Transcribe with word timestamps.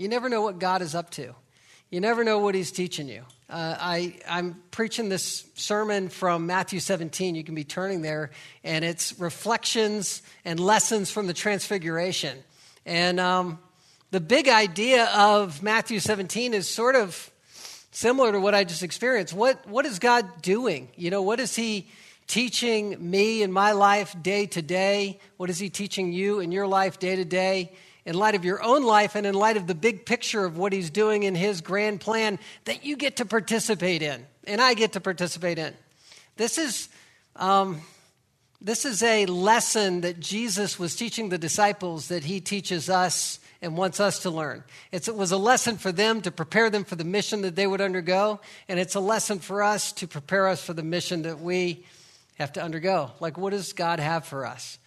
You 0.00 0.08
never 0.08 0.30
know 0.30 0.40
what 0.40 0.58
God 0.58 0.80
is 0.80 0.94
up 0.94 1.10
to. 1.10 1.34
You 1.90 2.00
never 2.00 2.24
know 2.24 2.38
what 2.38 2.54
He's 2.54 2.72
teaching 2.72 3.06
you. 3.06 3.22
Uh, 3.50 3.76
I, 3.78 4.16
I'm 4.26 4.62
preaching 4.70 5.10
this 5.10 5.44
sermon 5.56 6.08
from 6.08 6.46
Matthew 6.46 6.80
17. 6.80 7.34
You 7.34 7.44
can 7.44 7.54
be 7.54 7.64
turning 7.64 8.00
there, 8.00 8.30
and 8.64 8.82
it's 8.82 9.20
reflections 9.20 10.22
and 10.42 10.58
lessons 10.58 11.10
from 11.10 11.26
the 11.26 11.34
Transfiguration. 11.34 12.38
And 12.86 13.20
um, 13.20 13.58
the 14.10 14.20
big 14.20 14.48
idea 14.48 15.04
of 15.14 15.62
Matthew 15.62 16.00
17 16.00 16.54
is 16.54 16.66
sort 16.66 16.96
of 16.96 17.30
similar 17.90 18.32
to 18.32 18.40
what 18.40 18.54
I 18.54 18.64
just 18.64 18.82
experienced. 18.82 19.34
What, 19.34 19.68
what 19.68 19.84
is 19.84 19.98
God 19.98 20.40
doing? 20.40 20.88
You 20.96 21.10
know, 21.10 21.20
what 21.20 21.40
is 21.40 21.54
He 21.54 21.90
teaching 22.26 23.10
me 23.10 23.42
in 23.42 23.52
my 23.52 23.72
life 23.72 24.16
day 24.22 24.46
to 24.46 24.62
day? 24.62 25.20
What 25.36 25.50
is 25.50 25.58
He 25.58 25.68
teaching 25.68 26.10
you 26.10 26.40
in 26.40 26.52
your 26.52 26.66
life 26.66 26.98
day 26.98 27.16
to 27.16 27.24
day? 27.26 27.72
In 28.10 28.16
light 28.16 28.34
of 28.34 28.44
your 28.44 28.60
own 28.60 28.82
life 28.82 29.14
and 29.14 29.24
in 29.24 29.34
light 29.34 29.56
of 29.56 29.68
the 29.68 29.74
big 29.74 30.04
picture 30.04 30.44
of 30.44 30.58
what 30.58 30.72
he's 30.72 30.90
doing 30.90 31.22
in 31.22 31.36
his 31.36 31.60
grand 31.60 32.00
plan 32.00 32.40
that 32.64 32.84
you 32.84 32.96
get 32.96 33.18
to 33.18 33.24
participate 33.24 34.02
in 34.02 34.26
and 34.48 34.60
I 34.60 34.74
get 34.74 34.94
to 34.94 35.00
participate 35.00 35.58
in. 35.60 35.72
This 36.36 36.58
is, 36.58 36.88
um, 37.36 37.80
this 38.60 38.84
is 38.84 39.04
a 39.04 39.26
lesson 39.26 40.00
that 40.00 40.18
Jesus 40.18 40.76
was 40.76 40.96
teaching 40.96 41.28
the 41.28 41.38
disciples 41.38 42.08
that 42.08 42.24
he 42.24 42.40
teaches 42.40 42.90
us 42.90 43.38
and 43.62 43.76
wants 43.76 44.00
us 44.00 44.18
to 44.22 44.30
learn. 44.30 44.64
It's, 44.90 45.06
it 45.06 45.14
was 45.14 45.30
a 45.30 45.36
lesson 45.36 45.76
for 45.76 45.92
them 45.92 46.20
to 46.22 46.32
prepare 46.32 46.68
them 46.68 46.82
for 46.82 46.96
the 46.96 47.04
mission 47.04 47.42
that 47.42 47.54
they 47.54 47.68
would 47.68 47.80
undergo, 47.80 48.40
and 48.68 48.80
it's 48.80 48.96
a 48.96 49.00
lesson 49.00 49.38
for 49.38 49.62
us 49.62 49.92
to 49.92 50.08
prepare 50.08 50.48
us 50.48 50.64
for 50.64 50.72
the 50.72 50.82
mission 50.82 51.22
that 51.22 51.38
we 51.38 51.84
have 52.38 52.54
to 52.54 52.60
undergo. 52.60 53.12
Like, 53.20 53.38
what 53.38 53.50
does 53.50 53.72
God 53.72 54.00
have 54.00 54.24
for 54.24 54.46
us? 54.46 54.80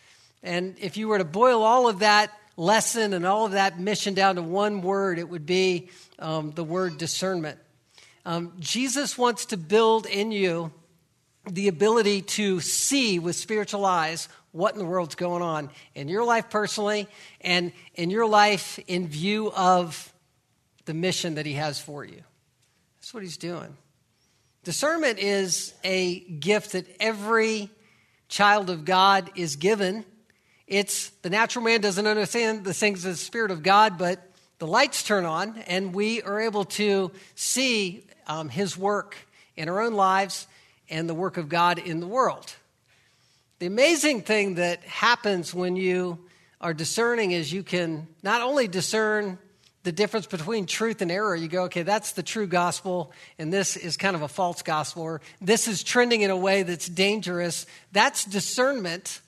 And 0.44 0.76
if 0.82 0.98
you 0.98 1.08
were 1.08 1.20
to 1.20 1.24
boil 1.24 1.64
all 1.64 1.88
of 1.88 2.00
that 2.00 2.38
lesson 2.56 3.14
and 3.14 3.26
all 3.26 3.46
of 3.46 3.54
that 3.54 3.80
mission 3.80 4.14
down 4.14 4.36
to 4.36 4.42
one 4.42 4.82
word, 4.82 5.20
it 5.20 5.28
would 5.28 5.46
be 5.46 5.90
um, 6.20 6.52
the 6.52 6.64
word 6.64 6.98
discernment. 6.98 7.60
Um, 8.26 8.54
Jesus 8.60 9.18
wants 9.18 9.46
to 9.48 9.58
build 9.58 10.06
in 10.06 10.32
you 10.32 10.72
the 11.50 11.68
ability 11.68 12.22
to 12.22 12.60
see 12.62 13.20
with 13.20 13.36
spiritual 13.36 13.86
eyes 13.86 14.30
what 14.52 14.74
in 14.74 14.80
the 14.80 14.86
world's 14.86 15.16
going 15.16 15.42
on 15.42 15.70
in 15.94 16.08
your 16.08 16.24
life 16.24 16.50
personally 16.50 17.08
and 17.42 17.74
in 17.96 18.10
your 18.10 18.26
life 18.26 18.80
in 18.88 19.08
view 19.08 19.52
of 19.52 20.14
the 20.86 20.94
mission 20.94 21.36
that 21.36 21.46
he 21.46 21.54
has 21.54 21.80
for 21.80 22.06
you. 22.06 22.22
That's 22.98 23.14
what 23.14 23.24
he's 23.24 23.38
doing. 23.38 23.76
Discernment 24.64 25.20
is 25.20 25.74
a 25.84 26.20
gift 26.20 26.74
that 26.74 26.86
every 27.00 27.70
child 28.30 28.70
of 28.70 28.86
God 28.86 29.32
is 29.36 29.58
given 29.58 30.06
it's 30.68 31.10
the 31.22 31.30
natural 31.30 31.66
man 31.66 31.82
doesn't 31.82 32.08
understand 32.08 32.64
the 32.64 32.74
things 32.74 33.06
of 33.06 33.12
the 33.12 33.18
Spirit 33.18 33.52
of 33.52 33.64
God, 33.64 33.98
but 33.98 34.32
the 34.60 34.68
lights 34.68 35.04
turn 35.04 35.26
on 35.26 35.58
and 35.68 35.94
we 35.94 36.22
are 36.22 36.40
able 36.40 36.66
to 36.66 37.12
see 37.36 38.06
um, 38.28 38.50
his 38.50 38.78
work 38.78 39.18
in 39.56 39.70
our 39.70 39.82
own 39.82 39.94
lives 39.94 40.48
and 40.90 41.10
the 41.10 41.14
work 41.14 41.38
of 41.38 41.50
God 41.50 41.80
in 41.80 42.00
the 42.00 42.08
world. 42.08 42.54
The 43.60 43.66
amazing 43.66 44.22
thing 44.22 44.56
that 44.56 44.84
happens 44.84 45.54
when 45.54 45.76
you 45.76 46.20
are 46.62 46.74
discerning 46.74 47.32
is 47.32 47.52
you 47.52 47.64
can 47.64 48.08
not 48.22 48.42
only 48.42 48.68
discern 48.68 49.38
the 49.84 49.92
difference 49.92 50.26
between 50.26 50.66
truth 50.66 51.02
and 51.02 51.12
error. 51.12 51.36
You 51.36 51.50
go, 51.50 51.64
okay, 51.64 51.84
that's 51.84 52.14
the 52.14 52.24
true 52.24 52.48
gospel, 52.48 53.12
and 53.38 53.52
this 53.52 53.76
is 53.76 53.98
kind 53.98 54.16
of 54.16 54.22
a 54.22 54.30
false 54.30 54.62
gospel, 54.62 55.04
or 55.04 55.22
this 55.42 55.68
is 55.68 55.84
trending 55.84 56.22
in 56.22 56.32
a 56.32 56.38
way 56.38 56.64
that's 56.64 56.88
dangerous. 56.88 57.66
That's 57.92 58.24
discernment 58.24 59.20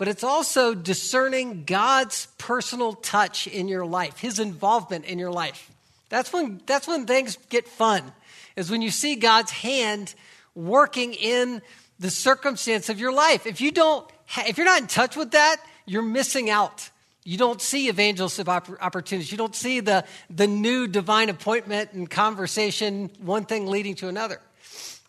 but 0.00 0.08
it's 0.08 0.24
also 0.24 0.72
discerning 0.72 1.64
God's 1.64 2.26
personal 2.38 2.94
touch 2.94 3.46
in 3.46 3.68
your 3.68 3.84
life, 3.84 4.18
his 4.18 4.38
involvement 4.38 5.04
in 5.04 5.18
your 5.18 5.30
life. 5.30 5.70
That's 6.08 6.32
when, 6.32 6.62
that's 6.64 6.88
when 6.88 7.04
things 7.04 7.36
get 7.50 7.68
fun, 7.68 8.10
is 8.56 8.70
when 8.70 8.80
you 8.80 8.90
see 8.90 9.16
God's 9.16 9.50
hand 9.50 10.14
working 10.54 11.12
in 11.12 11.60
the 11.98 12.10
circumstance 12.10 12.88
of 12.88 12.98
your 12.98 13.12
life. 13.12 13.46
If 13.46 13.60
you 13.60 13.72
don't, 13.72 14.10
if 14.38 14.56
you're 14.56 14.64
not 14.64 14.80
in 14.80 14.86
touch 14.86 15.16
with 15.16 15.32
that, 15.32 15.58
you're 15.84 16.00
missing 16.00 16.48
out. 16.48 16.88
You 17.22 17.36
don't 17.36 17.60
see 17.60 17.90
evangelistic 17.90 18.48
opportunities. 18.48 19.30
You 19.30 19.36
don't 19.36 19.54
see 19.54 19.80
the, 19.80 20.06
the 20.30 20.46
new 20.46 20.86
divine 20.86 21.28
appointment 21.28 21.92
and 21.92 22.08
conversation, 22.08 23.10
one 23.18 23.44
thing 23.44 23.66
leading 23.66 23.96
to 23.96 24.08
another. 24.08 24.40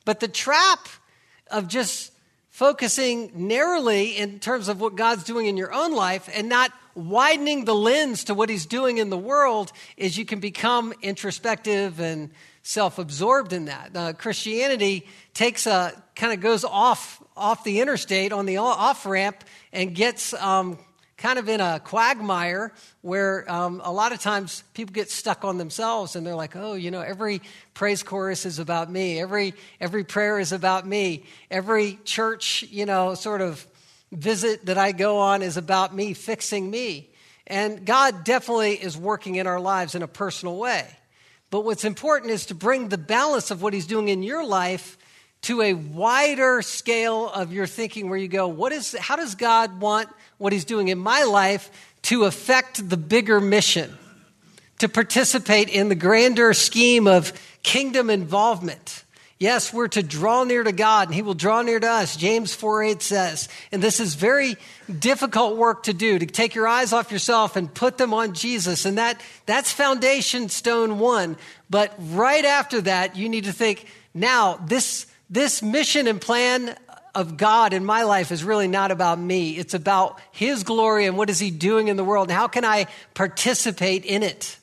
But 0.03 0.19
the 0.19 0.27
trap 0.27 0.89
of 1.49 1.69
just 1.69 2.10
focusing 2.61 3.31
narrowly 3.33 4.15
in 4.19 4.37
terms 4.37 4.67
of 4.67 4.79
what 4.79 4.95
God's 4.95 5.23
doing 5.23 5.47
in 5.47 5.57
your 5.57 5.73
own 5.73 5.95
life 5.95 6.29
and 6.31 6.47
not 6.47 6.71
widening 6.93 7.65
the 7.65 7.73
lens 7.73 8.25
to 8.25 8.35
what 8.35 8.49
He's 8.49 8.67
doing 8.67 8.99
in 8.99 9.09
the 9.09 9.17
world 9.17 9.71
is 9.97 10.15
you 10.15 10.25
can 10.25 10.39
become 10.39 10.93
introspective 11.01 11.99
and 11.99 12.29
self 12.61 12.99
absorbed 12.99 13.51
in 13.51 13.65
that. 13.65 13.95
Uh, 13.95 14.13
Christianity 14.13 15.07
takes 15.33 15.65
a 15.65 16.03
kind 16.15 16.33
of 16.33 16.39
goes 16.39 16.63
off 16.63 17.23
off 17.35 17.63
the 17.63 17.79
interstate 17.79 18.31
on 18.31 18.45
the 18.45 18.57
off 18.57 19.07
ramp 19.07 19.43
and 19.73 19.95
gets 19.95 20.31
um, 20.35 20.77
kind 21.21 21.37
of 21.37 21.47
in 21.47 21.61
a 21.61 21.79
quagmire 21.79 22.73
where 23.01 23.49
um, 23.49 23.79
a 23.83 23.91
lot 23.91 24.11
of 24.11 24.19
times 24.19 24.63
people 24.73 24.91
get 24.91 25.09
stuck 25.11 25.45
on 25.45 25.59
themselves 25.59 26.15
and 26.15 26.25
they're 26.25 26.35
like, 26.35 26.55
oh, 26.55 26.73
you 26.73 26.89
know, 26.89 27.01
every 27.01 27.41
praise 27.75 28.01
chorus 28.01 28.45
is 28.45 28.57
about 28.57 28.91
me. 28.91 29.19
Every, 29.21 29.53
every 29.79 30.03
prayer 30.03 30.39
is 30.39 30.51
about 30.51 30.87
me. 30.87 31.23
Every 31.51 31.99
church, 32.05 32.63
you 32.63 32.87
know, 32.87 33.13
sort 33.13 33.41
of 33.41 33.65
visit 34.11 34.65
that 34.65 34.79
I 34.79 34.93
go 34.93 35.19
on 35.19 35.43
is 35.43 35.57
about 35.57 35.95
me, 35.95 36.13
fixing 36.13 36.69
me. 36.69 37.11
And 37.45 37.85
God 37.85 38.23
definitely 38.23 38.73
is 38.73 38.97
working 38.97 39.35
in 39.35 39.45
our 39.45 39.59
lives 39.59 39.93
in 39.93 40.01
a 40.01 40.07
personal 40.07 40.57
way. 40.57 40.87
But 41.51 41.65
what's 41.65 41.85
important 41.85 42.31
is 42.31 42.47
to 42.47 42.55
bring 42.55 42.89
the 42.89 42.97
balance 42.97 43.51
of 43.51 43.61
what 43.61 43.73
He's 43.73 43.85
doing 43.85 44.07
in 44.07 44.23
your 44.23 44.43
life 44.43 44.97
to 45.43 45.61
a 45.61 45.73
wider 45.73 46.61
scale 46.61 47.29
of 47.29 47.51
your 47.51 47.67
thinking 47.67 48.09
where 48.09 48.19
you 48.19 48.27
go, 48.27 48.47
what 48.47 48.71
is, 48.71 48.95
how 48.99 49.15
does 49.15 49.35
God 49.35 49.79
want 49.79 50.09
what 50.37 50.53
He's 50.53 50.65
doing 50.65 50.89
in 50.89 50.99
my 50.99 51.23
life 51.23 51.69
to 52.03 52.25
affect 52.25 52.89
the 52.89 52.97
bigger 52.97 53.39
mission, 53.39 53.97
to 54.79 54.89
participate 54.89 55.69
in 55.69 55.89
the 55.89 55.95
grander 55.95 56.53
scheme 56.53 57.07
of 57.07 57.33
kingdom 57.63 58.09
involvement. 58.09 59.03
Yes, 59.37 59.73
we're 59.73 59.87
to 59.89 60.03
draw 60.03 60.43
near 60.43 60.63
to 60.63 60.71
God 60.71 61.07
and 61.07 61.15
He 61.15 61.23
will 61.23 61.33
draw 61.33 61.63
near 61.63 61.79
to 61.79 61.87
us, 61.87 62.15
James 62.15 62.53
4 62.53 62.83
8 62.83 63.01
says. 63.01 63.49
And 63.71 63.81
this 63.81 63.99
is 63.99 64.13
very 64.13 64.55
difficult 64.99 65.57
work 65.57 65.83
to 65.83 65.93
do, 65.93 66.19
to 66.19 66.25
take 66.27 66.53
your 66.53 66.67
eyes 66.67 66.93
off 66.93 67.11
yourself 67.11 67.55
and 67.55 67.73
put 67.73 67.97
them 67.97 68.13
on 68.13 68.33
Jesus. 68.33 68.85
And 68.85 68.99
that, 68.99 69.19
that's 69.47 69.71
foundation 69.71 70.49
stone 70.49 70.99
one. 70.99 71.37
But 71.71 71.93
right 71.97 72.45
after 72.45 72.81
that, 72.81 73.15
you 73.15 73.29
need 73.29 73.45
to 73.45 73.53
think, 73.53 73.87
now, 74.13 74.57
this, 74.67 75.07
this 75.31 75.63
mission 75.63 76.07
and 76.07 76.19
plan 76.19 76.75
of 77.15 77.37
God 77.37 77.73
in 77.73 77.83
my 77.85 78.03
life 78.03 78.31
is 78.31 78.43
really 78.43 78.67
not 78.67 78.91
about 78.91 79.17
me. 79.17 79.57
It's 79.57 79.73
about 79.73 80.19
His 80.31 80.63
glory 80.63 81.05
and 81.05 81.17
what 81.17 81.29
is 81.29 81.39
He 81.39 81.49
doing 81.49 81.87
in 81.87 81.95
the 81.95 82.03
world 82.03 82.29
and 82.29 82.37
how 82.37 82.47
can 82.47 82.65
I 82.65 82.87
participate 83.13 84.05
in 84.05 84.23
it. 84.23 84.57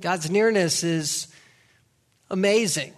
God's 0.00 0.30
nearness 0.30 0.84
is 0.84 1.26
amazing. 2.30 2.92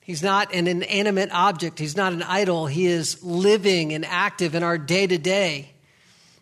He's 0.00 0.22
not 0.22 0.52
an 0.52 0.66
inanimate 0.68 1.30
object. 1.32 1.78
He's 1.78 1.96
not 1.96 2.12
an 2.12 2.22
idol. 2.22 2.66
He 2.66 2.86
is 2.86 3.22
living 3.24 3.92
and 3.92 4.04
active 4.04 4.54
in 4.54 4.62
our 4.62 4.78
day 4.78 5.06
to 5.06 5.18
day. 5.18 5.70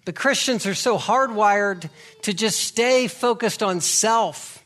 But 0.05 0.15
Christians 0.15 0.67
are 0.67 0.75
so 0.75 0.99
hardwired 0.99 1.89
to 2.23 2.35
just 2.35 2.61
stay 2.61 3.09
focused 3.09 3.63
on 3.63 3.81
self 3.81 4.64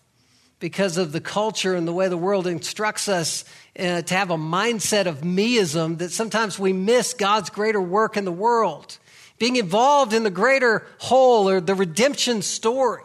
because 0.61 0.97
of 0.97 1.13
the 1.13 1.21
culture 1.21 1.75
and 1.75 1.87
the 1.87 1.93
way 1.93 2.09
the 2.09 2.17
world 2.17 2.47
instructs 2.47 3.09
us 3.09 3.45
uh, 3.79 4.03
to 4.03 4.15
have 4.15 4.31
a 4.31 4.37
mindset 4.37 5.07
of 5.07 5.21
meism 5.21 5.99
that 5.99 6.11
sometimes 6.11 6.59
we 6.59 6.73
miss 6.73 7.15
God's 7.15 7.51
greater 7.51 7.81
work 7.81 8.17
in 8.17 8.25
the 8.25 8.33
world, 8.33 8.99
being 9.39 9.57
involved 9.57 10.13
in 10.13 10.25
the 10.25 10.31
greater 10.31 10.85
whole 10.99 11.49
or 11.49 11.61
the 11.61 11.75
redemption 11.75 12.43
story. 12.43 13.03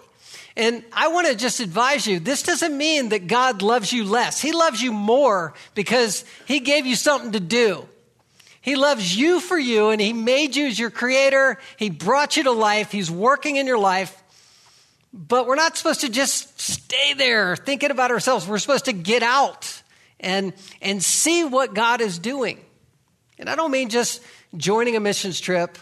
And 0.55 0.83
I 0.93 1.07
want 1.07 1.27
to 1.27 1.35
just 1.35 1.59
advise 1.59 2.05
you 2.05 2.19
this 2.19 2.43
doesn't 2.43 2.77
mean 2.77 3.09
that 3.09 3.27
God 3.27 3.61
loves 3.61 3.91
you 3.91 4.03
less. 4.03 4.39
He 4.39 4.51
loves 4.51 4.81
you 4.81 4.91
more 4.91 5.53
because 5.73 6.25
He 6.45 6.59
gave 6.59 6.85
you 6.85 6.95
something 6.95 7.31
to 7.31 7.39
do. 7.39 7.87
He 8.61 8.75
loves 8.75 9.15
you 9.15 9.39
for 9.39 9.57
you 9.57 9.89
and 9.89 9.99
He 9.99 10.13
made 10.13 10.55
you 10.55 10.67
as 10.67 10.79
your 10.79 10.91
creator. 10.91 11.59
He 11.77 11.89
brought 11.89 12.37
you 12.37 12.43
to 12.43 12.51
life. 12.51 12.91
He's 12.91 13.11
working 13.11 13.57
in 13.57 13.67
your 13.67 13.79
life. 13.79 14.22
But 15.13 15.45
we're 15.45 15.55
not 15.55 15.77
supposed 15.77 16.01
to 16.01 16.09
just 16.09 16.59
stay 16.59 17.13
there 17.13 17.55
thinking 17.55 17.91
about 17.91 18.09
ourselves. 18.09 18.47
We're 18.47 18.57
supposed 18.57 18.85
to 18.85 18.93
get 18.93 19.21
out 19.21 19.83
and, 20.19 20.53
and 20.81 21.03
see 21.03 21.43
what 21.43 21.75
God 21.75 22.01
is 22.01 22.17
doing. 22.17 22.59
And 23.37 23.47
I 23.47 23.55
don't 23.55 23.69
mean 23.69 23.89
just 23.89 24.23
joining 24.57 24.95
a 24.95 24.99
missions 24.99 25.39
trip, 25.39 25.77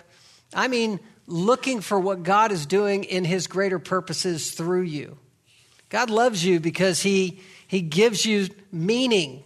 I 0.54 0.68
mean 0.68 1.00
looking 1.28 1.80
for 1.80 2.00
what 2.00 2.24
God 2.24 2.52
is 2.52 2.66
doing 2.66 3.06
in 3.06 3.24
his 3.24 3.48
greater 3.48 3.80
purposes 3.80 4.52
through 4.52 4.82
you. 4.82 5.18
God 5.88 6.10
loves 6.10 6.44
you 6.44 6.60
because 6.60 7.02
he, 7.02 7.40
he 7.68 7.82
gives 7.82 8.26
you 8.26 8.50
meaning 8.72 9.44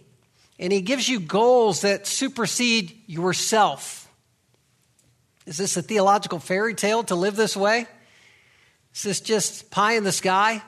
and 0.58 0.72
he 0.72 0.80
gives 0.80 1.08
you 1.08 1.20
goals 1.20 1.82
that 1.82 2.06
supersede 2.06 2.98
yourself. 3.06 4.10
Is 5.44 5.58
this 5.58 5.76
a 5.76 5.82
theological 5.82 6.40
fairy 6.40 6.74
tale 6.74 7.04
to 7.04 7.14
live 7.14 7.36
this 7.36 7.56
way? 7.56 7.86
Is 8.96 9.02
this 9.02 9.20
just 9.20 9.70
pie 9.70 9.92
in 9.92 10.04
the 10.04 10.12
sky? 10.12 10.62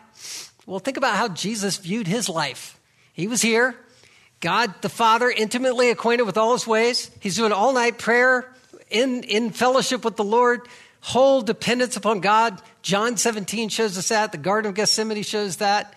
Well, 0.66 0.80
think 0.80 0.98
about 0.98 1.16
how 1.16 1.28
Jesus 1.28 1.78
viewed 1.78 2.06
his 2.06 2.28
life. 2.28 2.78
He 3.14 3.26
was 3.26 3.40
here, 3.40 3.75
God 4.40 4.75
the 4.82 4.90
Father, 4.90 5.30
intimately 5.30 5.88
acquainted 5.88 6.25
with 6.25 6.36
all 6.36 6.52
his 6.52 6.66
ways. 6.66 7.10
He's 7.20 7.36
doing 7.36 7.52
all 7.52 7.72
night 7.72 7.96
prayer 7.96 8.52
in, 8.90 9.22
in 9.22 9.48
fellowship 9.48 10.04
with 10.04 10.16
the 10.16 10.25
Lord, 10.25 10.69
whole 11.00 11.40
dependence 11.40 11.96
upon 11.96 12.20
God. 12.20 12.60
John 12.82 13.16
17 13.16 13.70
shows 13.70 13.96
us 13.96 14.10
that. 14.10 14.31
The 14.32 14.36
Garden 14.36 14.69
of 14.69 14.74
Gethsemane 14.74 15.22
shows 15.22 15.56
that. 15.56 15.94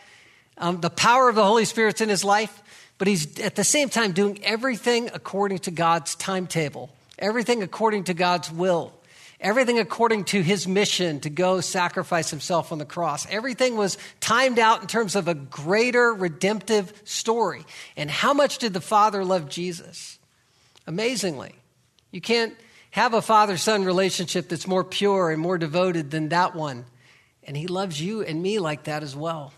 Um, 0.57 0.79
the 0.79 0.89
power 0.89 1.27
of 1.27 1.35
the 1.35 1.43
Holy 1.43 1.65
Spirit's 1.65 1.99
in 1.99 2.07
his 2.07 2.23
life, 2.23 2.63
but 2.97 3.09
he's 3.09 3.41
at 3.41 3.55
the 3.55 3.65
same 3.65 3.89
time 3.89 4.13
doing 4.13 4.39
everything 4.45 5.09
according 5.13 5.59
to 5.59 5.71
God's 5.71 6.15
timetable, 6.15 6.95
everything 7.19 7.61
according 7.61 8.05
to 8.05 8.13
God's 8.13 8.49
will 8.49 8.93
everything 9.41 9.79
according 9.79 10.23
to 10.25 10.41
his 10.41 10.67
mission 10.67 11.19
to 11.21 11.29
go 11.29 11.59
sacrifice 11.59 12.29
himself 12.29 12.71
on 12.71 12.77
the 12.77 12.85
cross. 12.85 13.27
Everything 13.29 13.75
was 13.75 13.97
timed 14.19 14.59
out 14.59 14.81
in 14.81 14.87
terms 14.87 15.15
of 15.15 15.27
a 15.27 15.33
greater 15.33 16.13
redemptive 16.13 16.93
story. 17.03 17.65
And 17.97 18.09
how 18.09 18.33
much 18.33 18.59
did 18.59 18.73
the 18.73 18.81
Father 18.81 19.25
love 19.25 19.49
Jesus? 19.49 20.19
Amazingly. 20.87 21.55
You 22.11 22.21
can't 22.21 22.55
have 22.91 23.13
a 23.13 23.21
father 23.21 23.57
son 23.57 23.83
relationship 23.83 24.49
that's 24.49 24.67
more 24.67 24.83
pure 24.83 25.31
and 25.31 25.41
more 25.41 25.57
devoted 25.57 26.11
than 26.11 26.29
that 26.29 26.55
one. 26.55 26.85
And 27.43 27.57
he 27.57 27.67
loves 27.67 27.99
you 27.99 28.21
and 28.21 28.41
me 28.41 28.59
like 28.59 28.83
that 28.83 29.01
as 29.01 29.15
well. 29.15 29.53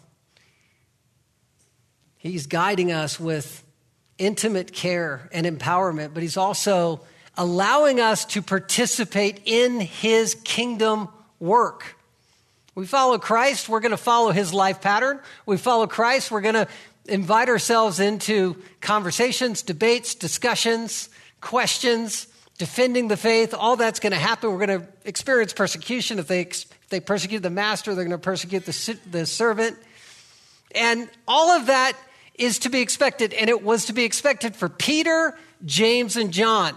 He's 2.18 2.48
guiding 2.48 2.92
us 2.92 3.20
with 3.20 3.64
intimate 4.18 4.72
care 4.72 5.30
and 5.34 5.46
empowerment, 5.46 6.14
but 6.14 6.24
he's 6.24 6.38
also 6.38 7.02
allowing 7.38 8.00
us 8.00 8.26
to 8.26 8.42
participate 8.42 9.42
in 9.46 9.80
his 9.80 10.36
kingdom 10.36 11.10
work. 11.40 11.98
We 12.76 12.86
follow 12.86 13.18
Christ, 13.18 13.70
we're 13.70 13.80
going 13.80 13.92
to 13.92 13.98
follow 13.98 14.32
his 14.32 14.54
life 14.54 14.82
pattern. 14.82 15.20
We 15.46 15.58
follow 15.58 15.88
Christ, 15.88 16.32
we're 16.32 16.42
going 16.42 16.56
to 16.56 16.68
invite 17.06 17.50
ourselves 17.50 18.00
into 18.00 18.58
conversations, 18.82 19.62
debates, 19.62 20.16
discussions, 20.16 21.10
questions, 21.42 22.28
defending 22.58 23.10
the 23.10 23.18
faith. 23.18 23.54
All 23.54 23.76
that's 23.76 24.00
going 24.00 24.14
to 24.14 24.20
happen. 24.20 24.52
We're 24.52 24.66
going 24.66 24.82
to 24.82 24.88
experience 25.06 25.54
persecution. 25.54 26.18
If 26.18 26.28
they, 26.28 26.42
if 26.42 26.90
they 26.90 27.00
persecute 27.00 27.42
the 27.42 27.50
master, 27.50 27.94
they're 27.94 28.06
going 28.06 28.18
to 28.18 28.24
persecute 28.24 28.66
the, 28.66 29.00
the 29.12 29.26
servant. 29.26 29.78
And 30.74 31.10
all 31.28 31.52
of 31.52 31.68
that 31.68 31.94
is 32.36 32.60
to 32.60 32.70
be 32.70 32.82
expected. 32.82 33.34
And 33.34 33.50
it 33.50 33.62
was 33.62 33.86
to 33.86 33.94
be 33.94 34.06
expected 34.06 34.56
for 34.56 34.70
Peter, 34.70 35.38
James, 35.66 36.16
and 36.16 36.32
John 36.32 36.76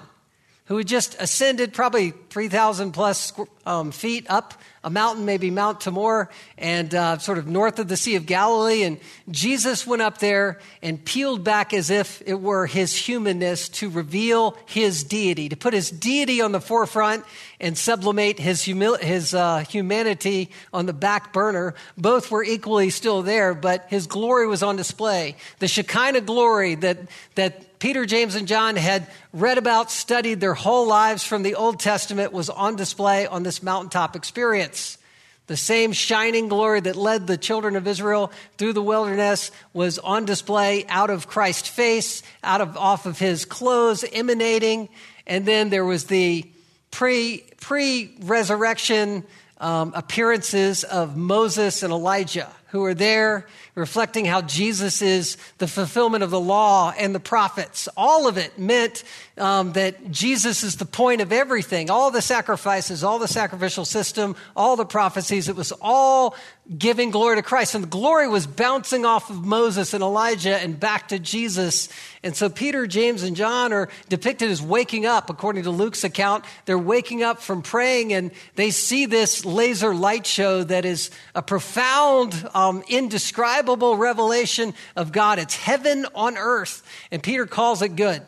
who 0.66 0.76
had 0.76 0.86
just 0.86 1.16
ascended 1.18 1.72
probably 1.72 2.12
3,000 2.37 2.93
plus 2.93 3.33
um, 3.65 3.91
feet 3.91 4.27
up 4.29 4.53
a 4.85 4.91
mountain, 4.91 5.25
maybe 5.25 5.50
Mount 5.50 5.81
Tabor, 5.81 6.29
and 6.59 6.94
uh, 6.94 7.17
sort 7.17 7.38
of 7.38 7.47
north 7.47 7.79
of 7.79 7.88
the 7.88 7.97
Sea 7.97 8.15
of 8.17 8.27
Galilee. 8.27 8.85
And 8.85 9.00
Jesus 9.31 9.87
went 9.87 10.03
up 10.03 10.19
there 10.19 10.61
and 10.83 11.03
peeled 11.03 11.43
back 11.43 11.73
as 11.73 11.88
if 11.88 12.23
it 12.27 12.38
were 12.38 12.67
his 12.67 12.94
humanness 12.94 13.71
to 13.71 13.88
reveal 13.88 14.55
his 14.67 15.03
deity, 15.03 15.49
to 15.49 15.56
put 15.56 15.73
his 15.73 15.91
deity 15.91 16.43
on 16.43 16.53
the 16.53 16.61
forefront 16.61 17.25
and 17.59 17.77
sublimate 17.77 18.38
his, 18.38 18.62
his 18.65 19.35
uh, 19.35 19.65
humanity 19.69 20.50
on 20.75 20.85
the 20.85 20.93
back 20.93 21.33
burner. 21.33 21.75
Both 21.97 22.31
were 22.31 22.44
equally 22.44 22.91
still 22.91 23.23
there, 23.23 23.55
but 23.55 23.87
his 23.88 24.06
glory 24.06 24.47
was 24.47 24.62
on 24.62 24.77
display. 24.77 25.37
The 25.59 25.69
Shekinah 25.69 26.21
glory 26.21 26.75
that, 26.77 26.99
that 27.35 27.79
Peter, 27.79 28.06
James, 28.06 28.35
and 28.35 28.49
John 28.49 28.77
had 28.77 29.06
read 29.33 29.59
about, 29.59 29.91
studied 29.91 30.41
their 30.41 30.55
whole 30.55 30.87
lives 30.87 31.25
from 31.25 31.43
the 31.43 31.55
Old 31.55 31.79
Testament 31.81 32.25
was 32.32 32.50
on 32.50 32.76
display 32.76 33.26
on 33.26 33.43
this 33.43 33.62
mountaintop 33.62 34.17
experience. 34.17 34.99
The 35.46 35.56
same 35.56 35.93
shining 35.93 36.49
glory 36.49 36.81
that 36.81 36.96
led 36.96 37.26
the 37.26 37.37
children 37.37 37.76
of 37.76 37.87
Israel 37.87 38.32
through 38.58 38.73
the 38.73 38.82
wilderness 38.82 39.52
was 39.73 39.99
on 40.00 40.25
display 40.25 40.84
out 40.88 41.08
of 41.08 41.28
Christ's 41.28 41.69
face, 41.69 42.23
out 42.43 42.61
of 42.61 42.76
off 42.76 43.06
of 43.06 43.19
his 43.19 43.44
clothes 43.44 44.05
emanating. 44.12 44.88
And 45.26 45.46
then 45.46 45.70
there 45.70 45.84
was 45.84 46.05
the 46.05 46.50
pre 46.90 47.44
pre 47.61 48.17
resurrection 48.23 49.25
um, 49.58 49.93
appearances 49.94 50.82
of 50.84 51.17
Moses 51.17 51.82
and 51.82 51.93
Elijah, 51.93 52.50
who 52.68 52.84
are 52.84 52.94
there 52.94 53.46
reflecting 53.74 54.24
how 54.24 54.42
Jesus 54.42 55.02
is 55.02 55.36
the 55.58 55.68
fulfillment 55.68 56.24
of 56.24 56.30
the 56.30 56.40
law 56.40 56.92
and 56.98 57.14
the 57.14 57.20
prophets. 57.20 57.88
All 57.96 58.26
of 58.26 58.38
it 58.38 58.58
meant 58.58 59.04
um, 59.38 59.72
that 59.74 60.10
Jesus 60.10 60.62
is 60.62 60.76
the 60.76 60.86
point 60.86 61.20
of 61.20 61.30
everything. 61.30 61.90
All 61.90 62.10
the 62.10 62.22
sacrifices, 62.22 63.04
all 63.04 63.18
the 63.18 63.28
sacrificial 63.28 63.84
system, 63.84 64.34
all 64.56 64.76
the 64.76 64.86
prophecies, 64.86 65.48
it 65.48 65.56
was 65.56 65.72
all 65.80 66.34
giving 66.78 67.10
glory 67.10 67.36
to 67.36 67.42
Christ. 67.42 67.74
And 67.74 67.84
the 67.84 67.88
glory 67.88 68.28
was 68.28 68.46
bouncing 68.46 69.04
off 69.04 69.30
of 69.30 69.44
Moses 69.44 69.94
and 69.94 70.02
Elijah 70.02 70.56
and 70.56 70.78
back 70.80 71.08
to 71.08 71.18
Jesus. 71.18 71.88
And 72.22 72.34
so 72.34 72.48
Peter, 72.48 72.86
James, 72.86 73.22
and 73.22 73.36
John 73.36 73.72
are 73.72 73.88
depicted 74.08 74.50
as 74.50 74.60
waking 74.60 75.06
up, 75.06 75.30
according 75.30 75.64
to 75.64 75.70
Luke's 75.70 76.02
account. 76.02 76.44
They're 76.64 76.78
waking 76.78 77.22
up 77.22 77.40
from 77.40 77.62
praying 77.62 78.12
and 78.12 78.32
they 78.56 78.70
see 78.70 79.06
this 79.06 79.44
laser 79.44 79.94
light 79.94 80.26
show 80.26 80.64
that 80.64 80.84
is 80.84 81.10
a 81.34 81.42
profound, 81.42 82.48
um, 82.56 82.82
indescribable 82.88 83.99
revelation 83.99 84.73
of 84.97 85.12
God. 85.12 85.38
It's 85.38 85.55
heaven 85.55 86.06
on 86.14 86.38
earth. 86.38 86.82
And 87.11 87.23
Peter 87.23 87.44
calls 87.44 87.82
it 87.82 87.97
good. 87.97 88.23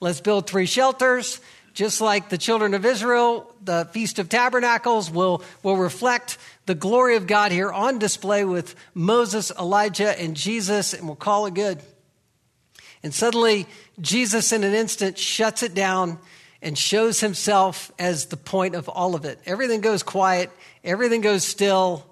Let's 0.00 0.20
build 0.20 0.46
three 0.46 0.66
shelters. 0.66 1.40
Just 1.72 2.00
like 2.02 2.28
the 2.28 2.36
children 2.36 2.74
of 2.74 2.84
Israel, 2.84 3.50
the 3.64 3.88
Feast 3.92 4.18
of 4.18 4.28
Tabernacles 4.28 5.10
will, 5.10 5.42
will 5.62 5.76
reflect 5.76 6.36
the 6.66 6.74
glory 6.74 7.16
of 7.16 7.26
God 7.26 7.52
here 7.52 7.70
on 7.70 7.98
display 7.98 8.44
with 8.44 8.74
Moses, 8.92 9.50
Elijah, 9.58 10.20
and 10.20 10.36
Jesus, 10.36 10.92
and 10.92 11.06
we'll 11.06 11.16
call 11.16 11.46
it 11.46 11.54
good. 11.54 11.80
And 13.02 13.14
suddenly, 13.14 13.66
Jesus, 14.00 14.52
in 14.52 14.62
an 14.64 14.74
instant, 14.74 15.16
shuts 15.16 15.62
it 15.62 15.72
down 15.72 16.18
and 16.60 16.76
shows 16.76 17.20
himself 17.20 17.92
as 17.98 18.26
the 18.26 18.36
point 18.36 18.74
of 18.74 18.88
all 18.88 19.14
of 19.14 19.24
it. 19.24 19.38
Everything 19.46 19.80
goes 19.80 20.02
quiet, 20.02 20.50
everything 20.84 21.22
goes 21.22 21.44
still, 21.44 22.09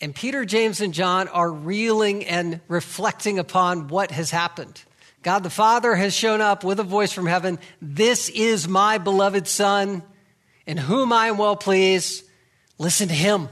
and 0.00 0.14
Peter, 0.14 0.44
James, 0.44 0.80
and 0.80 0.92
John 0.92 1.28
are 1.28 1.50
reeling 1.50 2.24
and 2.26 2.60
reflecting 2.68 3.38
upon 3.38 3.88
what 3.88 4.10
has 4.10 4.30
happened. 4.30 4.82
God 5.22 5.42
the 5.42 5.50
Father 5.50 5.94
has 5.94 6.14
shown 6.14 6.40
up 6.40 6.62
with 6.64 6.78
a 6.78 6.84
voice 6.84 7.12
from 7.12 7.26
heaven 7.26 7.58
This 7.80 8.28
is 8.28 8.68
my 8.68 8.98
beloved 8.98 9.48
Son, 9.48 10.02
in 10.66 10.76
whom 10.76 11.12
I 11.12 11.28
am 11.28 11.38
well 11.38 11.56
pleased. 11.56 12.24
Listen 12.78 13.08
to 13.08 13.14
him. 13.14 13.48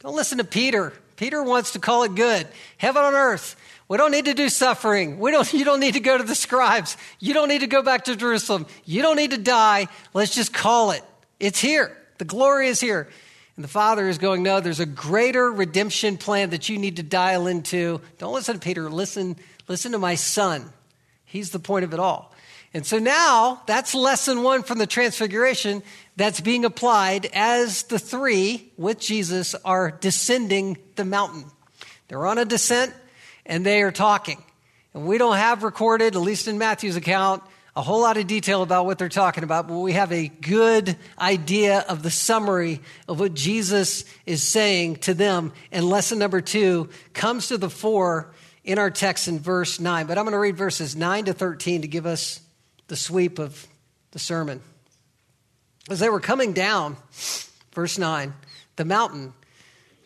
Don't 0.00 0.14
listen 0.14 0.38
to 0.38 0.44
Peter. 0.44 0.92
Peter 1.16 1.42
wants 1.42 1.72
to 1.72 1.78
call 1.78 2.04
it 2.04 2.14
good. 2.14 2.46
Heaven 2.76 3.02
on 3.02 3.14
earth. 3.14 3.56
We 3.88 3.96
don't 3.96 4.12
need 4.12 4.26
to 4.26 4.34
do 4.34 4.48
suffering. 4.48 5.18
We 5.18 5.30
don't, 5.30 5.52
you 5.52 5.64
don't 5.64 5.80
need 5.80 5.94
to 5.94 6.00
go 6.00 6.16
to 6.16 6.24
the 6.24 6.34
scribes. 6.34 6.96
You 7.18 7.34
don't 7.34 7.48
need 7.48 7.60
to 7.60 7.66
go 7.66 7.82
back 7.82 8.04
to 8.04 8.16
Jerusalem. 8.16 8.66
You 8.84 9.02
don't 9.02 9.16
need 9.16 9.32
to 9.32 9.38
die. 9.38 9.88
Let's 10.14 10.34
just 10.34 10.52
call 10.52 10.92
it. 10.92 11.02
It's 11.40 11.58
here. 11.58 11.96
The 12.18 12.24
glory 12.24 12.68
is 12.68 12.80
here. 12.80 13.08
And 13.60 13.64
the 13.66 13.68
Father 13.68 14.08
is 14.08 14.16
going, 14.16 14.42
No, 14.42 14.60
there's 14.60 14.80
a 14.80 14.86
greater 14.86 15.52
redemption 15.52 16.16
plan 16.16 16.48
that 16.48 16.70
you 16.70 16.78
need 16.78 16.96
to 16.96 17.02
dial 17.02 17.46
into. 17.46 18.00
Don't 18.16 18.32
listen 18.32 18.54
to 18.54 18.58
Peter. 18.58 18.88
Listen, 18.88 19.36
listen 19.68 19.92
to 19.92 19.98
my 19.98 20.14
son. 20.14 20.72
He's 21.26 21.50
the 21.50 21.58
point 21.58 21.84
of 21.84 21.92
it 21.92 22.00
all. 22.00 22.34
And 22.72 22.86
so 22.86 22.98
now 22.98 23.60
that's 23.66 23.94
lesson 23.94 24.42
one 24.42 24.62
from 24.62 24.78
the 24.78 24.86
Transfiguration 24.86 25.82
that's 26.16 26.40
being 26.40 26.64
applied 26.64 27.26
as 27.34 27.82
the 27.82 27.98
three 27.98 28.72
with 28.78 28.98
Jesus 28.98 29.54
are 29.56 29.90
descending 29.90 30.78
the 30.96 31.04
mountain. 31.04 31.44
They're 32.08 32.24
on 32.24 32.38
a 32.38 32.46
descent 32.46 32.94
and 33.44 33.66
they 33.66 33.82
are 33.82 33.92
talking. 33.92 34.42
And 34.94 35.04
we 35.04 35.18
don't 35.18 35.36
have 35.36 35.64
recorded, 35.64 36.16
at 36.16 36.22
least 36.22 36.48
in 36.48 36.56
Matthew's 36.56 36.96
account, 36.96 37.42
a 37.76 37.82
whole 37.82 38.00
lot 38.00 38.16
of 38.16 38.26
detail 38.26 38.62
about 38.62 38.84
what 38.84 38.98
they're 38.98 39.08
talking 39.08 39.44
about, 39.44 39.68
but 39.68 39.78
we 39.78 39.92
have 39.92 40.12
a 40.12 40.28
good 40.28 40.96
idea 41.18 41.80
of 41.88 42.02
the 42.02 42.10
summary 42.10 42.80
of 43.06 43.20
what 43.20 43.34
Jesus 43.34 44.04
is 44.26 44.42
saying 44.42 44.96
to 44.96 45.14
them. 45.14 45.52
And 45.70 45.88
lesson 45.88 46.18
number 46.18 46.40
two 46.40 46.88
comes 47.12 47.48
to 47.48 47.58
the 47.58 47.70
fore 47.70 48.32
in 48.64 48.78
our 48.78 48.90
text 48.90 49.28
in 49.28 49.38
verse 49.38 49.78
9. 49.78 50.06
But 50.06 50.18
I'm 50.18 50.24
going 50.24 50.32
to 50.32 50.38
read 50.38 50.56
verses 50.56 50.96
9 50.96 51.26
to 51.26 51.32
13 51.32 51.82
to 51.82 51.88
give 51.88 52.06
us 52.06 52.40
the 52.88 52.96
sweep 52.96 53.38
of 53.38 53.66
the 54.10 54.18
sermon. 54.18 54.60
As 55.88 56.00
they 56.00 56.08
were 56.08 56.20
coming 56.20 56.52
down, 56.52 56.96
verse 57.72 57.98
9, 57.98 58.34
the 58.76 58.84
mountain, 58.84 59.32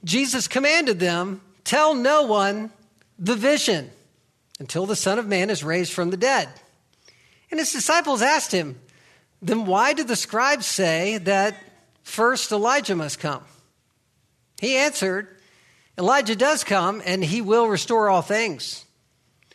Jesus 0.05 0.49
commanded 0.49 1.01
them, 1.01 1.41
Tell 1.65 1.95
no 1.95 2.25
one 2.25 2.71
the 3.19 3.37
vision 3.37 3.91
until 4.61 4.85
the 4.85 4.97
Son 4.97 5.19
of 5.19 5.27
Man 5.27 5.49
is 5.49 5.65
raised 5.65 5.93
from 5.93 6.11
the 6.11 6.17
dead. 6.19 6.49
And 7.55 7.61
his 7.61 7.71
disciples 7.71 8.21
asked 8.21 8.51
him, 8.51 8.81
Then 9.41 9.65
why 9.65 9.93
did 9.93 10.09
the 10.09 10.17
scribes 10.17 10.67
say 10.67 11.19
that 11.19 11.55
first 12.03 12.51
Elijah 12.51 12.97
must 12.97 13.21
come? 13.21 13.45
He 14.61 14.77
answered, 14.77 15.29
Elijah 15.97 16.35
does 16.35 16.65
come 16.65 17.01
and 17.07 17.23
he 17.23 17.41
will 17.41 17.69
restore 17.69 18.11
all 18.11 18.23
things. 18.23 18.85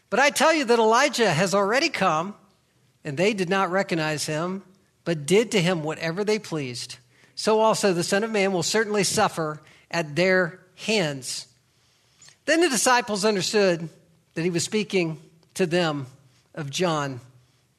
But 0.09 0.21
I 0.21 0.29
tell 0.29 0.53
you 0.53 0.63
that 0.63 0.79
Elijah 0.79 1.29
has 1.29 1.53
already 1.53 1.89
come, 1.89 2.35
and 3.03 3.17
they 3.17 3.33
did 3.33 3.49
not 3.49 3.69
recognize 3.69 4.25
him 4.25 4.63
but 5.03 5.25
did 5.25 5.51
to 5.51 5.61
him 5.61 5.83
whatever 5.83 6.23
they 6.23 6.39
pleased, 6.39 6.99
so 7.35 7.59
also 7.59 7.91
the 7.91 8.01
Son 8.01 8.23
of 8.23 8.31
Man 8.31 8.53
will 8.53 8.63
certainly 8.63 9.03
suffer 9.03 9.61
at 9.91 10.15
their 10.15 10.61
hands. 10.75 11.47
Then 12.45 12.61
the 12.61 12.69
disciples 12.69 13.25
understood 13.25 13.89
that 14.35 14.43
he 14.43 14.51
was 14.51 14.63
speaking 14.63 15.19
to 15.55 15.65
them 15.65 16.07
of 16.55 16.69
John 16.69 17.19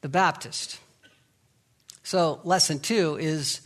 the 0.01 0.09
Baptist. 0.09 0.79
So, 2.03 2.41
lesson 2.43 2.79
two 2.79 3.17
is 3.17 3.61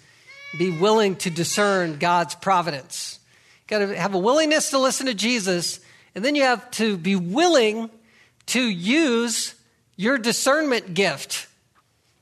be 0.57 0.77
willing 0.77 1.15
to 1.17 1.29
discern 1.29 1.97
God's 1.97 2.35
providence. 2.35 3.19
You've 3.61 3.67
Got 3.67 3.79
to 3.79 3.97
have 3.97 4.13
a 4.13 4.19
willingness 4.19 4.69
to 4.69 4.79
listen 4.79 5.07
to 5.07 5.13
Jesus, 5.13 5.79
and 6.13 6.23
then 6.23 6.35
you 6.35 6.43
have 6.43 6.69
to 6.71 6.97
be 6.97 7.15
willing 7.15 7.89
to 8.47 8.61
use 8.61 9.55
your 9.95 10.17
discernment 10.17 10.93
gift. 10.93 11.47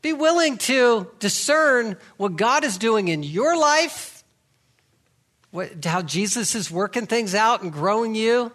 Be 0.01 0.13
willing 0.13 0.57
to 0.59 1.09
discern 1.19 1.97
what 2.17 2.35
God 2.35 2.63
is 2.63 2.77
doing 2.77 3.07
in 3.07 3.23
your 3.23 3.57
life, 3.57 4.23
what, 5.51 5.83
how 5.83 6.01
Jesus 6.01 6.55
is 6.55 6.69
working 6.69 7.07
things 7.07 7.35
out 7.35 7.61
and 7.61 7.71
growing 7.71 8.15
you, 8.15 8.51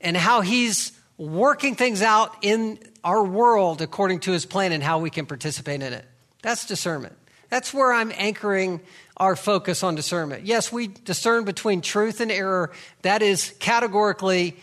and 0.00 0.16
how 0.16 0.40
He's 0.40 0.92
working 1.18 1.74
things 1.74 2.02
out 2.02 2.36
in 2.42 2.78
our 3.06 3.22
world 3.22 3.80
according 3.80 4.18
to 4.18 4.32
His 4.32 4.44
plan 4.44 4.72
and 4.72 4.82
how 4.82 4.98
we 4.98 5.10
can 5.10 5.26
participate 5.26 5.80
in 5.80 5.92
it. 5.92 6.04
That's 6.42 6.66
discernment. 6.66 7.16
That's 7.48 7.72
where 7.72 7.92
I'm 7.92 8.12
anchoring 8.16 8.80
our 9.16 9.36
focus 9.36 9.84
on 9.84 9.94
discernment. 9.94 10.44
Yes, 10.44 10.72
we 10.72 10.88
discern 10.88 11.44
between 11.44 11.82
truth 11.82 12.20
and 12.20 12.32
error. 12.32 12.72
That 13.02 13.22
is 13.22 13.54
categorically 13.60 14.56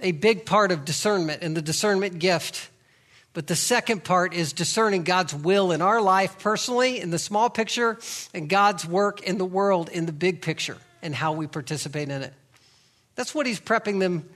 a 0.00 0.12
big 0.12 0.46
part 0.46 0.72
of 0.72 0.86
discernment 0.86 1.42
and 1.42 1.54
the 1.54 1.60
discernment 1.60 2.18
gift. 2.18 2.70
But 3.34 3.46
the 3.46 3.54
second 3.54 4.02
part 4.02 4.32
is 4.32 4.54
discerning 4.54 5.04
God's 5.04 5.34
will 5.34 5.70
in 5.70 5.82
our 5.82 6.00
life 6.00 6.38
personally, 6.38 7.00
in 7.00 7.10
the 7.10 7.18
small 7.18 7.50
picture, 7.50 7.98
and 8.32 8.48
God's 8.48 8.86
work 8.86 9.22
in 9.22 9.36
the 9.36 9.44
world 9.44 9.90
in 9.90 10.06
the 10.06 10.12
big 10.12 10.40
picture 10.40 10.78
and 11.02 11.14
how 11.14 11.32
we 11.32 11.46
participate 11.46 12.08
in 12.08 12.22
it. 12.22 12.32
That's 13.14 13.34
what 13.34 13.46
he's 13.46 13.60
prepping 13.60 14.00
them 14.00 14.26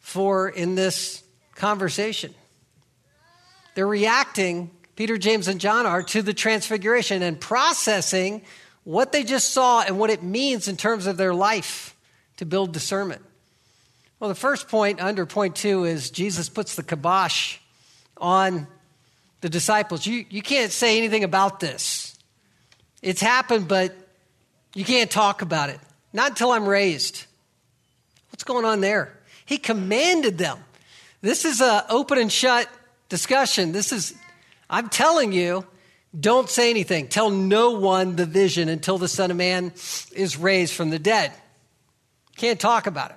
for 0.00 0.48
in 0.48 0.74
this 0.74 1.22
conversation. 1.54 2.34
They're 3.74 3.86
reacting, 3.86 4.70
Peter, 4.96 5.18
James, 5.18 5.48
and 5.48 5.60
John 5.60 5.86
are, 5.86 6.02
to 6.02 6.22
the 6.22 6.34
transfiguration 6.34 7.22
and 7.22 7.40
processing 7.40 8.42
what 8.84 9.12
they 9.12 9.24
just 9.24 9.50
saw 9.50 9.82
and 9.82 9.98
what 9.98 10.10
it 10.10 10.22
means 10.22 10.68
in 10.68 10.76
terms 10.76 11.06
of 11.06 11.16
their 11.16 11.34
life 11.34 11.96
to 12.36 12.44
build 12.44 12.72
discernment. 12.72 13.22
Well, 14.20 14.28
the 14.28 14.34
first 14.34 14.68
point 14.68 15.00
under 15.00 15.26
point 15.26 15.56
two 15.56 15.84
is 15.84 16.10
Jesus 16.10 16.48
puts 16.48 16.76
the 16.76 16.82
kibosh 16.82 17.58
on 18.16 18.66
the 19.40 19.48
disciples. 19.48 20.06
You, 20.06 20.24
you 20.30 20.40
can't 20.40 20.70
say 20.72 20.96
anything 20.96 21.24
about 21.24 21.60
this. 21.60 22.16
It's 23.02 23.20
happened, 23.20 23.68
but 23.68 23.94
you 24.74 24.84
can't 24.84 25.10
talk 25.10 25.42
about 25.42 25.68
it. 25.68 25.80
Not 26.12 26.30
until 26.30 26.52
I'm 26.52 26.66
raised. 26.66 27.26
What's 28.30 28.44
going 28.44 28.64
on 28.64 28.80
there? 28.80 29.18
He 29.44 29.58
commanded 29.58 30.38
them. 30.38 30.58
This 31.20 31.44
is 31.44 31.60
an 31.60 31.82
open 31.90 32.18
and 32.18 32.32
shut 32.32 32.68
discussion. 33.14 33.70
This 33.70 33.92
is, 33.92 34.12
I'm 34.68 34.88
telling 34.88 35.30
you, 35.30 35.64
don't 36.18 36.50
say 36.50 36.68
anything. 36.70 37.06
Tell 37.06 37.30
no 37.30 37.78
one 37.78 38.16
the 38.16 38.26
vision 38.26 38.68
until 38.68 38.98
the 38.98 39.06
Son 39.06 39.30
of 39.30 39.36
Man 39.36 39.72
is 40.12 40.36
raised 40.36 40.74
from 40.74 40.90
the 40.90 40.98
dead. 40.98 41.32
Can't 42.36 42.58
talk 42.58 42.88
about 42.88 43.12
it. 43.12 43.16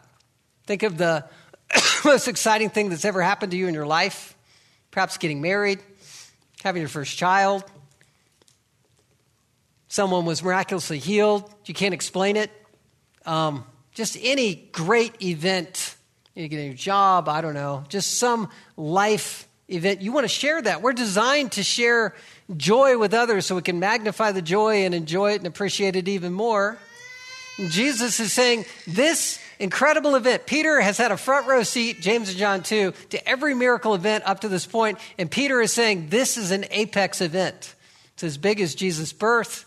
Think 0.67 0.83
of 0.83 0.99
the 0.99 1.25
most 2.05 2.27
exciting 2.27 2.69
thing 2.69 2.89
that's 2.89 3.05
ever 3.05 3.23
happened 3.23 3.53
to 3.53 3.57
you 3.57 3.67
in 3.67 3.73
your 3.73 3.87
life. 3.87 4.37
Perhaps 4.91 5.17
getting 5.17 5.41
married, 5.41 5.79
having 6.63 6.83
your 6.83 6.89
first 6.89 7.17
child. 7.17 7.63
Someone 9.87 10.25
was 10.25 10.43
miraculously 10.43 10.99
healed. 10.99 11.51
You 11.65 11.73
can't 11.73 11.95
explain 11.95 12.35
it. 12.35 12.51
Um, 13.25 13.65
just 13.95 14.15
any 14.21 14.53
great 14.71 15.23
event. 15.23 15.95
You 16.35 16.47
get 16.47 16.59
a 16.59 16.67
new 16.67 16.75
job, 16.75 17.27
I 17.27 17.41
don't 17.41 17.55
know. 17.55 17.83
Just 17.89 18.19
some 18.19 18.49
life 18.75 19.46
event. 19.69 20.01
You 20.01 20.11
want 20.11 20.25
to 20.25 20.29
share 20.29 20.61
that. 20.61 20.81
We're 20.81 20.93
designed 20.93 21.53
to 21.53 21.63
share 21.63 22.15
joy 22.55 22.97
with 22.97 23.13
others 23.13 23.45
so 23.45 23.55
we 23.55 23.61
can 23.61 23.79
magnify 23.79 24.31
the 24.31 24.41
joy 24.41 24.85
and 24.85 24.95
enjoy 24.95 25.33
it 25.33 25.37
and 25.37 25.47
appreciate 25.47 25.95
it 25.95 26.07
even 26.07 26.33
more. 26.33 26.77
And 27.57 27.71
Jesus 27.71 28.19
is 28.19 28.31
saying, 28.31 28.65
This 28.85 29.39
incredible 29.59 30.15
event. 30.15 30.45
Peter 30.45 30.79
has 30.79 30.97
had 30.97 31.11
a 31.11 31.17
front 31.17 31.47
row 31.47 31.63
seat, 31.63 32.01
James 32.01 32.29
and 32.29 32.37
John 32.37 32.63
too, 32.63 32.93
to 33.09 33.27
every 33.27 33.53
miracle 33.53 33.95
event 33.95 34.23
up 34.25 34.41
to 34.41 34.49
this 34.49 34.65
point. 34.65 34.99
And 35.17 35.29
Peter 35.29 35.61
is 35.61 35.73
saying 35.73 36.09
this 36.09 36.37
is 36.37 36.51
an 36.51 36.65
apex 36.69 37.21
event. 37.21 37.75
It's 38.13 38.23
as 38.23 38.37
big 38.37 38.61
as 38.61 38.75
Jesus' 38.75 39.13
birth, 39.13 39.65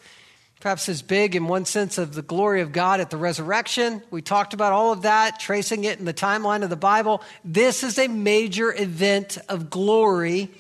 perhaps 0.61 0.91
as 0.91 1.01
big 1.01 1.35
in 1.35 1.49
one 1.49 1.65
sense 1.65 1.97
of 1.97 2.15
the 2.15 2.23
glory 2.23 2.61
of 2.61 2.71
God 2.71 3.01
at 3.01 3.09
the 3.09 3.17
resurrection. 3.17 4.03
We 4.11 4.21
talked 4.21 4.53
about 4.53 4.73
all 4.73 4.93
of 4.93 5.03
that, 5.03 5.41
tracing 5.41 5.85
it 5.85 5.99
in 5.99 6.05
the 6.05 6.15
timeline 6.15 6.63
of 6.63 6.71
the 6.71 6.77
Bible. 6.77 7.23
This 7.45 7.83
is 7.83 7.99
a 7.99 8.09
major 8.09 8.73
event 8.73 9.39
of 9.49 9.71
glory, 9.71 10.51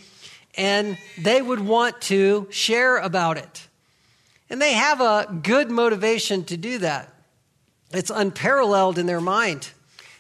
and 0.57 0.97
they 1.19 1.43
would 1.43 1.61
want 1.61 2.01
to 2.03 2.49
share 2.51 2.97
about 2.97 3.37
it. 3.37 3.69
And 4.49 4.61
they 4.61 4.73
have 4.73 5.01
a 5.03 5.41
good 5.43 5.71
motivation 5.71 6.45
to 6.45 6.57
do 6.57 6.79
that. 6.79 7.15
It's 7.93 8.11
unparalleled 8.11 8.99
in 8.99 9.07
their 9.07 9.21
mind. 9.21 9.71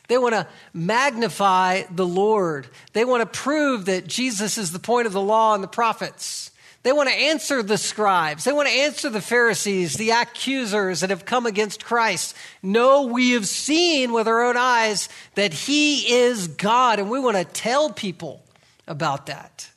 They 0.08 0.18
want 0.18 0.34
to 0.34 0.46
magnify 0.74 1.84
the 1.90 2.06
Lord. 2.06 2.68
They 2.92 3.04
want 3.04 3.22
to 3.22 3.38
prove 3.38 3.86
that 3.86 4.06
Jesus 4.06 4.58
is 4.58 4.72
the 4.72 4.78
point 4.78 5.06
of 5.06 5.12
the 5.12 5.20
law 5.20 5.54
and 5.54 5.62
the 5.62 5.68
prophets. 5.68 6.49
They 6.82 6.92
want 6.92 7.10
to 7.10 7.14
answer 7.14 7.62
the 7.62 7.76
scribes. 7.76 8.44
They 8.44 8.52
want 8.52 8.68
to 8.68 8.74
answer 8.74 9.10
the 9.10 9.20
Pharisees, 9.20 9.94
the 9.94 10.10
accusers 10.10 11.00
that 11.00 11.10
have 11.10 11.26
come 11.26 11.44
against 11.44 11.84
Christ. 11.84 12.34
No, 12.62 13.06
we 13.06 13.32
have 13.32 13.46
seen 13.46 14.12
with 14.12 14.26
our 14.26 14.42
own 14.42 14.56
eyes 14.56 15.10
that 15.34 15.52
He 15.52 16.10
is 16.10 16.48
God, 16.48 16.98
and 16.98 17.10
we 17.10 17.20
want 17.20 17.36
to 17.36 17.44
tell 17.44 17.90
people 17.90 18.42
about 18.86 19.26
that. 19.26 19.68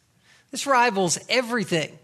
This 0.51 0.65
rivals 0.65 1.19
everything. 1.27 1.97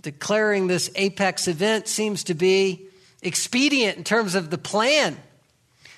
Declaring 0.00 0.66
this 0.66 0.90
apex 0.94 1.46
event 1.46 1.88
seems 1.88 2.24
to 2.24 2.34
be 2.34 2.86
expedient 3.22 3.98
in 3.98 4.04
terms 4.04 4.34
of 4.34 4.48
the 4.48 4.58
plan. 4.58 5.18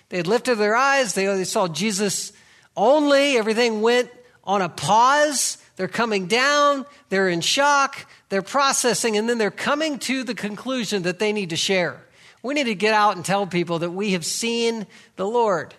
They 0.08 0.16
had 0.16 0.26
lifted 0.26 0.56
their 0.56 0.74
eyes, 0.74 1.14
they, 1.14 1.26
they 1.26 1.44
saw 1.44 1.68
Jesus 1.68 2.32
only, 2.76 3.36
everything 3.36 3.80
went 3.80 4.10
on 4.44 4.62
a 4.62 4.68
pause. 4.68 5.58
They're 5.76 5.88
coming 5.88 6.26
down, 6.26 6.86
they're 7.10 7.28
in 7.28 7.42
shock, 7.42 8.06
they're 8.30 8.42
processing, 8.42 9.16
and 9.16 9.28
then 9.28 9.38
they're 9.38 9.50
coming 9.50 9.98
to 10.00 10.24
the 10.24 10.34
conclusion 10.34 11.02
that 11.02 11.18
they 11.18 11.32
need 11.32 11.50
to 11.50 11.56
share. 11.56 12.02
We 12.42 12.54
need 12.54 12.64
to 12.64 12.74
get 12.74 12.94
out 12.94 13.16
and 13.16 13.24
tell 13.24 13.46
people 13.46 13.80
that 13.80 13.90
we 13.90 14.12
have 14.12 14.24
seen 14.24 14.86
the 15.16 15.26
Lord 15.26 15.74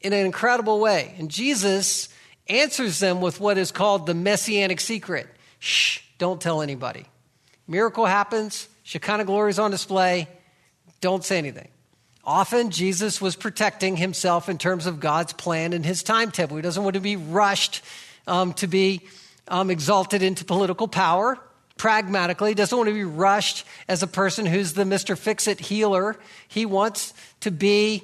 in 0.00 0.12
an 0.12 0.24
incredible 0.24 0.78
way. 0.78 1.14
And 1.18 1.30
Jesus 1.30 2.08
answers 2.48 3.00
them 3.00 3.20
with 3.20 3.40
what 3.40 3.58
is 3.58 3.72
called 3.72 4.06
the 4.06 4.14
messianic 4.14 4.80
secret 4.80 5.26
shh, 5.58 6.00
don't 6.18 6.40
tell 6.40 6.62
anybody. 6.62 7.04
Miracle 7.66 8.06
happens, 8.06 8.68
Shekinah 8.84 9.24
glory 9.24 9.50
is 9.50 9.58
on 9.58 9.70
display. 9.70 10.28
Don't 11.00 11.24
say 11.24 11.38
anything. 11.38 11.68
Often, 12.24 12.70
Jesus 12.70 13.20
was 13.20 13.36
protecting 13.36 13.96
himself 13.96 14.48
in 14.48 14.58
terms 14.58 14.86
of 14.86 15.00
God's 15.00 15.32
plan 15.32 15.72
and 15.72 15.84
his 15.84 16.02
timetable. 16.02 16.56
He 16.56 16.62
doesn't 16.62 16.82
want 16.82 16.94
to 16.94 17.00
be 17.00 17.16
rushed 17.16 17.82
um, 18.28 18.52
to 18.54 18.66
be 18.66 19.00
um, 19.48 19.70
exalted 19.70 20.22
into 20.22 20.44
political 20.44 20.86
power 20.86 21.38
pragmatically. 21.76 22.50
He 22.50 22.54
doesn't 22.54 22.76
want 22.76 22.88
to 22.88 22.94
be 22.94 23.04
rushed 23.04 23.64
as 23.88 24.02
a 24.02 24.06
person 24.06 24.46
who's 24.46 24.74
the 24.74 24.84
Mr. 24.84 25.16
Fix 25.16 25.46
It 25.46 25.60
healer. 25.60 26.16
He 26.48 26.66
wants 26.66 27.14
to 27.40 27.50
be 27.50 28.02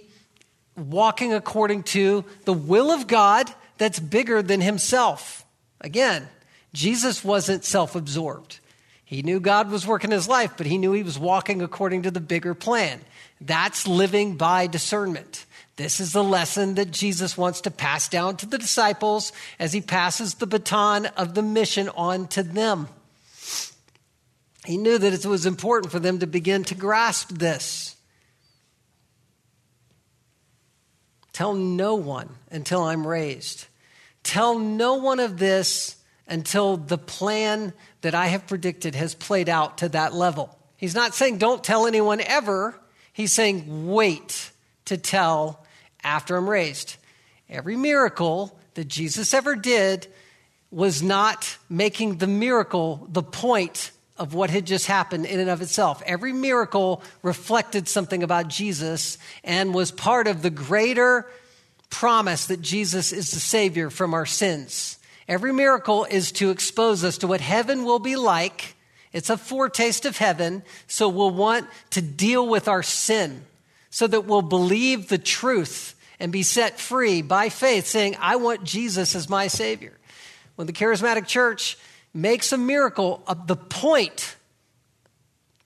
walking 0.76 1.32
according 1.32 1.82
to 1.84 2.24
the 2.44 2.52
will 2.52 2.90
of 2.90 3.06
God 3.06 3.52
that's 3.78 3.98
bigger 3.98 4.42
than 4.42 4.60
himself. 4.60 5.44
Again, 5.80 6.28
Jesus 6.72 7.24
wasn't 7.24 7.64
self 7.64 7.94
absorbed. 7.94 8.60
He 9.04 9.22
knew 9.22 9.38
God 9.38 9.70
was 9.70 9.86
working 9.86 10.10
his 10.10 10.26
life, 10.26 10.54
but 10.56 10.66
he 10.66 10.78
knew 10.78 10.92
he 10.92 11.02
was 11.02 11.18
walking 11.18 11.60
according 11.60 12.02
to 12.02 12.10
the 12.10 12.20
bigger 12.20 12.54
plan. 12.54 13.00
That's 13.40 13.86
living 13.86 14.36
by 14.36 14.66
discernment. 14.66 15.43
This 15.76 15.98
is 15.98 16.12
the 16.12 16.22
lesson 16.22 16.76
that 16.76 16.92
Jesus 16.92 17.36
wants 17.36 17.62
to 17.62 17.70
pass 17.70 18.08
down 18.08 18.36
to 18.38 18.46
the 18.46 18.58
disciples 18.58 19.32
as 19.58 19.72
he 19.72 19.80
passes 19.80 20.34
the 20.34 20.46
baton 20.46 21.06
of 21.06 21.34
the 21.34 21.42
mission 21.42 21.88
on 21.90 22.28
to 22.28 22.42
them. 22.44 22.88
He 24.64 24.76
knew 24.76 24.98
that 24.98 25.12
it 25.12 25.26
was 25.26 25.46
important 25.46 25.90
for 25.90 25.98
them 25.98 26.20
to 26.20 26.26
begin 26.26 26.64
to 26.64 26.74
grasp 26.74 27.30
this. 27.30 27.96
Tell 31.32 31.54
no 31.54 31.96
one 31.96 32.28
until 32.50 32.84
I'm 32.84 33.06
raised. 33.06 33.66
Tell 34.22 34.58
no 34.58 34.94
one 34.94 35.18
of 35.18 35.38
this 35.38 35.96
until 36.28 36.76
the 36.76 36.96
plan 36.96 37.72
that 38.02 38.14
I 38.14 38.26
have 38.26 38.46
predicted 38.46 38.94
has 38.94 39.14
played 39.14 39.48
out 39.48 39.78
to 39.78 39.88
that 39.90 40.14
level. 40.14 40.56
He's 40.76 40.94
not 40.94 41.14
saying 41.14 41.38
don't 41.38 41.62
tell 41.62 41.86
anyone 41.86 42.20
ever. 42.20 42.78
He's 43.12 43.32
saying 43.32 43.86
wait 43.86 44.50
to 44.86 44.96
tell 44.96 45.63
after 46.04 46.36
I'm 46.36 46.48
raised. 46.48 46.96
Every 47.48 47.76
miracle 47.76 48.56
that 48.74 48.88
Jesus 48.88 49.34
ever 49.34 49.56
did 49.56 50.06
was 50.70 51.02
not 51.02 51.56
making 51.68 52.18
the 52.18 52.26
miracle 52.26 53.06
the 53.10 53.22
point 53.22 53.90
of 54.16 54.34
what 54.34 54.50
had 54.50 54.66
just 54.66 54.86
happened 54.86 55.26
in 55.26 55.40
and 55.40 55.50
of 55.50 55.60
itself. 55.60 56.02
Every 56.06 56.32
miracle 56.32 57.02
reflected 57.22 57.88
something 57.88 58.22
about 58.22 58.48
Jesus 58.48 59.18
and 59.42 59.74
was 59.74 59.90
part 59.90 60.26
of 60.28 60.42
the 60.42 60.50
greater 60.50 61.26
promise 61.90 62.46
that 62.46 62.60
Jesus 62.60 63.12
is 63.12 63.30
the 63.30 63.40
Savior 63.40 63.90
from 63.90 64.14
our 64.14 64.26
sins. 64.26 64.98
Every 65.26 65.52
miracle 65.52 66.04
is 66.04 66.32
to 66.32 66.50
expose 66.50 67.02
us 67.02 67.18
to 67.18 67.26
what 67.26 67.40
heaven 67.40 67.84
will 67.84 67.98
be 67.98 68.16
like. 68.16 68.76
It's 69.12 69.30
a 69.30 69.36
foretaste 69.36 70.04
of 70.06 70.18
heaven, 70.18 70.64
so 70.86 71.08
we'll 71.08 71.30
want 71.30 71.66
to 71.90 72.02
deal 72.02 72.48
with 72.48 72.68
our 72.68 72.82
sin 72.82 73.44
so 73.94 74.08
that 74.08 74.24
we'll 74.24 74.42
believe 74.42 75.06
the 75.06 75.18
truth 75.18 75.94
and 76.18 76.32
be 76.32 76.42
set 76.42 76.80
free 76.80 77.22
by 77.22 77.48
faith, 77.48 77.86
saying, 77.86 78.16
I 78.18 78.34
want 78.34 78.64
Jesus 78.64 79.14
as 79.14 79.28
my 79.28 79.46
Savior. 79.46 79.96
When 80.56 80.66
the 80.66 80.72
charismatic 80.72 81.28
church 81.28 81.78
makes 82.12 82.50
a 82.50 82.58
miracle 82.58 83.22
of 83.28 83.46
the 83.46 83.54
point 83.54 84.34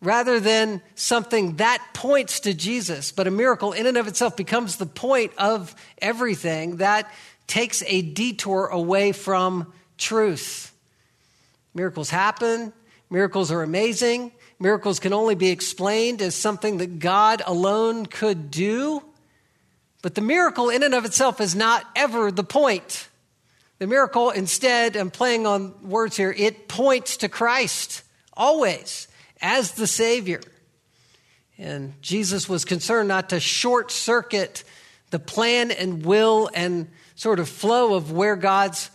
rather 0.02 0.40
than 0.40 0.82
something 0.94 1.56
that 1.56 1.82
points 1.94 2.40
to 2.40 2.52
Jesus, 2.52 3.12
but 3.12 3.26
a 3.26 3.30
miracle 3.30 3.72
in 3.72 3.86
and 3.86 3.96
of 3.96 4.06
itself 4.06 4.36
becomes 4.36 4.76
the 4.76 4.84
point 4.84 5.32
of 5.38 5.74
everything, 5.96 6.76
that 6.76 7.10
takes 7.46 7.82
a 7.86 8.02
detour 8.02 8.66
away 8.66 9.12
from 9.12 9.72
truth. 9.96 10.70
Miracles 11.72 12.10
happen, 12.10 12.74
miracles 13.08 13.50
are 13.50 13.62
amazing. 13.62 14.32
Miracles 14.60 14.98
can 14.98 15.12
only 15.12 15.34
be 15.34 15.50
explained 15.50 16.20
as 16.20 16.34
something 16.34 16.78
that 16.78 16.98
God 16.98 17.42
alone 17.46 18.06
could 18.06 18.50
do. 18.50 19.02
But 20.02 20.14
the 20.14 20.20
miracle 20.20 20.68
in 20.68 20.82
and 20.82 20.94
of 20.94 21.04
itself 21.04 21.40
is 21.40 21.54
not 21.54 21.84
ever 21.94 22.30
the 22.30 22.44
point. 22.44 23.08
The 23.78 23.86
miracle, 23.86 24.30
instead, 24.30 24.96
I'm 24.96 25.10
playing 25.10 25.46
on 25.46 25.88
words 25.88 26.16
here, 26.16 26.34
it 26.36 26.66
points 26.66 27.18
to 27.18 27.28
Christ 27.28 28.02
always 28.32 29.06
as 29.40 29.72
the 29.72 29.86
Savior. 29.86 30.40
And 31.56 32.00
Jesus 32.02 32.48
was 32.48 32.64
concerned 32.64 33.08
not 33.08 33.28
to 33.30 33.40
short 33.40 33.90
circuit 33.90 34.64
the 35.10 35.18
plan 35.18 35.70
and 35.70 36.04
will 36.04 36.50
and 36.54 36.88
sort 37.14 37.40
of 37.40 37.48
flow 37.48 37.94
of 37.94 38.12
where 38.12 38.36
God's 38.36 38.90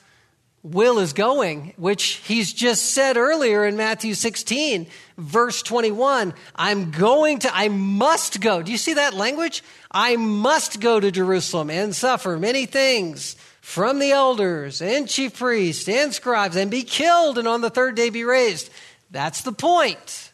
will 0.63 1.00
is 1.00 1.12
going, 1.12 1.74
which 1.75 2.22
he's 2.25 2.53
just 2.53 2.91
said 2.91 3.17
earlier 3.17 3.65
in 3.65 3.75
Matthew 3.75 4.13
16, 4.13 4.88
verse 5.17 5.62
21. 5.62 6.34
I'm 6.55 6.91
going 6.91 7.39
to, 7.39 7.53
I 7.53 7.67
must 7.67 8.39
go. 8.39 8.63
Do 8.63 8.72
you 8.72 8.77
see 8.77 8.93
that 8.93 9.13
language? 9.13 9.62
I 9.91 10.15
must 10.15 10.79
go 10.79 11.00
to 11.00 11.12
Jerusalem 11.12 11.70
and 11.70 11.93
suffer 11.93 12.38
many 12.38 12.65
things 12.65 13.36
from 13.60 14.00
the 14.00 14.12
elders 14.12 14.82
and 14.82 15.08
chief 15.08 15.38
priests 15.38 15.88
and 15.88 16.13
scribes 16.13 16.55
and 16.55 16.72
be 16.72 16.84
killed 16.84 17.38
and 17.38 17.48
on 17.48 17.62
the 17.62 17.70
third 17.70 17.96
day 17.96 18.10
be 18.10 18.24
raised. 18.24 18.70
That's 19.12 19.41
the 19.41 19.51
point. 19.51 20.32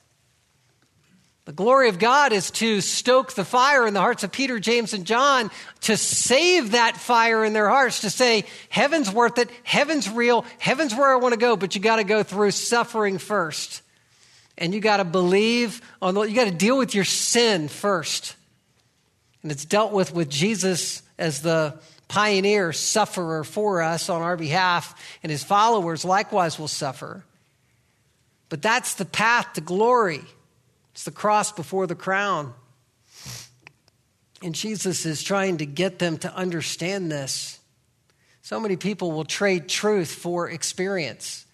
The 1.50 1.54
glory 1.54 1.90
of 1.90 1.98
God 1.98 2.32
is 2.32 2.52
to 2.52 2.80
stoke 2.80 3.34
the 3.34 3.44
fire 3.44 3.88
in 3.88 3.96
the 3.96 4.00
hearts 4.00 4.24
of 4.24 4.32
Peter, 4.32 4.60
James, 4.60 4.94
and 4.94 5.04
John, 5.04 5.50
to 5.82 5.98
save 5.98 6.74
that 6.74 6.96
fire 6.96 7.44
in 7.44 7.54
their 7.54 7.68
hearts, 7.68 8.02
to 8.02 8.12
say, 8.12 8.46
heaven's 8.70 9.12
worth 9.12 9.40
it, 9.40 9.50
heaven's 9.64 10.08
real, 10.08 10.46
heaven's 10.60 10.94
where 10.94 11.12
I 11.12 11.16
want 11.16 11.34
to 11.34 11.40
go, 11.40 11.58
but 11.58 11.74
you 11.74 11.82
got 11.82 11.96
to 11.96 12.04
go 12.04 12.22
through 12.22 12.52
suffering 12.52 13.18
first. 13.18 13.82
And 14.60 14.76
you 14.76 14.80
got 14.80 14.98
to 14.98 15.04
believe 15.04 15.82
on 16.04 16.14
the, 16.14 16.22
you 16.22 16.36
got 16.36 16.46
to 16.46 16.52
deal 16.52 16.78
with 16.78 16.94
your 16.94 17.04
sin 17.04 17.68
first. 17.68 18.36
And 19.42 19.52
it's 19.52 19.66
dealt 19.66 19.92
with 19.92 20.14
with 20.14 20.30
Jesus 20.30 21.02
as 21.18 21.42
the 21.42 21.80
pioneer 22.10 22.74
sufferer 22.74 23.44
for 23.44 23.82
us 23.82 24.08
on 24.08 24.22
our 24.22 24.38
behalf, 24.38 24.94
and 25.24 25.32
his 25.32 25.44
followers 25.44 26.06
likewise 26.06 26.60
will 26.60 26.68
suffer. 26.68 27.24
But 28.50 28.62
that's 28.62 28.94
the 28.94 29.06
path 29.06 29.54
to 29.54 29.62
glory. 29.62 30.22
It's 31.00 31.06
the 31.06 31.12
cross 31.12 31.54
before 31.54 31.88
the 31.88 31.96
crown. 31.96 32.54
And 34.44 34.54
Jesus 34.54 35.06
is 35.06 35.24
trying 35.24 35.60
to 35.60 35.66
get 35.66 35.98
them 35.98 36.18
to 36.18 36.36
understand 36.36 37.10
this. 37.10 37.58
So 38.42 38.60
many 38.60 38.76
people 38.76 39.14
will 39.14 39.24
trade 39.24 39.70
truth 39.70 40.12
for 40.12 40.50
experience. 40.50 41.46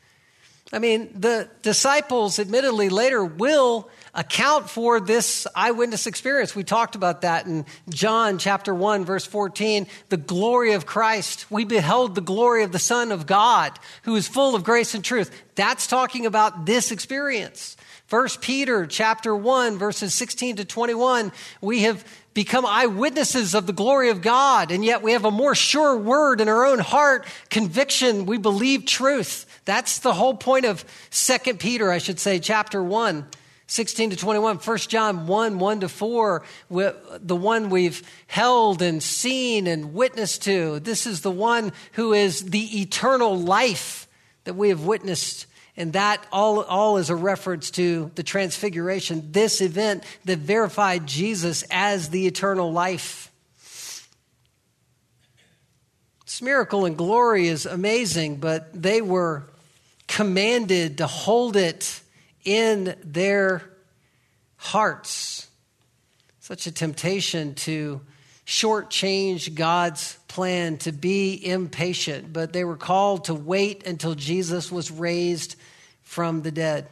I 0.73 0.79
mean, 0.79 1.11
the 1.19 1.47
disciples, 1.61 2.39
admittedly, 2.39 2.89
later 2.89 3.23
will 3.23 3.87
account 4.15 4.67
for 4.67 4.99
this 4.99 5.45
eyewitness 5.53 6.07
experience. 6.07 6.55
We 6.55 6.63
talked 6.63 6.95
about 6.95 7.21
that 7.21 7.45
in 7.45 7.67
John 7.87 8.39
chapter 8.39 8.73
1, 8.73 9.05
verse 9.05 9.27
14. 9.27 9.85
The 10.09 10.17
glory 10.17 10.73
of 10.73 10.87
Christ. 10.87 11.51
We 11.51 11.65
beheld 11.65 12.15
the 12.15 12.21
glory 12.21 12.63
of 12.63 12.71
the 12.71 12.79
Son 12.79 13.11
of 13.11 13.27
God, 13.27 13.77
who 14.05 14.15
is 14.15 14.27
full 14.27 14.55
of 14.55 14.63
grace 14.63 14.95
and 14.95 15.05
truth. 15.05 15.29
That's 15.53 15.85
talking 15.85 16.25
about 16.25 16.65
this 16.65 16.91
experience. 16.91 17.77
First 18.07 18.39
Peter 18.39 18.85
chapter 18.85 19.35
1 19.35 19.79
verses 19.79 20.13
16 20.13 20.57
to 20.57 20.65
21, 20.65 21.31
we 21.59 21.81
have 21.83 22.05
become 22.35 22.63
eyewitnesses 22.63 23.55
of 23.55 23.65
the 23.65 23.73
glory 23.73 24.09
of 24.09 24.21
God, 24.21 24.69
and 24.69 24.85
yet 24.85 25.01
we 25.01 25.13
have 25.13 25.25
a 25.25 25.31
more 25.31 25.55
sure 25.55 25.97
word 25.97 26.39
in 26.39 26.47
our 26.47 26.65
own 26.65 26.79
heart, 26.79 27.25
conviction, 27.49 28.27
we 28.27 28.37
believe 28.37 28.85
truth. 28.85 29.47
That's 29.65 29.99
the 29.99 30.13
whole 30.13 30.35
point 30.35 30.65
of 30.65 30.85
Second 31.09 31.59
Peter, 31.59 31.91
I 31.91 31.97
should 31.97 32.19
say, 32.19 32.39
chapter 32.39 32.83
1. 32.83 33.25
16 33.67 34.11
to 34.11 34.15
21, 34.15 34.57
1 34.57 34.77
John 34.77 35.25
1, 35.25 35.57
1 35.57 35.79
to 35.79 35.89
4, 35.89 36.43
the 36.69 37.35
one 37.35 37.71
we've 37.71 38.07
held 38.27 38.83
and 38.83 39.01
seen 39.01 39.65
and 39.65 39.95
witnessed 39.95 40.43
to. 40.43 40.79
This 40.81 41.07
is 41.07 41.21
the 41.21 41.31
one 41.31 41.71
who 41.93 42.13
is 42.13 42.43
the 42.43 42.81
eternal 42.81 43.35
life 43.35 44.07
that 44.43 44.53
we 44.53 44.69
have 44.69 44.85
witnessed 44.85 45.47
and 45.77 45.93
that 45.93 46.25
all, 46.31 46.61
all 46.61 46.97
is 46.97 47.09
a 47.09 47.15
reference 47.15 47.71
to 47.71 48.11
the 48.15 48.23
transfiguration, 48.23 49.31
this 49.31 49.61
event 49.61 50.03
that 50.25 50.39
verified 50.39 51.05
Jesus 51.05 51.63
as 51.69 52.09
the 52.09 52.27
eternal 52.27 52.71
life. 52.71 53.31
This 56.25 56.41
miracle 56.41 56.85
and 56.85 56.97
glory 56.97 57.47
is 57.47 57.65
amazing, 57.65 58.37
but 58.37 58.69
they 58.73 59.01
were 59.01 59.49
commanded 60.07 60.99
to 60.99 61.07
hold 61.07 61.55
it 61.55 62.01
in 62.43 62.95
their 63.03 63.63
hearts. 64.55 65.47
Such 66.39 66.67
a 66.67 66.71
temptation 66.71 67.55
to 67.55 68.01
shortchange 68.45 69.55
God's 69.55 70.17
plan, 70.35 70.75
to 70.75 70.91
be 70.91 71.33
impatient, 71.45 72.33
but 72.33 72.51
they 72.51 72.65
were 72.65 72.75
called 72.75 73.23
to 73.23 73.33
wait 73.33 73.87
until 73.87 74.15
Jesus 74.15 74.69
was 74.69 74.91
raised 74.91 75.55
from 76.03 76.41
the 76.41 76.51
dead. 76.51 76.89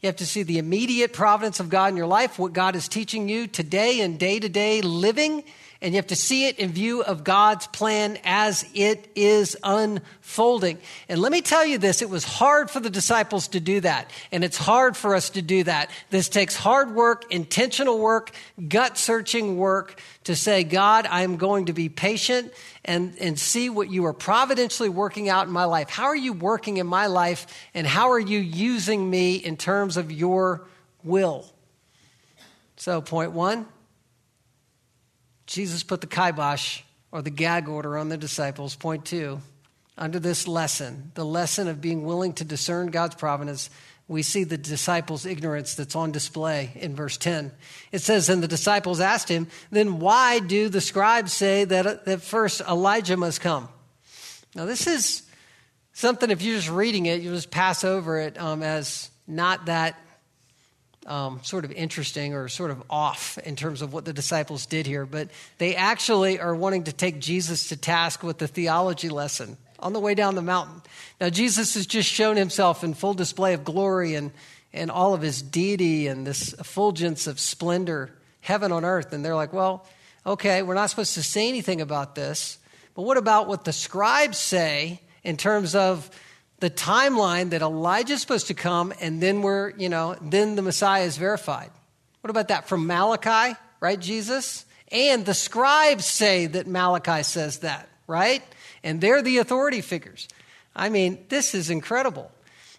You 0.00 0.06
have 0.06 0.16
to 0.16 0.26
see 0.26 0.44
the 0.44 0.56
immediate 0.56 1.12
providence 1.12 1.60
of 1.60 1.68
God 1.68 1.90
in 1.90 1.98
your 1.98 2.06
life, 2.06 2.38
what 2.38 2.54
God 2.54 2.74
is 2.74 2.88
teaching 2.88 3.28
you 3.28 3.48
today 3.48 4.00
and 4.00 4.18
day 4.18 4.40
to 4.40 4.48
day 4.48 4.80
living, 4.80 5.44
and 5.86 5.94
you 5.94 5.98
have 5.98 6.08
to 6.08 6.16
see 6.16 6.48
it 6.48 6.58
in 6.58 6.72
view 6.72 7.04
of 7.04 7.22
God's 7.22 7.68
plan 7.68 8.18
as 8.24 8.68
it 8.74 9.08
is 9.14 9.56
unfolding. 9.62 10.78
And 11.08 11.20
let 11.20 11.30
me 11.30 11.42
tell 11.42 11.64
you 11.64 11.78
this 11.78 12.02
it 12.02 12.10
was 12.10 12.24
hard 12.24 12.72
for 12.72 12.80
the 12.80 12.90
disciples 12.90 13.46
to 13.48 13.60
do 13.60 13.78
that, 13.82 14.10
and 14.32 14.42
it's 14.42 14.56
hard 14.56 14.96
for 14.96 15.14
us 15.14 15.30
to 15.30 15.42
do 15.42 15.62
that. 15.62 15.92
This 16.10 16.28
takes 16.28 16.56
hard 16.56 16.92
work, 16.92 17.32
intentional 17.32 18.00
work, 18.00 18.32
gut 18.66 18.98
searching 18.98 19.58
work 19.58 20.00
to 20.24 20.34
say, 20.34 20.64
God, 20.64 21.06
I'm 21.08 21.36
going 21.36 21.66
to 21.66 21.72
be 21.72 21.88
patient 21.88 22.52
and, 22.84 23.16
and 23.20 23.38
see 23.38 23.70
what 23.70 23.88
you 23.88 24.06
are 24.06 24.12
providentially 24.12 24.88
working 24.88 25.28
out 25.28 25.46
in 25.46 25.52
my 25.52 25.66
life. 25.66 25.88
How 25.88 26.06
are 26.06 26.16
you 26.16 26.32
working 26.32 26.78
in 26.78 26.88
my 26.88 27.06
life, 27.06 27.46
and 27.74 27.86
how 27.86 28.10
are 28.10 28.18
you 28.18 28.40
using 28.40 29.08
me 29.08 29.36
in 29.36 29.56
terms 29.56 29.96
of 29.96 30.10
your 30.10 30.66
will? 31.04 31.46
So, 32.74 33.00
point 33.00 33.30
one 33.30 33.68
Jesus 35.46 35.82
put 35.82 36.00
the 36.00 36.06
kibosh 36.06 36.82
or 37.12 37.22
the 37.22 37.30
gag 37.30 37.68
order 37.68 37.96
on 37.96 38.08
the 38.08 38.16
disciples. 38.16 38.74
Point 38.74 39.04
two, 39.04 39.40
under 39.96 40.18
this 40.18 40.46
lesson, 40.46 41.12
the 41.14 41.24
lesson 41.24 41.68
of 41.68 41.80
being 41.80 42.04
willing 42.04 42.32
to 42.34 42.44
discern 42.44 42.88
God's 42.88 43.14
providence, 43.14 43.70
we 44.08 44.22
see 44.22 44.44
the 44.44 44.58
disciples' 44.58 45.26
ignorance 45.26 45.74
that's 45.74 45.96
on 45.96 46.12
display 46.12 46.70
in 46.76 46.94
verse 46.94 47.16
10. 47.16 47.50
It 47.92 48.00
says, 48.00 48.28
And 48.28 48.42
the 48.42 48.48
disciples 48.48 49.00
asked 49.00 49.28
him, 49.28 49.48
Then 49.70 49.98
why 49.98 50.38
do 50.38 50.68
the 50.68 50.80
scribes 50.80 51.32
say 51.32 51.64
that, 51.64 52.04
that 52.04 52.22
first 52.22 52.60
Elijah 52.60 53.16
must 53.16 53.40
come? 53.40 53.68
Now, 54.54 54.64
this 54.64 54.86
is 54.86 55.22
something, 55.92 56.30
if 56.30 56.42
you're 56.42 56.56
just 56.56 56.70
reading 56.70 57.06
it, 57.06 57.20
you 57.20 57.30
just 57.30 57.50
pass 57.50 57.82
over 57.84 58.18
it 58.20 58.38
um, 58.38 58.62
as 58.62 59.10
not 59.26 59.66
that 59.66 59.98
um, 61.06 61.40
sort 61.42 61.64
of 61.64 61.72
interesting 61.72 62.34
or 62.34 62.48
sort 62.48 62.70
of 62.70 62.82
off 62.90 63.38
in 63.38 63.56
terms 63.56 63.80
of 63.80 63.92
what 63.92 64.04
the 64.04 64.12
disciples 64.12 64.66
did 64.66 64.86
here, 64.86 65.06
but 65.06 65.28
they 65.58 65.74
actually 65.76 66.40
are 66.40 66.54
wanting 66.54 66.84
to 66.84 66.92
take 66.92 67.20
Jesus 67.20 67.68
to 67.68 67.76
task 67.76 68.22
with 68.22 68.38
the 68.38 68.48
theology 68.48 69.08
lesson 69.08 69.56
on 69.78 69.92
the 69.92 70.00
way 70.00 70.14
down 70.14 70.34
the 70.34 70.42
mountain. 70.42 70.82
Now, 71.20 71.30
Jesus 71.30 71.74
has 71.74 71.86
just 71.86 72.08
shown 72.10 72.36
himself 72.36 72.82
in 72.82 72.94
full 72.94 73.14
display 73.14 73.54
of 73.54 73.64
glory 73.64 74.14
and, 74.14 74.32
and 74.72 74.90
all 74.90 75.14
of 75.14 75.22
his 75.22 75.42
deity 75.42 76.08
and 76.08 76.26
this 76.26 76.52
effulgence 76.54 77.26
of 77.26 77.38
splendor, 77.38 78.10
heaven 78.40 78.72
on 78.72 78.84
earth. 78.84 79.12
And 79.12 79.24
they're 79.24 79.36
like, 79.36 79.52
well, 79.52 79.86
okay, 80.24 80.62
we're 80.62 80.74
not 80.74 80.90
supposed 80.90 81.14
to 81.14 81.22
say 81.22 81.48
anything 81.48 81.80
about 81.80 82.14
this, 82.14 82.58
but 82.94 83.02
what 83.02 83.16
about 83.16 83.46
what 83.46 83.64
the 83.64 83.72
scribes 83.72 84.38
say 84.38 85.00
in 85.22 85.36
terms 85.36 85.74
of 85.74 86.10
the 86.60 86.70
timeline 86.70 87.50
that 87.50 87.62
Elijah's 87.62 88.20
supposed 88.20 88.46
to 88.46 88.54
come 88.54 88.92
and 89.00 89.22
then 89.22 89.42
we're, 89.42 89.70
you 89.76 89.88
know, 89.88 90.16
then 90.22 90.56
the 90.56 90.62
Messiah 90.62 91.04
is 91.04 91.16
verified. 91.16 91.70
What 92.22 92.30
about 92.30 92.48
that 92.48 92.68
from 92.68 92.86
Malachi, 92.86 93.56
right, 93.80 94.00
Jesus? 94.00 94.64
And 94.90 95.26
the 95.26 95.34
scribes 95.34 96.06
say 96.06 96.46
that 96.46 96.66
Malachi 96.66 97.22
says 97.22 97.58
that. 97.58 97.88
right? 98.06 98.42
And 98.82 99.00
they're 99.00 99.22
the 99.22 99.38
authority 99.38 99.80
figures. 99.80 100.28
I 100.74 100.88
mean, 100.88 101.24
this 101.28 101.54
is 101.54 101.70
incredible. 101.70 102.30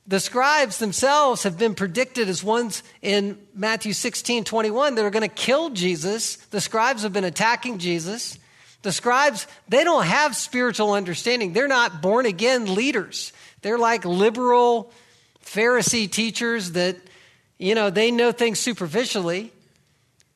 The 0.08 0.22
scribes 0.22 0.80
themselves 0.80 1.44
have 1.44 1.58
been 1.58 1.76
predicted 1.76 2.30
as 2.30 2.42
ones 2.42 2.82
in 3.02 3.38
Matthew 3.54 3.92
16 3.92 4.46
21 4.46 4.96
that 4.96 5.04
are 5.04 5.10
going 5.10 5.28
to 5.28 5.36
kill 5.36 5.70
Jesus. 5.72 6.38
The 6.38 6.62
scribes 6.62 7.04
have 7.04 7.12
been 7.12 7.26
attacking 7.26 7.80
Jesus. 7.80 8.40
The 8.84 8.94
scribes, 8.94 9.48
they 9.68 9.84
don't 9.84 10.06
have 10.06 10.36
spiritual 10.36 10.94
understanding. 10.94 11.52
They're 11.52 11.68
not 11.68 12.02
born 12.02 12.26
again 12.26 12.74
leaders. 12.74 13.34
They're 13.62 13.78
like 13.78 14.06
liberal 14.06 14.92
Pharisee 15.44 16.12
teachers 16.12 16.74
that, 16.74 16.98
you 17.58 17.76
know, 17.76 17.90
they 17.90 18.12
know 18.12 18.32
things 18.32 18.60
superficially. 18.60 19.52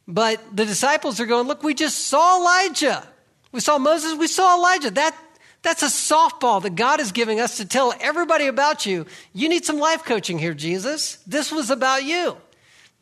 But 0.07 0.41
the 0.55 0.65
disciples 0.65 1.19
are 1.19 1.25
going, 1.25 1.47
look, 1.47 1.63
we 1.63 1.73
just 1.73 2.07
saw 2.07 2.39
Elijah. 2.39 3.07
We 3.51 3.59
saw 3.59 3.77
Moses, 3.77 4.17
we 4.17 4.27
saw 4.27 4.57
Elijah. 4.57 4.91
That, 4.91 5.15
that's 5.61 5.83
a 5.83 5.87
softball 5.87 6.61
that 6.63 6.75
God 6.75 6.99
is 6.99 7.11
giving 7.11 7.39
us 7.39 7.57
to 7.57 7.65
tell 7.65 7.93
everybody 7.99 8.47
about 8.47 8.85
you. 8.85 9.05
You 9.33 9.49
need 9.49 9.65
some 9.65 9.77
life 9.77 10.03
coaching 10.03 10.39
here, 10.39 10.53
Jesus. 10.53 11.17
This 11.27 11.51
was 11.51 11.69
about 11.69 12.03
you. 12.03 12.37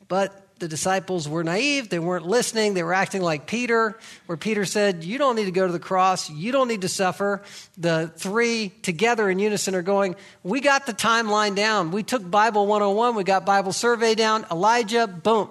But 0.07 0.48
the 0.59 0.67
disciples 0.67 1.27
were 1.27 1.43
naive. 1.43 1.89
They 1.89 1.99
weren't 1.99 2.25
listening. 2.25 2.73
They 2.73 2.83
were 2.83 2.93
acting 2.93 3.21
like 3.21 3.47
Peter, 3.47 3.97
where 4.25 4.37
Peter 4.37 4.65
said, 4.65 5.03
You 5.03 5.17
don't 5.17 5.35
need 5.35 5.45
to 5.45 5.51
go 5.51 5.65
to 5.65 5.73
the 5.73 5.79
cross. 5.79 6.29
You 6.29 6.51
don't 6.51 6.67
need 6.67 6.81
to 6.81 6.89
suffer. 6.89 7.41
The 7.77 8.11
three 8.15 8.69
together 8.81 9.29
in 9.29 9.39
unison 9.39 9.75
are 9.75 9.81
going, 9.81 10.15
We 10.43 10.61
got 10.61 10.85
the 10.85 10.93
timeline 10.93 11.55
down. 11.55 11.91
We 11.91 12.03
took 12.03 12.29
Bible 12.29 12.67
101. 12.67 13.15
We 13.15 13.23
got 13.23 13.45
Bible 13.45 13.73
survey 13.73 14.15
down. 14.15 14.45
Elijah, 14.51 15.07
boom. 15.07 15.49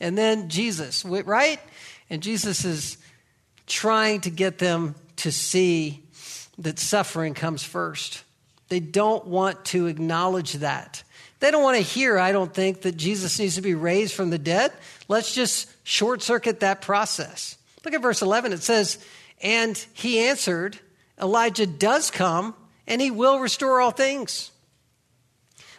And 0.00 0.16
then 0.16 0.48
Jesus, 0.48 1.04
right? 1.04 1.60
And 2.08 2.22
Jesus 2.22 2.64
is 2.64 2.98
trying 3.66 4.20
to 4.22 4.30
get 4.30 4.58
them 4.58 4.94
to 5.16 5.30
see 5.30 6.02
that 6.58 6.78
suffering 6.78 7.34
comes 7.34 7.62
first. 7.62 8.24
They 8.68 8.80
don't 8.80 9.26
want 9.26 9.64
to 9.66 9.86
acknowledge 9.86 10.54
that. 10.54 11.02
They 11.40 11.50
don't 11.50 11.62
want 11.62 11.76
to 11.76 11.82
hear, 11.82 12.18
I 12.18 12.32
don't 12.32 12.52
think, 12.52 12.82
that 12.82 12.96
Jesus 12.96 13.38
needs 13.38 13.56
to 13.56 13.62
be 13.62 13.74
raised 13.74 14.14
from 14.14 14.30
the 14.30 14.38
dead. 14.38 14.72
Let's 15.08 15.34
just 15.34 15.70
short 15.84 16.22
circuit 16.22 16.60
that 16.60 16.82
process. 16.82 17.56
Look 17.84 17.94
at 17.94 18.02
verse 18.02 18.22
11. 18.22 18.52
It 18.52 18.62
says, 18.62 19.04
And 19.40 19.76
he 19.92 20.20
answered, 20.20 20.78
Elijah 21.20 21.66
does 21.66 22.10
come, 22.10 22.54
and 22.86 23.00
he 23.00 23.10
will 23.10 23.40
restore 23.40 23.80
all 23.80 23.90
things. 23.90 24.50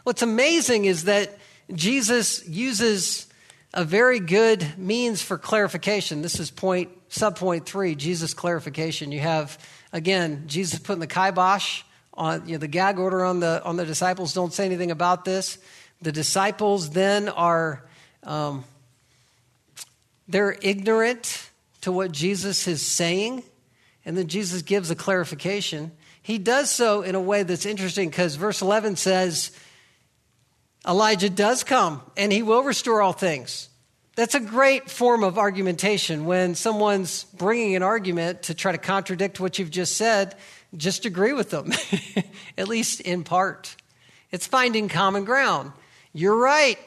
What's 0.04 0.22
amazing 0.22 0.86
is 0.86 1.06
that 1.06 1.38
Jesus 1.74 2.48
uses 2.48 3.28
a 3.74 3.86
very 3.86 4.20
good 4.20 4.78
means 4.78 5.22
for 5.22 5.38
clarification. 5.38 6.22
This 6.22 6.40
is 6.40 6.52
point, 6.52 6.90
subpoint 7.10 7.66
three, 7.66 7.96
Jesus 7.96 8.34
clarification. 8.34 9.12
You 9.12 9.22
have 9.22 9.58
Again, 9.94 10.44
Jesus 10.48 10.80
putting 10.80 11.02
the 11.02 11.08
kibosh 11.08 11.84
on 12.14 12.48
you 12.48 12.54
know, 12.54 12.58
the 12.58 12.68
gag 12.68 13.00
order 13.00 13.24
on 13.24 13.40
the 13.40 13.62
on 13.64 13.78
the 13.78 13.86
disciples. 13.86 14.34
Don't 14.34 14.54
say 14.54 14.66
anything 14.66 14.92
about 14.92 15.26
this. 15.26 15.58
The 16.02 16.12
disciples 16.12 16.92
then 16.92 17.30
are 17.30 17.84
um, 18.24 18.64
they're 20.28 20.58
ignorant 20.62 21.50
to 21.82 21.92
what 21.92 22.12
Jesus 22.12 22.68
is 22.68 22.86
saying, 22.86 23.44
and 24.06 24.18
then 24.18 24.28
Jesus 24.28 24.62
gives 24.62 24.92
a 24.92 24.96
clarification. 24.96 25.92
He 26.22 26.38
does 26.38 26.70
so 26.70 27.02
in 27.02 27.16
a 27.16 27.22
way 27.22 27.44
that's 27.44 27.66
interesting 27.66 28.10
because 28.10 28.36
verse 28.36 28.62
11 28.62 28.96
says, 28.96 29.52
Elijah 30.88 31.30
does 31.30 31.64
come 31.64 32.02
and 32.16 32.32
he 32.32 32.44
will 32.44 32.64
restore 32.64 33.02
all 33.02 33.14
things. 33.14 33.70
That's 34.16 34.36
a 34.36 34.40
great 34.40 34.90
form 34.90 35.24
of 35.24 35.38
argumentation 35.38 36.26
when 36.26 36.54
someone's 36.54 37.24
bringing 37.24 37.76
an 37.76 37.84
argument 37.84 38.44
to 38.44 38.54
try 38.54 38.72
to 38.72 38.78
contradict 38.78 39.40
what 39.40 39.58
you've 39.58 39.72
just 39.72 39.96
said. 39.96 40.36
Just 40.76 41.06
agree 41.06 41.34
with 41.34 41.50
them, 41.50 41.72
at 42.58 42.68
least 42.68 43.02
in 43.02 43.24
part. 43.24 43.76
It's 44.32 44.48
finding 44.48 44.88
common 44.88 45.26
ground. 45.26 45.74
You're 46.14 46.36
right. 46.36 46.78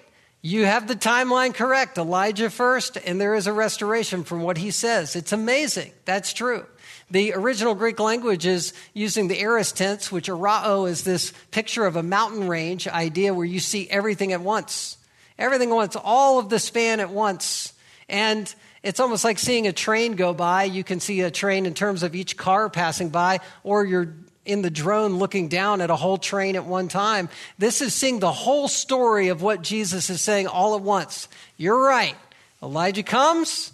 You 0.41 0.65
have 0.65 0.89
the 0.89 0.95
timeline 0.95 1.55
correct. 1.55 1.97
Elijah 1.97 2.51
first, 2.51 2.99
and 3.05 3.21
there 3.21 3.35
is 3.35 3.47
a 3.47 3.53
restoration 3.53 4.25
from 4.25 4.43
what 4.43 4.59
he 4.59 4.71
says. 4.71 5.17
It's 5.17 5.33
amazing. 5.33 5.93
That's 6.05 6.33
true. 6.33 6.67
The 7.11 7.35
original 7.35 7.75
Greek 7.75 8.01
language 8.01 8.47
is 8.47 8.73
using 8.93 9.29
the 9.29 9.41
aorist 9.41 9.77
tense, 9.77 10.11
which 10.11 10.29
arao 10.29 10.89
is 10.89 11.05
this 11.05 11.33
picture 11.51 11.87
of 11.87 11.97
a 11.97 12.03
mountain 12.03 12.49
range 12.49 12.89
idea 12.89 13.35
where 13.35 13.45
you 13.45 13.61
see 13.61 13.89
everything 13.89 14.33
at 14.33 14.41
once. 14.41 14.97
Everything 15.39 15.71
at 15.71 15.75
once, 15.75 15.97
all 15.97 16.39
of 16.39 16.49
the 16.49 16.59
span 16.59 17.01
at 17.01 17.11
once. 17.11 17.73
And 18.09 18.53
it's 18.85 19.01
almost 19.01 19.25
like 19.25 19.39
seeing 19.39 19.67
a 19.67 19.73
train 19.73 20.15
go 20.15 20.35
by. 20.35 20.65
You 20.65 20.85
can 20.85 21.01
see 21.01 21.23
a 21.23 21.31
train 21.31 21.65
in 21.65 21.73
terms 21.73 22.03
of 22.03 22.15
each 22.15 22.37
car 22.37 22.69
passing 22.69 23.09
by, 23.09 23.41
or 23.65 23.85
you're 23.85 24.15
in 24.45 24.61
the 24.61 24.71
drone 24.71 25.17
looking 25.17 25.49
down 25.49 25.81
at 25.81 25.89
a 25.89 25.97
whole 25.97 26.19
train 26.19 26.55
at 26.55 26.67
one 26.67 26.89
time. 26.89 27.31
This 27.59 27.81
is 27.81 27.95
seeing 27.95 28.21
the 28.21 28.31
whole 28.31 28.69
story 28.69 29.29
of 29.29 29.41
what 29.41 29.63
Jesus 29.63 30.11
is 30.11 30.21
saying 30.21 30.49
all 30.49 30.77
at 30.77 30.83
once. 30.83 31.29
You're 31.57 31.83
right. 31.83 32.15
Elijah 32.63 33.03
comes, 33.03 33.73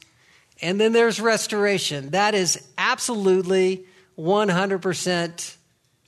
and 0.63 0.81
then 0.81 0.93
there's 0.93 1.21
restoration. 1.21 2.11
That 2.11 2.37
is 2.37 2.65
absolutely 2.79 3.87
100% 4.17 5.57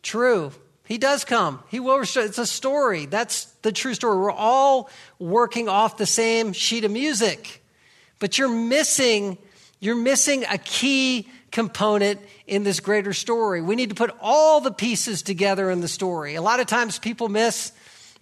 true. 0.03 0.53
He 0.87 0.99
does 0.99 1.25
come. 1.25 1.61
He 1.71 1.81
will 1.81 1.99
restore. 1.99 2.23
It's 2.23 2.38
a 2.38 2.47
story. 2.47 3.07
That's 3.07 3.47
the 3.62 3.73
true 3.73 3.95
story. 3.95 4.17
We're 4.17 4.31
all 4.31 4.91
working 5.19 5.69
off 5.69 5.97
the 5.97 6.07
same 6.07 6.53
sheet 6.53 6.85
of 6.85 6.93
music. 6.93 7.62
But 8.22 8.38
you're 8.38 8.48
missing, 8.48 9.37
you're 9.80 9.96
missing 9.96 10.44
a 10.48 10.56
key 10.56 11.28
component 11.50 12.20
in 12.46 12.62
this 12.62 12.78
greater 12.78 13.12
story. 13.12 13.61
We 13.61 13.74
need 13.74 13.88
to 13.88 13.96
put 13.96 14.14
all 14.20 14.61
the 14.61 14.70
pieces 14.70 15.22
together 15.22 15.72
in 15.72 15.80
the 15.80 15.88
story. 15.88 16.37
A 16.37 16.40
lot 16.40 16.61
of 16.61 16.68
times 16.68 17.00
people 17.00 17.28
miss 17.28 17.72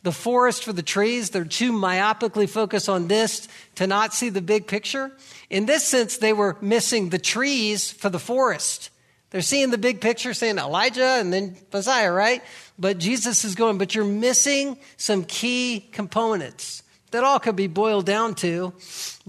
the 0.03 0.11
forest 0.11 0.65
for 0.65 0.73
the 0.73 0.83
trees. 0.83 1.29
They're 1.29 1.45
too 1.45 1.71
myopically 1.71 2.49
focused 2.49 2.89
on 2.89 3.09
this 3.09 3.47
to 3.75 3.87
not 3.87 4.15
see 4.15 4.31
the 4.31 4.41
big 4.41 4.67
picture. 4.67 5.13
In 5.51 5.67
this 5.67 5.87
sense, 5.87 6.17
they 6.17 6.33
were 6.33 6.57
missing 6.63 7.11
the 7.11 7.19
trees 7.19 7.93
for 7.93 8.09
the 8.09 8.19
forest. 8.19 8.89
They're 9.29 9.43
seeing 9.43 9.71
the 9.71 9.77
big 9.77 10.01
picture, 10.01 10.33
saying 10.33 10.57
Elijah 10.57 11.19
and 11.21 11.31
then 11.31 11.59
Messiah, 11.75 12.11
right? 12.11 12.43
But 12.79 12.97
Jesus 12.97 13.45
is 13.45 13.55
going, 13.55 13.77
but 13.77 13.95
you're 13.95 14.07
missing 14.07 14.79
some 14.97 15.25
key 15.25 15.91
components 15.93 16.85
that 17.11 17.25
all 17.25 17.41
could 17.41 17.57
be 17.57 17.67
boiled 17.67 18.07
down 18.07 18.35
to 18.37 18.73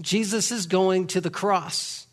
Jesus 0.00 0.52
is 0.52 0.66
going 0.66 1.08
to 1.08 1.20
the 1.20 1.30
cross. 1.30 2.06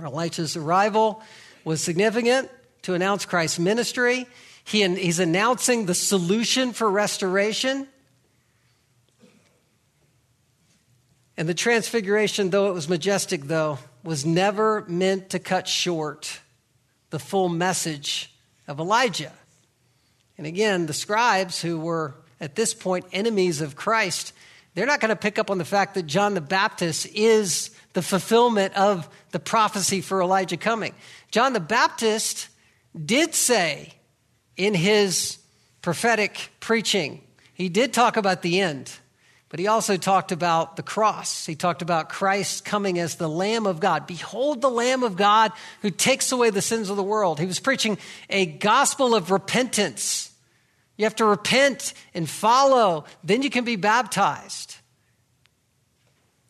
Elijah's 0.00 0.56
arrival 0.56 1.22
was 1.64 1.82
significant 1.82 2.50
to 2.82 2.94
announce 2.94 3.24
Christ's 3.24 3.58
ministry. 3.58 4.26
He, 4.64 4.86
he's 4.96 5.18
announcing 5.18 5.86
the 5.86 5.94
solution 5.94 6.72
for 6.72 6.90
restoration. 6.90 7.86
And 11.36 11.48
the 11.48 11.54
transfiguration, 11.54 12.50
though 12.50 12.68
it 12.68 12.72
was 12.72 12.88
majestic, 12.88 13.44
though, 13.44 13.78
was 14.04 14.26
never 14.26 14.84
meant 14.88 15.30
to 15.30 15.38
cut 15.38 15.68
short 15.68 16.40
the 17.10 17.18
full 17.18 17.48
message 17.48 18.32
of 18.66 18.80
Elijah. 18.80 19.32
And 20.38 20.46
again, 20.46 20.86
the 20.86 20.92
scribes 20.92 21.60
who 21.60 21.78
were 21.78 22.14
at 22.40 22.56
this 22.56 22.74
point 22.74 23.06
enemies 23.12 23.60
of 23.60 23.76
Christ, 23.76 24.32
they're 24.74 24.86
not 24.86 25.00
going 25.00 25.10
to 25.10 25.16
pick 25.16 25.38
up 25.38 25.50
on 25.50 25.58
the 25.58 25.64
fact 25.64 25.94
that 25.94 26.06
John 26.06 26.34
the 26.34 26.40
Baptist 26.40 27.06
is 27.14 27.70
the 27.92 28.02
fulfillment 28.02 28.74
of 28.74 29.08
the 29.30 29.38
prophecy 29.38 30.00
for 30.00 30.22
Elijah 30.22 30.56
coming. 30.56 30.94
John 31.30 31.52
the 31.52 31.60
Baptist 31.60 32.48
did 33.04 33.34
say 33.34 33.92
in 34.56 34.74
his 34.74 35.38
prophetic 35.82 36.50
preaching, 36.60 37.22
he 37.54 37.68
did 37.68 37.92
talk 37.92 38.16
about 38.16 38.42
the 38.42 38.60
end. 38.60 38.90
But 39.52 39.60
he 39.60 39.66
also 39.66 39.98
talked 39.98 40.32
about 40.32 40.76
the 40.76 40.82
cross. 40.82 41.44
He 41.44 41.54
talked 41.54 41.82
about 41.82 42.08
Christ 42.08 42.64
coming 42.64 42.98
as 42.98 43.16
the 43.16 43.28
Lamb 43.28 43.66
of 43.66 43.80
God. 43.80 44.06
Behold 44.06 44.62
the 44.62 44.70
Lamb 44.70 45.02
of 45.02 45.14
God 45.14 45.52
who 45.82 45.90
takes 45.90 46.32
away 46.32 46.48
the 46.48 46.62
sins 46.62 46.88
of 46.88 46.96
the 46.96 47.02
world. 47.02 47.38
He 47.38 47.44
was 47.44 47.60
preaching 47.60 47.98
a 48.30 48.46
gospel 48.46 49.14
of 49.14 49.30
repentance. 49.30 50.31
You 50.96 51.04
have 51.04 51.16
to 51.16 51.24
repent 51.24 51.94
and 52.14 52.28
follow, 52.28 53.04
then 53.24 53.42
you 53.42 53.50
can 53.50 53.64
be 53.64 53.76
baptized. 53.76 54.76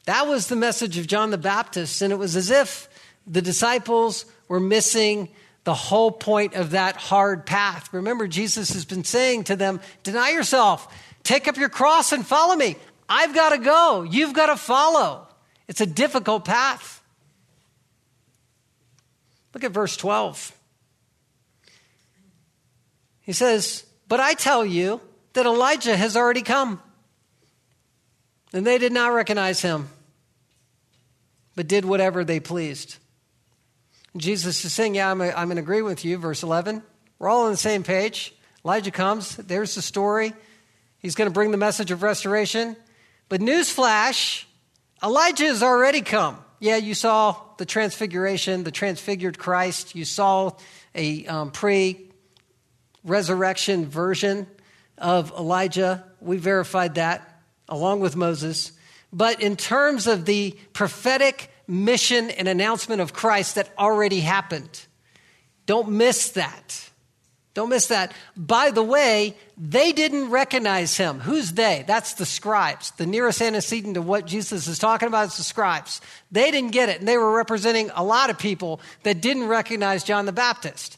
That 0.04 0.26
was 0.26 0.48
the 0.48 0.56
message 0.56 0.98
of 0.98 1.06
John 1.06 1.30
the 1.30 1.38
Baptist, 1.38 2.02
and 2.02 2.12
it 2.12 2.16
was 2.16 2.34
as 2.34 2.50
if 2.50 2.88
the 3.26 3.42
disciples 3.42 4.24
were 4.48 4.60
missing 4.60 5.28
the 5.64 5.74
whole 5.74 6.10
point 6.10 6.54
of 6.54 6.70
that 6.70 6.96
hard 6.96 7.46
path. 7.46 7.92
Remember, 7.92 8.26
Jesus 8.26 8.72
has 8.72 8.84
been 8.84 9.04
saying 9.04 9.44
to 9.44 9.56
them, 9.56 9.80
Deny 10.02 10.30
yourself, 10.30 10.92
take 11.22 11.46
up 11.46 11.56
your 11.56 11.68
cross, 11.68 12.12
and 12.12 12.26
follow 12.26 12.56
me. 12.56 12.76
I've 13.08 13.34
got 13.34 13.50
to 13.50 13.58
go. 13.58 14.02
You've 14.02 14.32
got 14.32 14.46
to 14.46 14.56
follow. 14.56 15.28
It's 15.68 15.80
a 15.80 15.86
difficult 15.86 16.44
path. 16.44 17.00
Look 19.54 19.64
at 19.64 19.70
verse 19.70 19.96
12. 19.96 20.52
He 23.20 23.32
says, 23.32 23.84
But 24.12 24.20
I 24.20 24.34
tell 24.34 24.62
you 24.62 25.00
that 25.32 25.46
Elijah 25.46 25.96
has 25.96 26.18
already 26.18 26.42
come. 26.42 26.82
And 28.52 28.66
they 28.66 28.76
did 28.76 28.92
not 28.92 29.14
recognize 29.14 29.62
him, 29.62 29.88
but 31.56 31.66
did 31.66 31.86
whatever 31.86 32.22
they 32.22 32.38
pleased. 32.38 32.98
Jesus 34.14 34.66
is 34.66 34.74
saying, 34.74 34.96
Yeah, 34.96 35.10
I'm, 35.10 35.22
I'm 35.22 35.50
in 35.50 35.56
agreement 35.56 35.86
with 35.86 36.04
you. 36.04 36.18
Verse 36.18 36.42
11. 36.42 36.82
We're 37.18 37.30
all 37.30 37.46
on 37.46 37.52
the 37.52 37.56
same 37.56 37.84
page. 37.84 38.34
Elijah 38.66 38.90
comes. 38.90 39.34
There's 39.36 39.76
the 39.76 39.80
story. 39.80 40.34
He's 40.98 41.14
going 41.14 41.30
to 41.30 41.32
bring 41.32 41.50
the 41.50 41.56
message 41.56 41.90
of 41.90 42.02
restoration. 42.02 42.76
But 43.30 43.40
newsflash 43.40 44.44
Elijah 45.02 45.46
has 45.46 45.62
already 45.62 46.02
come. 46.02 46.36
Yeah, 46.60 46.76
you 46.76 46.92
saw 46.92 47.34
the 47.56 47.64
transfiguration, 47.64 48.64
the 48.64 48.72
transfigured 48.72 49.38
Christ. 49.38 49.94
You 49.94 50.04
saw 50.04 50.52
a 50.94 51.24
um, 51.24 51.50
pre 51.50 52.11
resurrection 53.04 53.86
version 53.86 54.46
of 54.98 55.32
Elijah. 55.32 56.04
We 56.20 56.36
verified 56.36 56.96
that 56.96 57.42
along 57.68 58.00
with 58.00 58.16
Moses. 58.16 58.72
But 59.12 59.40
in 59.42 59.56
terms 59.56 60.06
of 60.06 60.24
the 60.24 60.56
prophetic 60.72 61.50
mission 61.66 62.30
and 62.30 62.48
announcement 62.48 63.00
of 63.00 63.12
Christ 63.12 63.56
that 63.56 63.70
already 63.78 64.20
happened, 64.20 64.86
don't 65.66 65.90
miss 65.90 66.30
that. 66.30 66.88
Don't 67.54 67.68
miss 67.68 67.88
that. 67.88 68.12
By 68.34 68.70
the 68.70 68.82
way, 68.82 69.36
they 69.58 69.92
didn't 69.92 70.30
recognize 70.30 70.96
him. 70.96 71.20
Who's 71.20 71.52
they? 71.52 71.84
That's 71.86 72.14
the 72.14 72.24
scribes. 72.24 72.92
The 72.92 73.04
nearest 73.04 73.42
antecedent 73.42 73.94
to 73.94 74.02
what 74.02 74.26
Jesus 74.26 74.66
is 74.66 74.78
talking 74.78 75.06
about 75.06 75.28
is 75.28 75.36
the 75.36 75.42
scribes. 75.42 76.00
They 76.30 76.50
didn't 76.50 76.72
get 76.72 76.88
it, 76.88 77.00
and 77.00 77.08
they 77.08 77.18
were 77.18 77.36
representing 77.36 77.90
a 77.94 78.02
lot 78.02 78.30
of 78.30 78.38
people 78.38 78.80
that 79.02 79.20
didn't 79.20 79.48
recognize 79.48 80.02
John 80.02 80.24
the 80.24 80.32
Baptist 80.32 80.96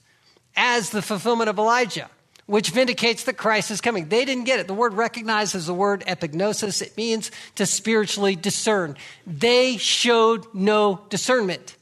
as 0.56 0.90
the 0.90 1.02
fulfillment 1.02 1.50
of 1.50 1.58
Elijah, 1.58 2.08
which 2.46 2.70
vindicates 2.70 3.24
that 3.24 3.36
Christ 3.36 3.70
is 3.70 3.80
coming. 3.80 4.08
They 4.08 4.24
didn't 4.24 4.44
get 4.44 4.60
it. 4.60 4.66
The 4.66 4.74
word 4.74 4.94
recognize 4.94 5.54
is 5.54 5.66
the 5.66 5.74
word 5.74 6.04
epignosis. 6.06 6.82
It 6.82 6.96
means 6.96 7.30
to 7.56 7.66
spiritually 7.66 8.36
discern. 8.36 8.96
They 9.26 9.76
showed 9.76 10.46
no 10.54 11.00
discernment. 11.08 11.76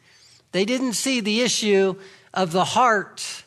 They 0.53 0.65
didn't 0.65 0.95
see 0.95 1.21
the 1.21 1.43
issue 1.43 1.97
of 2.35 2.53
the 2.53 2.65
heart 2.65 3.45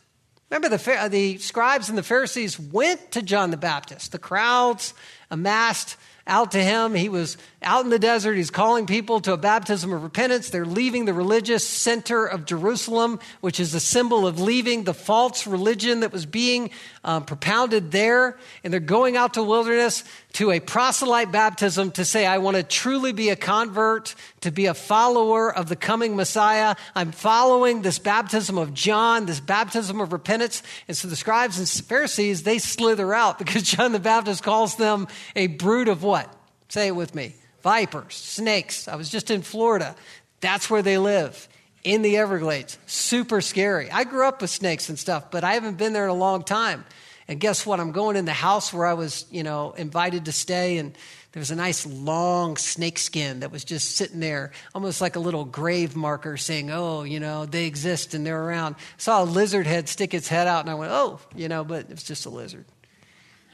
Remember, 0.49 0.69
the, 0.69 1.09
the 1.09 1.37
scribes 1.39 1.89
and 1.89 1.97
the 1.97 2.03
Pharisees 2.03 2.59
went 2.59 3.11
to 3.11 3.21
John 3.21 3.51
the 3.51 3.57
Baptist. 3.57 4.11
The 4.11 4.19
crowds 4.19 4.93
amassed 5.31 5.97
out 6.27 6.51
to 6.51 6.63
him. 6.63 6.93
He 6.93 7.09
was 7.09 7.37
out 7.65 7.83
in 7.83 7.89
the 7.89 7.99
desert. 7.99 8.35
He's 8.35 8.51
calling 8.51 8.85
people 8.85 9.19
to 9.21 9.33
a 9.33 9.37
baptism 9.37 9.91
of 9.91 10.03
repentance. 10.03 10.49
They're 10.49 10.65
leaving 10.65 11.05
the 11.05 11.13
religious 11.13 11.67
center 11.67 12.25
of 12.25 12.45
Jerusalem, 12.45 13.19
which 13.41 13.59
is 13.59 13.73
a 13.73 13.79
symbol 13.79 14.27
of 14.27 14.39
leaving 14.39 14.83
the 14.83 14.93
false 14.93 15.47
religion 15.47 16.01
that 16.01 16.13
was 16.13 16.25
being 16.25 16.69
um, 17.03 17.25
propounded 17.25 17.91
there. 17.91 18.37
And 18.63 18.71
they're 18.71 18.79
going 18.79 19.17
out 19.17 19.33
to 19.33 19.43
wilderness 19.43 20.03
to 20.33 20.51
a 20.51 20.59
proselyte 20.59 21.31
baptism 21.31 21.91
to 21.91 22.05
say, 22.05 22.25
I 22.25 22.37
want 22.37 22.57
to 22.57 22.63
truly 22.63 23.11
be 23.11 23.29
a 23.29 23.35
convert, 23.35 24.13
to 24.41 24.51
be 24.51 24.67
a 24.67 24.73
follower 24.73 25.53
of 25.53 25.67
the 25.67 25.75
coming 25.75 26.15
Messiah. 26.15 26.75
I'm 26.93 27.11
following 27.11 27.81
this 27.81 27.99
baptism 27.99 28.57
of 28.57 28.73
John, 28.73 29.25
this 29.25 29.39
baptism 29.39 29.99
of 29.99 30.13
repentance. 30.13 30.61
And 30.87 30.95
so 30.95 31.07
the 31.07 31.15
scribes 31.15 31.57
and 31.57 31.67
Pharisees, 31.67 32.43
they 32.43 32.59
slither 32.59 33.13
out 33.13 33.39
because 33.39 33.63
John 33.63 33.91
the 33.91 33.99
Baptist 33.99 34.43
calls 34.43 34.75
them 34.75 35.07
a 35.35 35.47
brood 35.47 35.87
of 35.87 36.03
what? 36.03 36.31
Say 36.69 36.87
it 36.87 36.95
with 36.95 37.15
me 37.15 37.35
vipers, 37.65 38.13
snakes. 38.13 38.87
I 38.87 38.95
was 38.95 39.09
just 39.09 39.31
in 39.31 39.41
Florida. 39.41 39.95
That's 40.39 40.69
where 40.69 40.83
they 40.83 40.99
live 40.99 41.49
in 41.83 42.03
the 42.03 42.17
Everglades. 42.17 42.77
Super 42.85 43.41
scary. 43.41 43.89
I 43.89 44.03
grew 44.03 44.27
up 44.27 44.39
with 44.39 44.51
snakes 44.51 44.87
and 44.87 44.99
stuff, 44.99 45.31
but 45.31 45.43
I 45.43 45.53
haven't 45.53 45.79
been 45.79 45.91
there 45.91 46.03
in 46.03 46.11
a 46.11 46.13
long 46.13 46.43
time. 46.43 46.85
And 47.27 47.39
guess 47.39 47.65
what? 47.65 47.79
I'm 47.79 47.91
going 47.91 48.17
in 48.17 48.25
the 48.25 48.33
house 48.33 48.71
where 48.71 48.85
I 48.85 48.93
was, 48.93 49.25
you 49.31 49.41
know, 49.41 49.71
invited 49.71 50.25
to 50.25 50.31
stay, 50.31 50.77
and 50.77 50.95
there 51.31 51.39
was 51.39 51.49
a 51.49 51.55
nice 51.55 51.87
long 51.87 52.55
snake 52.55 52.99
skin 52.99 53.39
that 53.39 53.51
was 53.51 53.65
just 53.65 53.95
sitting 53.95 54.19
there, 54.19 54.51
almost 54.75 55.01
like 55.01 55.15
a 55.15 55.19
little 55.19 55.43
grave 55.43 55.95
marker 55.95 56.37
saying, 56.37 56.69
oh, 56.69 57.01
you 57.01 57.19
know, 57.19 57.47
they 57.47 57.65
exist 57.65 58.13
and 58.13 58.23
they're 58.23 58.43
around. 58.43 58.75
I 58.75 58.99
saw 58.99 59.23
a 59.23 59.25
lizard 59.25 59.65
head 59.65 59.89
stick 59.89 60.13
its 60.13 60.27
head 60.27 60.45
out, 60.45 60.61
and 60.61 60.69
I 60.69 60.75
went, 60.75 60.91
oh, 60.91 61.19
you 61.35 61.49
know, 61.49 61.63
but 61.63 61.85
it 61.85 61.89
was 61.89 62.03
just 62.03 62.27
a 62.27 62.29
lizard. 62.29 62.65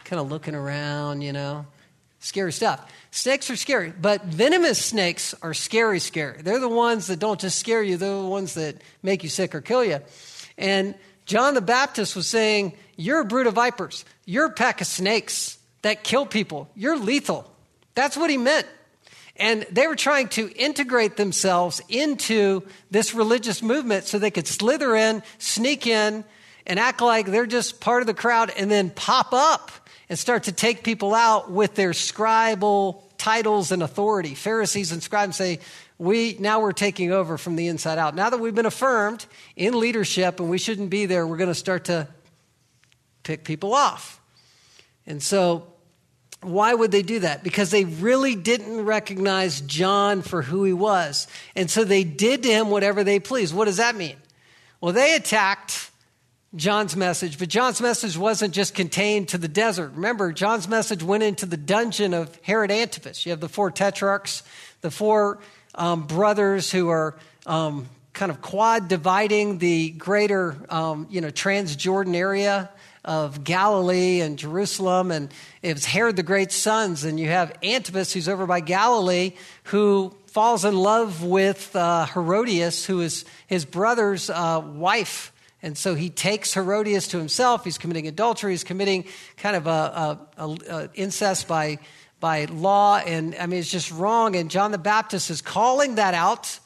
Kind 0.03 0.19
of 0.19 0.29
looking 0.29 0.53
around, 0.53 1.21
you 1.21 1.31
know. 1.31 1.65
Scary 2.21 2.53
stuff. 2.53 2.87
Snakes 3.09 3.49
are 3.49 3.55
scary, 3.55 3.91
but 3.99 4.23
venomous 4.23 4.83
snakes 4.83 5.33
are 5.41 5.55
scary, 5.55 5.99
scary. 5.99 6.43
They're 6.43 6.59
the 6.59 6.69
ones 6.69 7.07
that 7.07 7.17
don't 7.17 7.39
just 7.39 7.57
scare 7.57 7.81
you, 7.81 7.97
they're 7.97 8.21
the 8.21 8.27
ones 8.27 8.53
that 8.53 8.77
make 9.01 9.23
you 9.23 9.29
sick 9.29 9.55
or 9.55 9.59
kill 9.59 9.83
you. 9.83 9.99
And 10.55 10.93
John 11.25 11.55
the 11.55 11.61
Baptist 11.61 12.15
was 12.15 12.27
saying, 12.27 12.73
You're 12.95 13.21
a 13.21 13.25
brood 13.25 13.47
of 13.47 13.55
vipers. 13.55 14.05
You're 14.25 14.45
a 14.45 14.51
pack 14.51 14.81
of 14.81 14.87
snakes 14.87 15.57
that 15.81 16.03
kill 16.03 16.27
people. 16.27 16.69
You're 16.75 16.95
lethal. 16.95 17.51
That's 17.95 18.15
what 18.15 18.29
he 18.29 18.37
meant. 18.37 18.67
And 19.35 19.65
they 19.71 19.87
were 19.87 19.95
trying 19.95 20.27
to 20.29 20.51
integrate 20.51 21.17
themselves 21.17 21.81
into 21.89 22.61
this 22.91 23.15
religious 23.15 23.63
movement 23.63 24.05
so 24.05 24.19
they 24.19 24.29
could 24.29 24.47
slither 24.47 24.95
in, 24.95 25.23
sneak 25.39 25.87
in, 25.87 26.23
and 26.65 26.79
act 26.79 27.01
like 27.01 27.27
they're 27.27 27.45
just 27.45 27.79
part 27.81 28.01
of 28.01 28.07
the 28.07 28.13
crowd 28.13 28.51
and 28.55 28.69
then 28.69 28.89
pop 28.89 29.33
up 29.33 29.71
and 30.09 30.19
start 30.19 30.43
to 30.43 30.51
take 30.51 30.83
people 30.83 31.13
out 31.13 31.51
with 31.51 31.75
their 31.75 31.91
scribal 31.91 33.01
titles 33.17 33.71
and 33.71 33.83
authority. 33.83 34.35
Pharisees 34.35 34.91
and 34.91 35.01
scribes 35.01 35.37
say, 35.37 35.59
we 35.97 36.35
now 36.39 36.59
we're 36.59 36.71
taking 36.71 37.11
over 37.11 37.37
from 37.37 37.55
the 37.55 37.67
inside 37.67 37.99
out. 37.99 38.15
Now 38.15 38.31
that 38.31 38.39
we've 38.39 38.55
been 38.55 38.65
affirmed 38.65 39.25
in 39.55 39.79
leadership 39.79 40.39
and 40.39 40.49
we 40.49 40.57
shouldn't 40.57 40.89
be 40.89 41.05
there, 41.05 41.27
we're 41.27 41.37
going 41.37 41.47
to 41.47 41.55
start 41.55 41.85
to 41.85 42.07
pick 43.21 43.43
people 43.43 43.73
off. 43.75 44.19
And 45.05 45.21
so 45.21 45.67
why 46.41 46.73
would 46.73 46.89
they 46.91 47.03
do 47.03 47.19
that? 47.19 47.43
Because 47.43 47.69
they 47.69 47.85
really 47.85 48.35
didn't 48.35 48.83
recognize 48.83 49.61
John 49.61 50.23
for 50.23 50.41
who 50.41 50.63
he 50.63 50.73
was. 50.73 51.27
And 51.55 51.69
so 51.69 51.83
they 51.83 52.03
did 52.03 52.41
to 52.43 52.49
him 52.49 52.71
whatever 52.71 53.03
they 53.03 53.19
pleased. 53.19 53.53
What 53.53 53.65
does 53.65 53.77
that 53.77 53.95
mean? 53.95 54.15
Well, 54.79 54.93
they 54.93 55.13
attacked 55.13 55.90
John's 56.53 56.97
message, 56.97 57.39
but 57.39 57.47
John's 57.47 57.79
message 57.79 58.17
wasn't 58.17 58.53
just 58.53 58.75
contained 58.75 59.29
to 59.29 59.37
the 59.37 59.47
desert. 59.47 59.93
Remember, 59.95 60.33
John's 60.33 60.67
message 60.67 61.01
went 61.01 61.23
into 61.23 61.45
the 61.45 61.55
dungeon 61.55 62.13
of 62.13 62.37
Herod 62.41 62.71
Antipas. 62.71 63.25
You 63.25 63.29
have 63.29 63.39
the 63.39 63.47
four 63.47 63.71
tetrarchs, 63.71 64.43
the 64.81 64.91
four 64.91 65.39
um, 65.75 66.07
brothers 66.07 66.69
who 66.69 66.89
are 66.89 67.15
um, 67.45 67.87
kind 68.11 68.29
of 68.29 68.41
quad 68.41 68.89
dividing 68.89 69.59
the 69.59 69.91
greater, 69.91 70.57
um, 70.67 71.07
you 71.09 71.21
know, 71.21 71.29
Transjordan 71.29 72.15
area 72.15 72.69
of 73.05 73.45
Galilee 73.45 74.19
and 74.19 74.37
Jerusalem, 74.37 75.09
and 75.11 75.33
it 75.61 75.73
was 75.73 75.85
Herod 75.85 76.17
the 76.17 76.23
Great's 76.23 76.55
sons. 76.55 77.05
And 77.05 77.17
you 77.17 77.29
have 77.29 77.57
Antipas, 77.63 78.11
who's 78.11 78.27
over 78.27 78.45
by 78.45 78.59
Galilee, 78.59 79.33
who 79.65 80.13
falls 80.27 80.65
in 80.65 80.75
love 80.75 81.23
with 81.23 81.73
uh, 81.77 82.07
Herodias, 82.07 82.85
who 82.85 82.99
is 82.99 83.23
his 83.47 83.63
brother's 83.63 84.29
uh, 84.29 84.61
wife. 84.65 85.31
And 85.63 85.77
so 85.77 85.93
he 85.95 86.09
takes 86.09 86.53
Herodias 86.53 87.07
to 87.09 87.17
himself. 87.17 87.63
He's 87.63 87.77
committing 87.77 88.07
adultery. 88.07 88.51
He's 88.53 88.63
committing 88.63 89.05
kind 89.37 89.55
of 89.55 89.67
a, 89.67 89.69
a, 89.69 90.19
a, 90.37 90.57
a 90.69 90.89
incest 90.95 91.47
by 91.47 91.79
by 92.19 92.45
law. 92.45 92.97
And 92.97 93.35
I 93.35 93.47
mean, 93.47 93.59
it's 93.59 93.69
just 93.69 93.91
wrong. 93.91 94.35
And 94.35 94.49
John 94.49 94.71
the 94.71 94.77
Baptist 94.77 95.29
is 95.29 95.41
calling 95.41 95.95
that 95.95 96.13
out. 96.13 96.59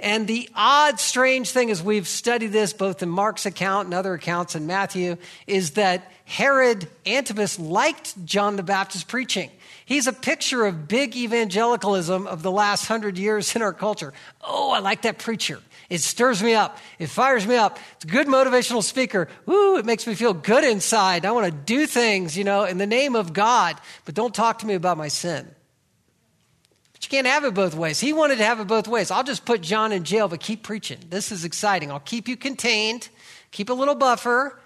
And 0.00 0.28
the 0.28 0.48
odd, 0.54 1.00
strange 1.00 1.50
thing, 1.50 1.72
as 1.72 1.82
we've 1.82 2.06
studied 2.06 2.52
this 2.52 2.72
both 2.72 3.02
in 3.02 3.08
Mark's 3.08 3.46
account 3.46 3.86
and 3.86 3.94
other 3.94 4.14
accounts 4.14 4.54
in 4.54 4.66
Matthew, 4.66 5.16
is 5.48 5.72
that 5.72 6.12
Herod 6.24 6.86
Antipas 7.04 7.58
liked 7.58 8.24
John 8.24 8.54
the 8.54 8.62
Baptist 8.62 9.08
preaching. 9.08 9.50
He's 9.86 10.06
a 10.06 10.12
picture 10.12 10.66
of 10.66 10.86
big 10.86 11.16
evangelicalism 11.16 12.28
of 12.28 12.42
the 12.42 12.52
last 12.52 12.86
hundred 12.86 13.18
years 13.18 13.56
in 13.56 13.62
our 13.62 13.72
culture. 13.72 14.12
Oh, 14.40 14.70
I 14.70 14.78
like 14.80 15.02
that 15.02 15.18
preacher. 15.18 15.60
It 15.88 16.02
stirs 16.02 16.42
me 16.42 16.54
up. 16.54 16.78
It 16.98 17.08
fires 17.08 17.46
me 17.46 17.56
up. 17.56 17.78
It's 17.96 18.04
a 18.04 18.08
good 18.08 18.26
motivational 18.26 18.82
speaker. 18.82 19.28
Woo, 19.46 19.78
it 19.78 19.86
makes 19.86 20.06
me 20.06 20.14
feel 20.14 20.34
good 20.34 20.64
inside. 20.64 21.24
I 21.24 21.32
want 21.32 21.46
to 21.46 21.52
do 21.52 21.86
things, 21.86 22.36
you 22.36 22.44
know, 22.44 22.64
in 22.64 22.76
the 22.76 22.86
name 22.86 23.16
of 23.16 23.32
God, 23.32 23.80
but 24.04 24.14
don't 24.14 24.34
talk 24.34 24.58
to 24.58 24.66
me 24.66 24.74
about 24.74 24.98
my 24.98 25.08
sin. 25.08 25.48
But 26.92 27.04
you 27.04 27.08
can't 27.08 27.26
have 27.26 27.44
it 27.44 27.54
both 27.54 27.74
ways. 27.74 28.00
He 28.00 28.12
wanted 28.12 28.36
to 28.36 28.44
have 28.44 28.60
it 28.60 28.66
both 28.66 28.86
ways. 28.86 29.10
I'll 29.10 29.24
just 29.24 29.46
put 29.46 29.62
John 29.62 29.92
in 29.92 30.04
jail, 30.04 30.28
but 30.28 30.40
keep 30.40 30.62
preaching. 30.62 30.98
This 31.08 31.32
is 31.32 31.46
exciting. 31.46 31.90
I'll 31.90 32.00
keep 32.00 32.28
you 32.28 32.36
contained, 32.36 33.08
keep 33.50 33.70
a 33.70 33.74
little 33.74 33.94
buffer. 33.94 34.58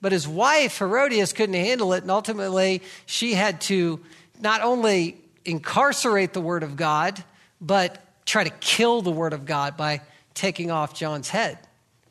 But 0.00 0.12
his 0.12 0.26
wife, 0.26 0.78
Herodias, 0.78 1.32
couldn't 1.32 1.54
handle 1.54 1.92
it, 1.92 2.02
and 2.02 2.10
ultimately 2.10 2.82
she 3.06 3.34
had 3.34 3.60
to 3.62 4.00
not 4.40 4.60
only 4.60 5.16
incarcerate 5.44 6.32
the 6.32 6.40
Word 6.40 6.62
of 6.62 6.76
God, 6.76 7.22
but 7.60 8.04
try 8.26 8.44
to 8.44 8.50
kill 8.50 9.02
the 9.02 9.12
Word 9.12 9.32
of 9.32 9.44
God 9.44 9.76
by 9.76 10.00
taking 10.34 10.70
off 10.70 10.94
John's 10.94 11.30
head. 11.30 11.58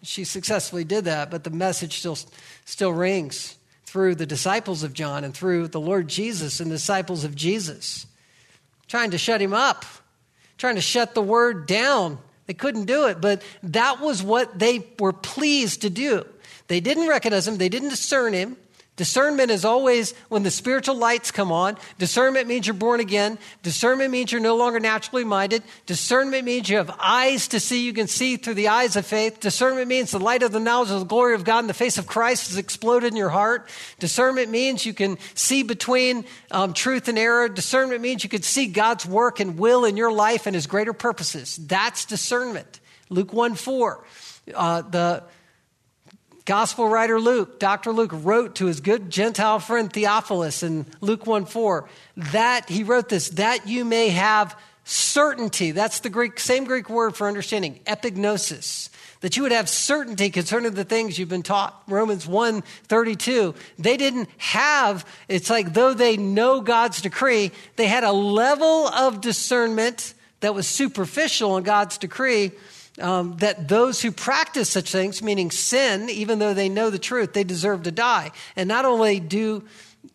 She 0.04 0.24
successfully 0.24 0.84
did 0.84 1.06
that, 1.06 1.30
but 1.30 1.44
the 1.44 1.50
message 1.50 2.00
still, 2.00 2.18
still 2.66 2.92
rings 2.92 3.58
through 3.86 4.16
the 4.16 4.26
disciples 4.26 4.84
of 4.84 4.94
John 4.94 5.24
and 5.24 5.34
through 5.34 5.68
the 5.68 5.80
Lord 5.80 6.08
Jesus 6.08 6.60
and 6.60 6.72
the 6.72 6.76
disciples 6.76 7.24
of 7.24 7.36
Jesus, 7.36 8.08
trying 8.88 9.12
to 9.12 9.18
shut 9.18 9.42
him 9.42 9.54
up, 9.54 9.86
trying 10.58 10.76
to 10.76 10.82
shut 10.82 11.14
the 11.14 11.22
word 11.22 11.68
down. 11.68 12.18
They 12.48 12.54
couldn't 12.54 12.86
do 12.86 13.08
it, 13.08 13.22
but 13.22 13.44
that 13.64 14.00
was 14.00 14.24
what 14.24 14.58
they 14.58 14.88
were 14.98 15.14
pleased 15.14 15.82
to 15.82 15.90
do. 15.90 16.26
They 16.68 16.80
didn't 16.80 17.08
recognize 17.08 17.48
him, 17.48 17.58
they 17.58 17.70
didn't 17.70 17.90
discern 17.90 18.34
him, 18.34 18.58
Discernment 18.98 19.52
is 19.52 19.64
always 19.64 20.12
when 20.28 20.44
the 20.44 20.52
spiritual 20.52 20.96
lights 20.96 21.32
come 21.32 21.50
on. 21.50 21.78
Discernment 21.98 22.48
means 22.48 22.68
you're 22.68 22.74
born 22.74 23.00
again. 23.00 23.40
Discernment 23.64 24.12
means 24.12 24.34
you're 24.34 24.42
no 24.42 24.58
longer 24.58 24.82
naturally 24.82 25.24
minded. 25.24 25.64
Discernment 25.86 26.44
means 26.44 26.70
you 26.70 26.76
have 26.76 26.94
eyes 27.00 27.48
to 27.48 27.60
see. 27.62 27.86
You 27.86 27.94
can 27.94 28.08
see 28.08 28.36
through 28.36 28.56
the 28.56 28.68
eyes 28.68 28.98
of 28.98 29.06
faith. 29.06 29.40
Discernment 29.40 29.88
means 29.88 30.12
the 30.12 30.20
light 30.20 30.44
of 30.44 30.52
the 30.52 30.60
knowledge 30.60 30.92
of 30.92 31.00
the 31.00 31.06
glory 31.06 31.36
of 31.36 31.46
God 31.46 31.60
in 31.60 31.68
the 31.68 31.74
face 31.74 31.98
of 31.98 32.06
Christ 32.06 32.50
has 32.50 32.58
exploded 32.58 33.12
in 33.12 33.16
your 33.16 33.30
heart. 33.30 33.70
Discernment 34.00 34.52
means 34.52 34.86
you 34.86 34.94
can 34.94 35.18
see 35.36 35.64
between 35.64 36.26
um, 36.52 36.74
truth 36.74 37.08
and 37.08 37.18
error. 37.18 37.48
Discernment 37.48 38.02
means 38.02 38.26
you 38.26 38.30
can 38.30 38.42
see 38.42 38.68
God's 38.68 39.06
work 39.06 39.40
and 39.40 39.58
will 39.58 39.86
in 39.86 39.96
your 39.96 40.12
life 40.12 40.48
and 40.48 40.54
his 40.54 40.68
greater 40.68 40.94
purposes. 40.94 41.56
That's 41.56 42.04
discernment. 42.04 42.82
Luke 43.10 43.32
1 43.32 43.56
4. 43.56 44.04
Uh, 44.54 44.82
the 44.82 45.24
Gospel 46.46 46.90
writer 46.90 47.20
Luke, 47.20 47.60
Dr. 47.60 47.92
Luke, 47.92 48.12
wrote 48.14 48.56
to 48.56 48.66
his 48.66 48.80
good 48.80 49.10
Gentile 49.10 49.60
friend 49.60 49.92
Theophilus 49.92 50.64
in 50.64 50.86
Luke 51.00 51.28
1 51.28 51.46
4 51.46 51.88
that 52.18 52.70
he 52.70 52.84
wrote 52.84 53.10
this, 53.10 53.30
that 53.30 53.68
you 53.68 53.86
may 53.86 54.10
have 54.10 54.58
certainty. 54.84 55.72
That's 55.72 56.00
the 56.00 56.10
Greek, 56.10 56.40
same 56.40 56.66
Greek 56.66 56.90
word 56.90 57.16
for 57.16 57.28
understanding, 57.28 57.80
epignosis. 57.86 58.90
That 59.22 59.38
you 59.38 59.44
would 59.44 59.52
have 59.52 59.70
certainty 59.70 60.32
concerning 60.32 60.74
the 60.74 60.84
things 60.84 61.20
you've 61.20 61.30
been 61.30 61.44
taught. 61.44 61.84
Romans 61.88 62.26
1 62.26 62.62
32. 62.62 63.54
They 63.78 63.96
didn't 63.96 64.28
have, 64.38 65.06
it's 65.28 65.50
like 65.50 65.74
though 65.74 65.94
they 65.94 66.18
know 66.18 66.62
God's 66.62 67.02
decree, 67.02 67.52
they 67.76 67.86
had 67.86 68.04
a 68.04 68.12
level 68.12 68.88
of 68.88 69.22
discernment 69.22 70.16
that 70.40 70.56
was 70.56 70.68
superficial 70.68 71.56
in 71.58 71.64
God's 71.64 72.00
decree 72.00 72.52
um, 73.00 73.38
that 73.38 73.68
those 73.68 74.02
who 74.02 74.12
practice 74.12 74.70
such 74.70 74.92
things, 74.92 75.22
meaning 75.22 75.52
sin, 75.52 76.10
even 76.10 76.40
though 76.40 76.54
they 76.54 76.70
know 76.70 76.90
the 76.90 77.00
truth, 77.00 77.34
they 77.34 77.44
deserve 77.44 77.84
to 77.84 77.92
die. 77.92 78.32
And 78.56 78.68
not 78.68 78.86
only 78.86 79.20
do 79.20 79.64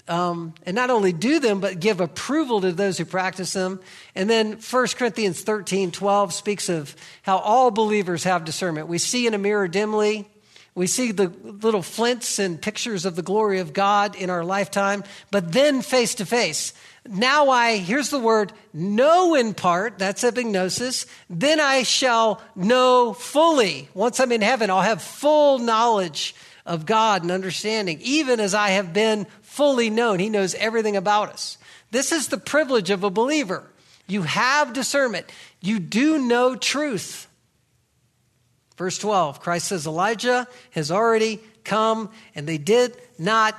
um, 0.08 0.54
and 0.64 0.74
not 0.74 0.90
only 0.90 1.12
do 1.12 1.40
them, 1.40 1.60
but 1.60 1.80
give 1.80 2.00
approval 2.00 2.60
to 2.60 2.72
those 2.72 2.98
who 2.98 3.04
practice 3.04 3.52
them. 3.52 3.80
And 4.14 4.28
then 4.30 4.58
1 4.58 4.86
Corinthians 4.96 5.42
13, 5.42 5.90
12 5.90 6.32
speaks 6.32 6.68
of 6.68 6.94
how 7.22 7.38
all 7.38 7.70
believers 7.70 8.24
have 8.24 8.44
discernment. 8.44 8.88
We 8.88 8.98
see 8.98 9.26
in 9.26 9.34
a 9.34 9.38
mirror 9.38 9.68
dimly, 9.68 10.28
we 10.74 10.86
see 10.86 11.10
the 11.10 11.28
little 11.42 11.82
flints 11.82 12.38
and 12.38 12.60
pictures 12.60 13.04
of 13.04 13.16
the 13.16 13.22
glory 13.22 13.60
of 13.60 13.72
God 13.72 14.14
in 14.14 14.28
our 14.28 14.44
lifetime, 14.44 15.04
but 15.30 15.52
then 15.52 15.82
face 15.82 16.16
to 16.16 16.26
face 16.26 16.72
now 17.10 17.50
I, 17.50 17.76
here's 17.78 18.10
the 18.10 18.18
word, 18.18 18.52
know 18.72 19.34
in 19.34 19.54
part, 19.54 19.98
that's 19.98 20.24
epignosis, 20.24 21.06
then 21.30 21.60
I 21.60 21.82
shall 21.82 22.42
know 22.54 23.12
fully. 23.12 23.88
Once 23.94 24.20
I'm 24.20 24.32
in 24.32 24.42
heaven, 24.42 24.70
I'll 24.70 24.80
have 24.80 25.02
full 25.02 25.58
knowledge 25.58 26.34
of 26.64 26.86
God 26.86 27.22
and 27.22 27.30
understanding, 27.30 28.00
even 28.02 28.40
as 28.40 28.54
I 28.54 28.70
have 28.70 28.92
been 28.92 29.26
fully 29.42 29.90
known. 29.90 30.18
He 30.18 30.28
knows 30.28 30.54
everything 30.54 30.96
about 30.96 31.30
us. 31.30 31.58
This 31.90 32.12
is 32.12 32.28
the 32.28 32.38
privilege 32.38 32.90
of 32.90 33.04
a 33.04 33.10
believer. 33.10 33.64
You 34.06 34.22
have 34.22 34.72
discernment, 34.72 35.26
you 35.60 35.78
do 35.78 36.18
know 36.18 36.56
truth. 36.56 37.26
Verse 38.76 38.98
12, 38.98 39.40
Christ 39.40 39.68
says, 39.68 39.86
Elijah 39.86 40.46
has 40.72 40.90
already 40.90 41.40
come, 41.64 42.10
and 42.34 42.46
they 42.46 42.58
did 42.58 42.94
not 43.18 43.58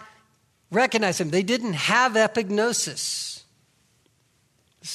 recognize 0.72 1.20
him. 1.20 1.30
They 1.30 1.44
didn't 1.44 1.74
have 1.74 2.14
epignosis. 2.14 3.37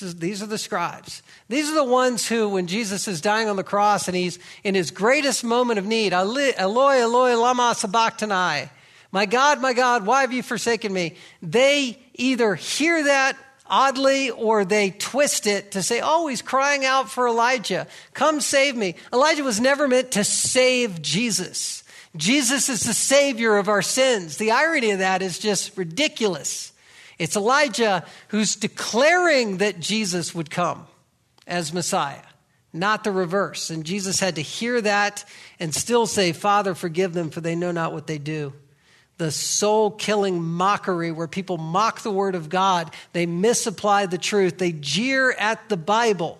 Is, 0.00 0.14
these 0.14 0.42
are 0.42 0.46
the 0.46 0.56
scribes. 0.56 1.22
These 1.48 1.68
are 1.68 1.74
the 1.74 1.84
ones 1.84 2.26
who, 2.26 2.48
when 2.48 2.66
Jesus 2.66 3.08
is 3.08 3.20
dying 3.20 3.48
on 3.48 3.56
the 3.56 3.64
cross 3.64 4.08
and 4.08 4.16
he's 4.16 4.38
in 4.64 4.74
his 4.74 4.90
greatest 4.90 5.44
moment 5.44 5.78
of 5.78 5.84
need, 5.84 6.12
Eloi, 6.12 6.52
Eloi, 6.56 7.36
lama 7.36 7.74
sabachthani, 7.76 8.70
my 9.10 9.26
God, 9.26 9.60
my 9.60 9.74
God, 9.74 10.06
why 10.06 10.22
have 10.22 10.32
you 10.32 10.42
forsaken 10.42 10.92
me? 10.92 11.16
They 11.42 11.98
either 12.14 12.54
hear 12.54 13.04
that 13.04 13.36
oddly 13.66 14.30
or 14.30 14.64
they 14.64 14.90
twist 14.90 15.46
it 15.46 15.72
to 15.72 15.82
say, 15.82 16.00
oh, 16.02 16.26
he's 16.28 16.42
crying 16.42 16.84
out 16.84 17.10
for 17.10 17.26
Elijah. 17.28 17.86
Come 18.14 18.40
save 18.40 18.74
me. 18.74 18.94
Elijah 19.12 19.44
was 19.44 19.60
never 19.60 19.88
meant 19.88 20.12
to 20.12 20.24
save 20.24 21.02
Jesus. 21.02 21.84
Jesus 22.16 22.68
is 22.68 22.84
the 22.84 22.94
savior 22.94 23.56
of 23.56 23.68
our 23.68 23.82
sins. 23.82 24.36
The 24.36 24.52
irony 24.52 24.90
of 24.90 24.98
that 24.98 25.22
is 25.22 25.38
just 25.38 25.76
ridiculous. 25.76 26.71
It's 27.18 27.36
Elijah 27.36 28.04
who's 28.28 28.56
declaring 28.56 29.58
that 29.58 29.80
Jesus 29.80 30.34
would 30.34 30.50
come 30.50 30.86
as 31.46 31.72
Messiah, 31.72 32.22
not 32.72 33.04
the 33.04 33.12
reverse. 33.12 33.70
And 33.70 33.84
Jesus 33.84 34.20
had 34.20 34.36
to 34.36 34.42
hear 34.42 34.80
that 34.80 35.24
and 35.60 35.74
still 35.74 36.06
say, 36.06 36.32
Father, 36.32 36.74
forgive 36.74 37.12
them, 37.12 37.30
for 37.30 37.40
they 37.40 37.54
know 37.54 37.72
not 37.72 37.92
what 37.92 38.06
they 38.06 38.18
do. 38.18 38.52
The 39.18 39.30
soul 39.30 39.90
killing 39.90 40.42
mockery 40.42 41.12
where 41.12 41.28
people 41.28 41.58
mock 41.58 42.00
the 42.00 42.10
word 42.10 42.34
of 42.34 42.48
God, 42.48 42.92
they 43.12 43.26
misapply 43.26 44.06
the 44.06 44.18
truth, 44.18 44.58
they 44.58 44.72
jeer 44.72 45.32
at 45.32 45.68
the 45.68 45.76
Bible, 45.76 46.38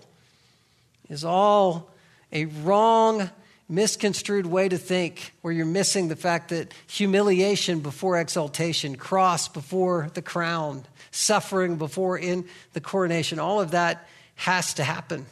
is 1.08 1.24
all 1.24 1.90
a 2.32 2.46
wrong 2.46 3.30
misconstrued 3.72 4.44
way 4.44 4.68
to 4.68 4.76
think 4.76 5.32
where 5.40 5.52
you're 5.52 5.64
missing 5.64 6.08
the 6.08 6.16
fact 6.16 6.50
that 6.50 6.72
humiliation 6.86 7.80
before 7.80 8.20
exaltation, 8.20 8.96
cross 8.96 9.48
before 9.48 10.10
the 10.12 10.22
crown, 10.22 10.84
suffering 11.10 11.76
before 11.76 12.18
in 12.18 12.46
the 12.74 12.80
coronation, 12.80 13.38
all 13.38 13.60
of 13.60 13.70
that 13.70 14.06
has 14.34 14.74
to 14.74 14.84
happen. 14.84 15.24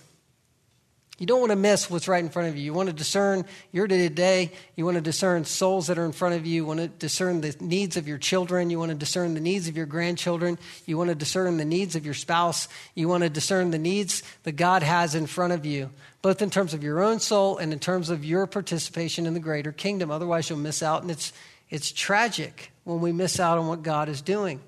You 1.20 1.26
don't 1.26 1.40
want 1.40 1.50
to 1.50 1.56
miss 1.56 1.90
what's 1.90 2.08
right 2.08 2.24
in 2.24 2.30
front 2.30 2.48
of 2.48 2.56
you. 2.56 2.64
You 2.64 2.72
want 2.72 2.88
to 2.88 2.94
discern 2.94 3.44
your 3.72 3.86
day 3.86 4.08
to 4.08 4.14
day. 4.14 4.52
You 4.74 4.86
want 4.86 4.94
to 4.94 5.02
discern 5.02 5.44
souls 5.44 5.88
that 5.88 5.98
are 5.98 6.06
in 6.06 6.12
front 6.12 6.34
of 6.34 6.46
you. 6.46 6.54
You 6.54 6.64
want 6.64 6.80
to 6.80 6.88
discern 6.88 7.42
the 7.42 7.54
needs 7.60 7.98
of 7.98 8.08
your 8.08 8.16
children. 8.16 8.70
You 8.70 8.78
want 8.78 8.88
to 8.88 8.94
discern 8.94 9.34
the 9.34 9.40
needs 9.40 9.68
of 9.68 9.76
your 9.76 9.84
grandchildren. 9.84 10.58
You 10.86 10.96
want 10.96 11.10
to 11.10 11.14
discern 11.14 11.58
the 11.58 11.66
needs 11.66 11.94
of 11.94 12.06
your 12.06 12.14
spouse. 12.14 12.68
You 12.94 13.06
want 13.06 13.22
to 13.22 13.28
discern 13.28 13.70
the 13.70 13.78
needs 13.78 14.22
that 14.44 14.52
God 14.52 14.82
has 14.82 15.14
in 15.14 15.26
front 15.26 15.52
of 15.52 15.66
you, 15.66 15.90
both 16.22 16.40
in 16.40 16.48
terms 16.48 16.72
of 16.72 16.82
your 16.82 17.02
own 17.02 17.20
soul 17.20 17.58
and 17.58 17.70
in 17.70 17.80
terms 17.80 18.08
of 18.08 18.24
your 18.24 18.46
participation 18.46 19.26
in 19.26 19.34
the 19.34 19.40
greater 19.40 19.72
kingdom. 19.72 20.10
Otherwise, 20.10 20.48
you'll 20.48 20.58
miss 20.58 20.82
out. 20.82 21.02
And 21.02 21.10
it's, 21.10 21.34
it's 21.68 21.92
tragic 21.92 22.72
when 22.84 23.02
we 23.02 23.12
miss 23.12 23.38
out 23.38 23.58
on 23.58 23.66
what 23.66 23.82
God 23.82 24.08
is 24.08 24.22
doing. 24.22 24.62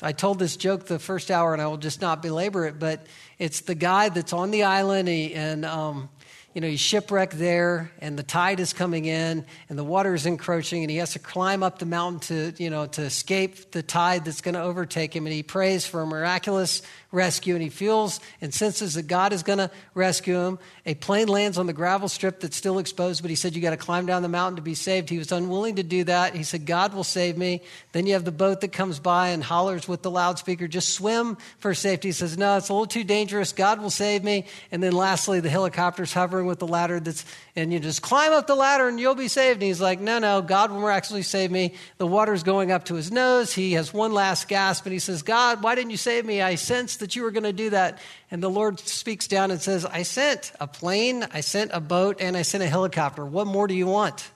I 0.00 0.12
told 0.12 0.38
this 0.38 0.56
joke 0.56 0.86
the 0.86 0.98
first 0.98 1.30
hour, 1.30 1.52
and 1.52 1.60
I 1.60 1.66
will 1.66 1.76
just 1.76 2.00
not 2.00 2.22
belabor 2.22 2.66
it, 2.66 2.78
but 2.78 3.04
it's 3.38 3.62
the 3.62 3.74
guy 3.74 4.08
that's 4.10 4.32
on 4.32 4.52
the 4.52 4.62
island, 4.62 5.08
and 5.08 5.64
um, 5.64 6.08
you 6.54 6.60
know, 6.60 6.68
he's 6.68 6.80
shipwrecked 6.80 7.38
there, 7.38 7.90
and 8.00 8.18
the 8.18 8.22
tide 8.22 8.60
is 8.60 8.72
coming 8.72 9.04
in, 9.04 9.44
and 9.68 9.78
the 9.78 9.84
water 9.84 10.14
is 10.14 10.24
encroaching, 10.24 10.82
and 10.82 10.90
he 10.90 10.96
has 10.96 11.12
to 11.12 11.18
climb 11.18 11.62
up 11.62 11.78
the 11.78 11.86
mountain 11.86 12.20
to, 12.20 12.62
you 12.62 12.70
know, 12.70 12.86
to 12.86 13.02
escape 13.02 13.72
the 13.72 13.82
tide 13.82 14.24
that's 14.24 14.40
going 14.40 14.54
to 14.54 14.62
overtake 14.62 15.14
him. 15.14 15.26
And 15.26 15.32
he 15.32 15.42
prays 15.42 15.84
for 15.86 16.00
a 16.00 16.06
miraculous 16.06 16.82
rescue, 17.10 17.54
and 17.54 17.62
he 17.62 17.70
feels 17.70 18.20
and 18.40 18.52
senses 18.52 18.94
that 18.94 19.06
God 19.06 19.32
is 19.32 19.42
going 19.42 19.58
to 19.58 19.70
rescue 19.94 20.38
him. 20.38 20.58
A 20.84 20.94
plane 20.94 21.28
lands 21.28 21.56
on 21.56 21.66
the 21.66 21.72
gravel 21.72 22.08
strip 22.08 22.40
that's 22.40 22.56
still 22.56 22.78
exposed, 22.78 23.22
but 23.22 23.30
he 23.30 23.36
said, 23.36 23.56
You 23.56 23.62
got 23.62 23.70
to 23.70 23.76
climb 23.76 24.06
down 24.06 24.22
the 24.22 24.28
mountain 24.28 24.56
to 24.56 24.62
be 24.62 24.74
saved. 24.74 25.08
He 25.08 25.18
was 25.18 25.32
unwilling 25.32 25.76
to 25.76 25.82
do 25.82 26.04
that. 26.04 26.34
He 26.34 26.42
said, 26.42 26.66
God 26.66 26.92
will 26.92 27.04
save 27.04 27.38
me. 27.38 27.62
Then 27.92 28.06
you 28.06 28.12
have 28.12 28.24
the 28.24 28.32
boat 28.32 28.60
that 28.60 28.72
comes 28.72 28.98
by 28.98 29.28
and 29.28 29.42
hollers 29.42 29.88
with 29.88 30.02
the 30.02 30.10
loudspeaker, 30.10 30.68
Just 30.68 30.90
swim 30.90 31.38
for 31.58 31.74
safety. 31.74 32.08
He 32.08 32.12
says, 32.12 32.36
No, 32.36 32.56
it's 32.56 32.68
a 32.68 32.74
little 32.74 32.86
too 32.86 33.04
dangerous. 33.04 33.52
God 33.52 33.80
will 33.80 33.90
save 33.90 34.22
me. 34.22 34.46
And 34.70 34.82
then 34.82 34.92
lastly, 34.92 35.40
the 35.40 35.50
helicopter's 35.50 36.12
hovering 36.12 36.46
with 36.46 36.58
the 36.58 36.66
ladder 36.66 37.00
that's, 37.00 37.24
and 37.58 37.72
you 37.72 37.80
just 37.80 38.02
climb 38.02 38.32
up 38.32 38.46
the 38.46 38.54
ladder 38.54 38.88
and 38.88 39.00
you'll 39.00 39.14
be 39.14 39.28
saved. 39.28 39.54
And 39.54 39.64
he's 39.64 39.80
like, 39.80 40.00
No, 40.00 40.18
no, 40.18 40.40
God 40.40 40.70
will 40.70 40.80
miraculously 40.80 41.22
save 41.22 41.50
me. 41.50 41.74
The 41.98 42.06
water's 42.06 42.42
going 42.42 42.70
up 42.70 42.84
to 42.86 42.94
his 42.94 43.10
nose. 43.10 43.52
He 43.52 43.72
has 43.72 43.92
one 43.92 44.12
last 44.12 44.48
gasp 44.48 44.86
and 44.86 44.92
he 44.92 44.98
says, 44.98 45.22
God, 45.22 45.62
why 45.62 45.74
didn't 45.74 45.90
you 45.90 45.96
save 45.96 46.24
me? 46.24 46.40
I 46.40 46.54
sensed 46.54 47.00
that 47.00 47.16
you 47.16 47.22
were 47.22 47.30
going 47.30 47.42
to 47.42 47.52
do 47.52 47.70
that. 47.70 47.98
And 48.30 48.42
the 48.42 48.48
Lord 48.48 48.78
speaks 48.80 49.26
down 49.26 49.50
and 49.50 49.60
says, 49.60 49.84
I 49.84 50.04
sent 50.04 50.52
a 50.60 50.66
plane, 50.66 51.26
I 51.32 51.40
sent 51.40 51.72
a 51.74 51.80
boat, 51.80 52.18
and 52.20 52.36
I 52.36 52.42
sent 52.42 52.62
a 52.62 52.68
helicopter. 52.68 53.24
What 53.24 53.46
more 53.46 53.66
do 53.66 53.74
you 53.74 53.86
want? 53.86 54.30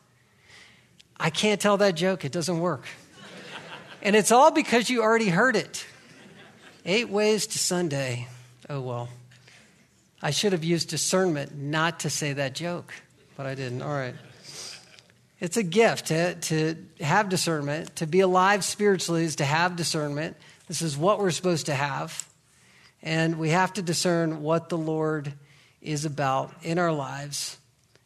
I 1.19 1.31
can't 1.31 1.61
tell 1.61 1.77
that 1.77 1.95
joke. 1.95 2.25
It 2.25 2.33
doesn't 2.33 2.59
work. 2.59 2.85
and 4.03 4.17
it's 4.17 4.33
all 4.33 4.51
because 4.51 4.91
you 4.91 5.03
already 5.03 5.29
heard 5.29 5.55
it. 5.55 5.87
Eight 6.85 7.09
ways 7.09 7.47
to 7.49 7.59
Sunday. 7.59 8.27
Oh, 8.69 8.81
well. 8.81 9.09
I 10.23 10.31
should 10.31 10.53
have 10.53 10.63
used 10.63 10.89
discernment 10.89 11.57
not 11.57 12.01
to 12.01 12.11
say 12.11 12.33
that 12.35 12.55
joke, 12.55 12.95
but 13.37 13.47
I 13.47 13.55
didn't. 13.55 13.83
All 13.83 13.93
right. 13.93 14.15
It's 15.41 15.57
a 15.57 15.63
gift 15.63 16.07
to, 16.07 16.35
to 16.35 16.77
have 17.01 17.29
discernment. 17.29 17.97
To 17.97 18.07
be 18.07 18.21
alive 18.21 18.65
spiritually 18.65 19.25
is 19.25 19.37
to 19.37 19.45
have 19.45 19.75
discernment. 19.75 20.37
This 20.69 20.83
is 20.83 20.97
what 20.97 21.19
we're 21.19 21.33
supposed 21.33 21.67
to 21.67 21.75
have. 21.75 22.29
And 23.03 23.39
we 23.39 23.51
have 23.51 23.73
to 23.73 23.83
discern 23.83 24.43
what 24.43 24.69
the 24.69 24.79
Lord 24.79 25.33
is 25.81 26.05
about 26.05 26.55
in 26.63 26.79
our 26.79 26.93
lives 26.93 27.59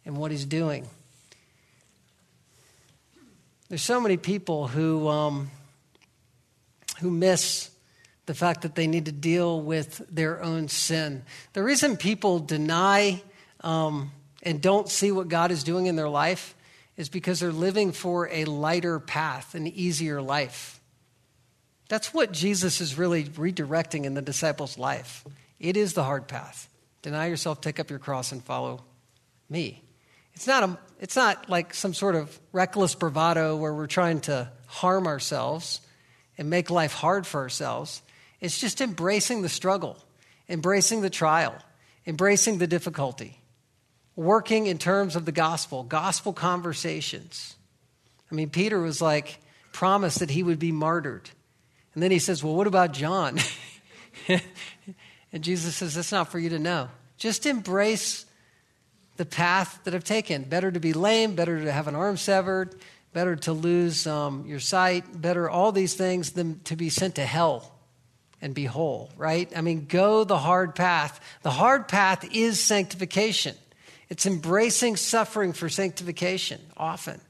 and 0.07 0.17
what 0.17 0.31
He's 0.31 0.47
doing. 0.47 0.89
There's 3.69 3.83
so 3.83 4.01
many 4.01 4.17
people 4.17 4.69
who, 4.69 5.09
um, 5.09 5.51
who 7.01 7.11
miss 7.11 7.71
the 8.25 8.35
fact 8.35 8.63
that 8.63 8.75
they 8.75 8.87
need 8.87 9.07
to 9.07 9.13
deal 9.13 9.61
with 9.61 10.03
their 10.09 10.43
own 10.43 10.69
sin. 10.69 11.23
The 11.53 11.63
reason 11.63 11.97
people 11.97 12.39
deny 12.39 13.23
um, 13.61 14.13
and 14.47 14.63
don't 14.63 14.89
see 14.89 15.11
what 15.11 15.27
God 15.29 15.51
is 15.51 15.65
doing 15.65 15.87
in 15.87 15.97
their 15.97 16.09
life 16.09 16.55
is 16.97 17.09
because 17.09 17.41
they're 17.41 17.53
living 17.53 17.91
for 17.91 18.29
a 18.31 18.45
lighter 18.45 19.01
path, 19.01 19.57
an 19.57 19.67
easier 19.67 20.23
life. 20.23 20.81
That's 21.89 22.15
what 22.15 22.33
Jesus 22.33 22.81
is 22.81 22.97
really 22.97 23.25
redirecting 23.25 24.05
in 24.05 24.15
the 24.15 24.23
disciples' 24.23 24.79
life. 24.79 25.25
It 25.59 25.77
is 25.77 25.95
the 25.95 26.05
hard 26.05 26.29
path. 26.29 26.69
Deny 27.03 27.27
yourself, 27.27 27.61
take 27.61 27.81
up 27.81 27.91
your 27.91 27.99
cross, 27.99 28.31
and 28.31 28.43
follow 28.43 28.85
me. 29.51 29.83
It's 30.35 30.47
not, 30.47 30.63
a, 30.63 30.79
it's 31.01 31.17
not 31.17 31.51
like 31.51 31.75
some 31.75 31.93
sort 31.93 32.15
of 32.15 32.39
reckless 32.53 32.95
bravado 32.95 33.57
where 33.57 33.75
we're 33.75 33.87
trying 33.89 34.21
to 34.23 34.49
harm 34.67 35.09
ourselves 35.09 35.81
and 36.39 36.49
make 36.49 36.71
life 36.71 36.93
hard 36.93 37.27
for 37.27 37.41
ourselves. 37.41 38.01
It's 38.41 38.61
just 38.61 38.81
embracing 38.81 39.43
the 39.43 39.49
struggle, 39.49 39.97
embracing 40.49 41.01
the 41.01 41.11
trial, 41.11 41.57
embracing 42.07 42.59
the 42.59 42.67
difficulty, 42.69 43.41
working 44.17 44.67
in 44.67 44.79
terms 44.79 45.15
of 45.15 45.25
the 45.25 45.33
gospel, 45.33 45.85
gospel 45.85 46.33
conversations. 46.33 47.55
I 48.33 48.35
mean, 48.35 48.51
Peter 48.51 48.81
was 48.81 49.01
like, 49.01 49.39
promised 49.77 50.21
that 50.21 50.31
he 50.31 50.43
would 50.43 50.59
be 50.59 50.73
martyred. 50.73 51.29
And 51.93 52.03
then 52.03 52.11
he 52.11 52.19
says, 52.19 52.43
Well, 52.43 52.55
what 52.55 52.67
about 52.67 52.93
John? 52.93 53.39
and 54.29 55.45
Jesus 55.45 55.77
says, 55.77 55.95
That's 55.95 56.13
not 56.13 56.33
for 56.33 56.39
you 56.39 56.49
to 56.51 56.59
know. 56.59 56.89
Just 57.19 57.45
embrace 57.45 58.25
the 59.19 59.27
path 59.27 59.81
that 59.85 59.95
I've 59.95 60.05
taken. 60.05 60.45
Better 60.45 60.71
to 60.71 60.81
be 60.81 60.95
lame, 60.95 61.35
better 61.35 61.63
to 61.63 61.71
have 61.71 61.89
an 61.89 61.95
arm 61.95 62.17
severed, 62.17 62.75
better 63.13 63.37
to 63.37 63.53
lose 63.53 64.07
um, 64.07 64.47
your 64.47 64.61
sight, 64.61 65.21
better 65.21 65.49
all 65.49 65.73
these 65.73 65.95
things 65.95 66.33
than 66.33 66.61
to 66.61 66.77
be 66.77 66.89
sent 66.89 67.17
to 67.17 67.25
hell 67.27 67.73
and 68.41 68.55
be 68.55 68.65
whole, 68.65 69.11
right? 69.17 69.51
I 69.57 69.61
mean, 69.61 69.87
go 69.87 70.25
the 70.25 70.39
hard 70.39 70.75
path. 70.75 71.21
The 71.43 71.51
hard 71.51 71.87
path 71.89 72.27
is 72.35 72.61
sanctification, 72.61 73.57
it's 74.09 74.27
embracing 74.27 74.97
suffering 74.97 75.53
for 75.53 75.69
sanctification 75.69 76.61
often. 76.77 77.21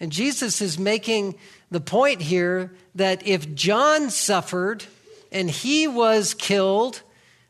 And 0.00 0.10
Jesus 0.10 0.60
is 0.60 0.78
making 0.78 1.36
the 1.70 1.80
point 1.80 2.20
here 2.20 2.72
that 2.94 3.26
if 3.26 3.54
John 3.54 4.10
suffered 4.10 4.84
and 5.30 5.48
he 5.48 5.86
was 5.86 6.34
killed, 6.34 7.02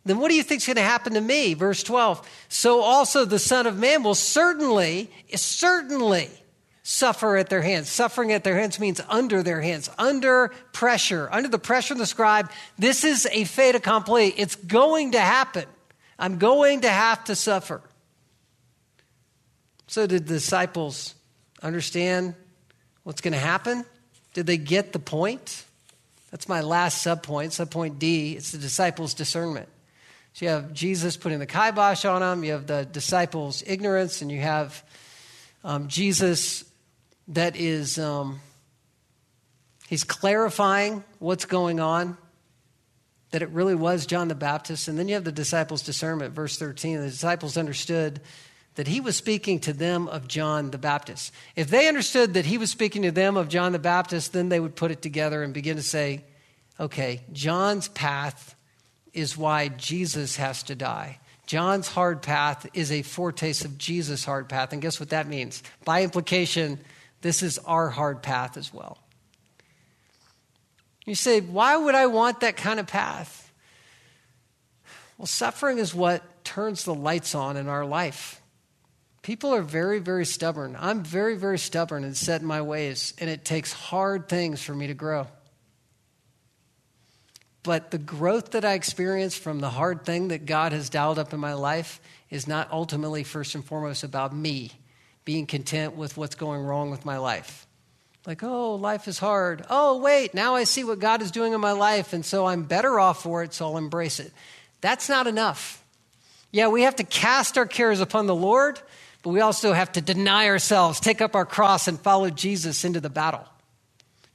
then 0.05 0.19
what 0.19 0.29
do 0.29 0.35
you 0.35 0.43
think 0.43 0.61
is 0.61 0.67
going 0.67 0.77
to 0.77 0.83
happen 0.83 1.15
to 1.15 1.21
me? 1.21 1.55
Verse 1.55 1.83
12. 1.83 2.29
So 2.49 2.81
also 2.81 3.25
the 3.25 3.39
Son 3.39 3.67
of 3.67 3.79
Man 3.79 4.03
will 4.03 4.15
certainly, 4.15 5.11
certainly 5.35 6.29
suffer 6.83 7.37
at 7.37 7.49
their 7.49 7.63
hands. 7.63 7.89
Suffering 7.89 8.33
at 8.33 8.45
their 8.45 8.59
hands 8.59 8.81
means 8.81 9.01
under 9.09 9.43
their 9.43 9.61
hands, 9.61 9.89
under 9.99 10.49
pressure, 10.73 11.29
under 11.31 11.49
the 11.49 11.59
pressure 11.59 11.95
of 11.95 11.99
the 11.99 12.07
scribe. 12.07 12.51
This 12.79 13.05
is 13.05 13.27
a 13.31 13.45
fait 13.45 13.77
accompli. 13.77 14.29
It's 14.29 14.57
going 14.57 15.13
to 15.13 15.21
happen. 15.21 15.65
I'm 16.19 16.39
going 16.39 16.83
to 16.83 16.91
have 16.91 17.25
to 17.25 17.37
suffer. 17.37 17.81
So, 19.93 20.07
did 20.07 20.27
the 20.27 20.33
disciples 20.33 21.15
understand 21.63 22.35
what's 23.03 23.21
going 23.21 23.35
to 23.35 23.39
happen? 23.39 23.85
Did 24.33 24.47
they 24.47 24.57
get 24.57 24.95
the 24.95 24.99
point? 24.99 25.67
That's 26.31 26.49
my 26.49 26.63
last 26.63 27.07
subpoint, 27.07 27.49
subpoint 27.49 27.99
D. 27.99 28.33
It's 28.33 28.53
the 28.53 28.59
disciples' 28.59 29.13
discernment. 29.13 29.69
So 30.33 30.47
you 30.47 30.51
have 30.51 30.73
Jesus 30.73 31.19
putting 31.19 31.41
the 31.41 31.47
kibosh 31.47 32.07
on 32.07 32.23
them, 32.23 32.43
you 32.43 32.53
have 32.53 32.67
the 32.67 32.87
disciples' 32.87 33.63
ignorance, 33.67 34.23
and 34.23 34.33
you 34.33 34.41
have 34.41 34.83
um, 35.63 35.89
Jesus 35.89 36.65
that 37.29 37.55
is, 37.55 37.99
um, 37.99 38.41
he's 39.89 40.05
clarifying 40.05 41.05
what's 41.19 41.45
going 41.45 41.81
on, 41.81 42.17
that 43.33 43.43
it 43.43 43.51
really 43.51 43.75
was 43.75 44.07
John 44.07 44.29
the 44.29 44.35
Baptist. 44.35 44.89
And 44.89 44.99
then 44.99 45.09
you 45.09 45.17
have 45.17 45.25
the 45.25 45.33
disciples' 45.33 45.83
discernment, 45.83 46.33
verse 46.33 46.57
13. 46.57 46.99
The 46.99 47.11
disciples 47.11 47.59
understood 47.59 48.23
that 48.75 48.89
he 48.89 49.01
was 49.01 49.17
speaking 49.17 49.61
to 49.61 49.73
them 49.73 50.09
of 50.09 50.29
John 50.29 50.71
the 50.71 50.79
Baptist. 50.79 51.33
If 51.57 51.69
they 51.69 51.89
understood 51.89 52.35
that 52.35 52.47
he 52.47 52.59
was 52.59 52.71
speaking 52.71 53.03
to 53.03 53.11
them 53.11 53.37
of 53.37 53.49
John 53.49 53.73
the 53.73 53.79
Baptist, 53.79 54.33
then 54.33 54.49
they 54.49 54.61
would 54.61 54.77
put 54.77 54.91
it 54.91 55.03
together 55.03 55.43
and 55.43 55.53
begin 55.53 55.77
to 55.77 55.83
say, 55.83 56.25
okay, 56.81 57.21
John's 57.33 57.89
path 57.89 58.55
is 59.13 59.37
why 59.37 59.69
Jesus 59.69 60.37
has 60.37 60.63
to 60.65 60.75
die. 60.75 61.19
John's 61.47 61.89
hard 61.89 62.23
path 62.23 62.67
is 62.73 62.91
a 62.91 63.03
foretaste 63.03 63.65
of 63.65 63.77
Jesus' 63.77 64.25
hard 64.25 64.49
path. 64.49 64.73
And 64.73 64.81
guess 64.81 64.99
what 64.99 65.11
that 65.11 65.27
means? 65.27 65.63
By 65.85 66.03
implication, 66.03 66.81
this 67.21 67.43
is 67.43 67.59
our 67.59 67.91
hard 67.91 68.23
path 68.23 68.57
as 68.57 68.73
well. 68.73 68.99
You 71.05 71.15
say, 71.15 71.41
why 71.41 71.77
would 71.77 71.95
I 71.95 72.07
want 72.07 72.41
that 72.41 72.57
kind 72.57 72.81
of 72.81 72.87
path? 72.87 73.53
Well, 75.19 75.27
suffering 75.27 75.79
is 75.79 75.95
what 75.95 76.45
turns 76.45 76.85
the 76.85 76.95
lights 76.95 77.35
on 77.35 77.57
in 77.57 77.69
our 77.69 77.85
life. 77.85 78.42
People 79.23 79.55
are 79.55 79.63
very, 79.63 80.01
very 80.01 80.27
stubborn. 80.27 80.77
I'm 80.79 81.05
very, 81.05 81.37
very 81.37 81.59
stubborn 81.59 82.03
and 82.03 82.17
set 82.17 82.41
in 82.41 82.47
my 82.47 82.61
ways, 82.61 83.15
and 83.19 83.31
it 83.31 83.45
takes 83.45 83.73
hard 83.73 84.29
things 84.29 84.61
for 84.61 84.75
me 84.75 84.89
to 84.89 84.95
grow. 84.95 85.29
But 87.63 87.93
the 87.93 87.99
growth 87.99 88.51
that 88.51 88.65
I 88.65 88.73
experience 88.73 89.37
from 89.37 89.61
the 89.61 89.71
hard 89.71 90.05
thing 90.05 90.29
that 90.29 90.47
God 90.47 90.73
has 90.73 90.91
dialed 90.91 91.21
up 91.21 91.33
in 91.33 91.39
my 91.39 91.55
life 91.55 92.01
is 92.29 92.49
not 92.49 92.73
ultimately, 92.73 93.23
first 93.23 93.55
and 93.55 93.65
foremost, 93.65 94.03
about 94.03 94.35
me 94.35 94.73
being 95.25 95.47
content 95.47 95.95
with 95.95 96.17
what's 96.17 96.35
going 96.35 96.61
wrong 96.63 96.91
with 96.91 97.05
my 97.05 97.19
life. 97.19 97.69
Like, 98.27 98.43
oh, 98.43 98.75
life 98.75 99.07
is 99.07 99.21
hard. 99.21 99.65
Oh, 99.71 99.99
wait, 99.99 100.35
now 100.35 100.57
I 100.57 100.65
see 100.65 100.83
what 100.83 100.99
God 100.99 101.23
is 101.23 101.31
doing 101.31 101.53
in 101.53 101.61
my 101.61 101.73
life, 101.73 102.13
and 102.13 102.25
so 102.25 102.47
I'm 102.47 102.65
better 102.65 102.99
off 102.99 103.23
for 103.23 103.45
it, 103.45 103.55
so 103.55 103.67
I'll 103.67 103.79
embrace 103.79 104.19
it. 104.19 104.33
That's 104.81 105.09
not 105.09 105.29
enough. 105.29 105.85
Yeah, 106.51 106.69
we 106.69 106.83
have 106.83 106.97
to 106.97 107.05
cast 107.05 107.57
our 107.57 107.67
cares 107.67 108.01
upon 108.01 108.27
the 108.27 108.35
Lord, 108.35 108.81
but 109.23 109.31
we 109.31 109.41
also 109.41 109.73
have 109.73 109.93
to 109.93 110.01
deny 110.01 110.49
ourselves, 110.49 111.01
take 111.01 111.21
up 111.21 111.35
our 111.35 111.47
cross, 111.47 111.89
and 111.89 111.99
follow 111.99 112.31
Jesus 112.31 112.85
into 112.85 113.01
the 113.01 113.11
battle. 113.11 113.45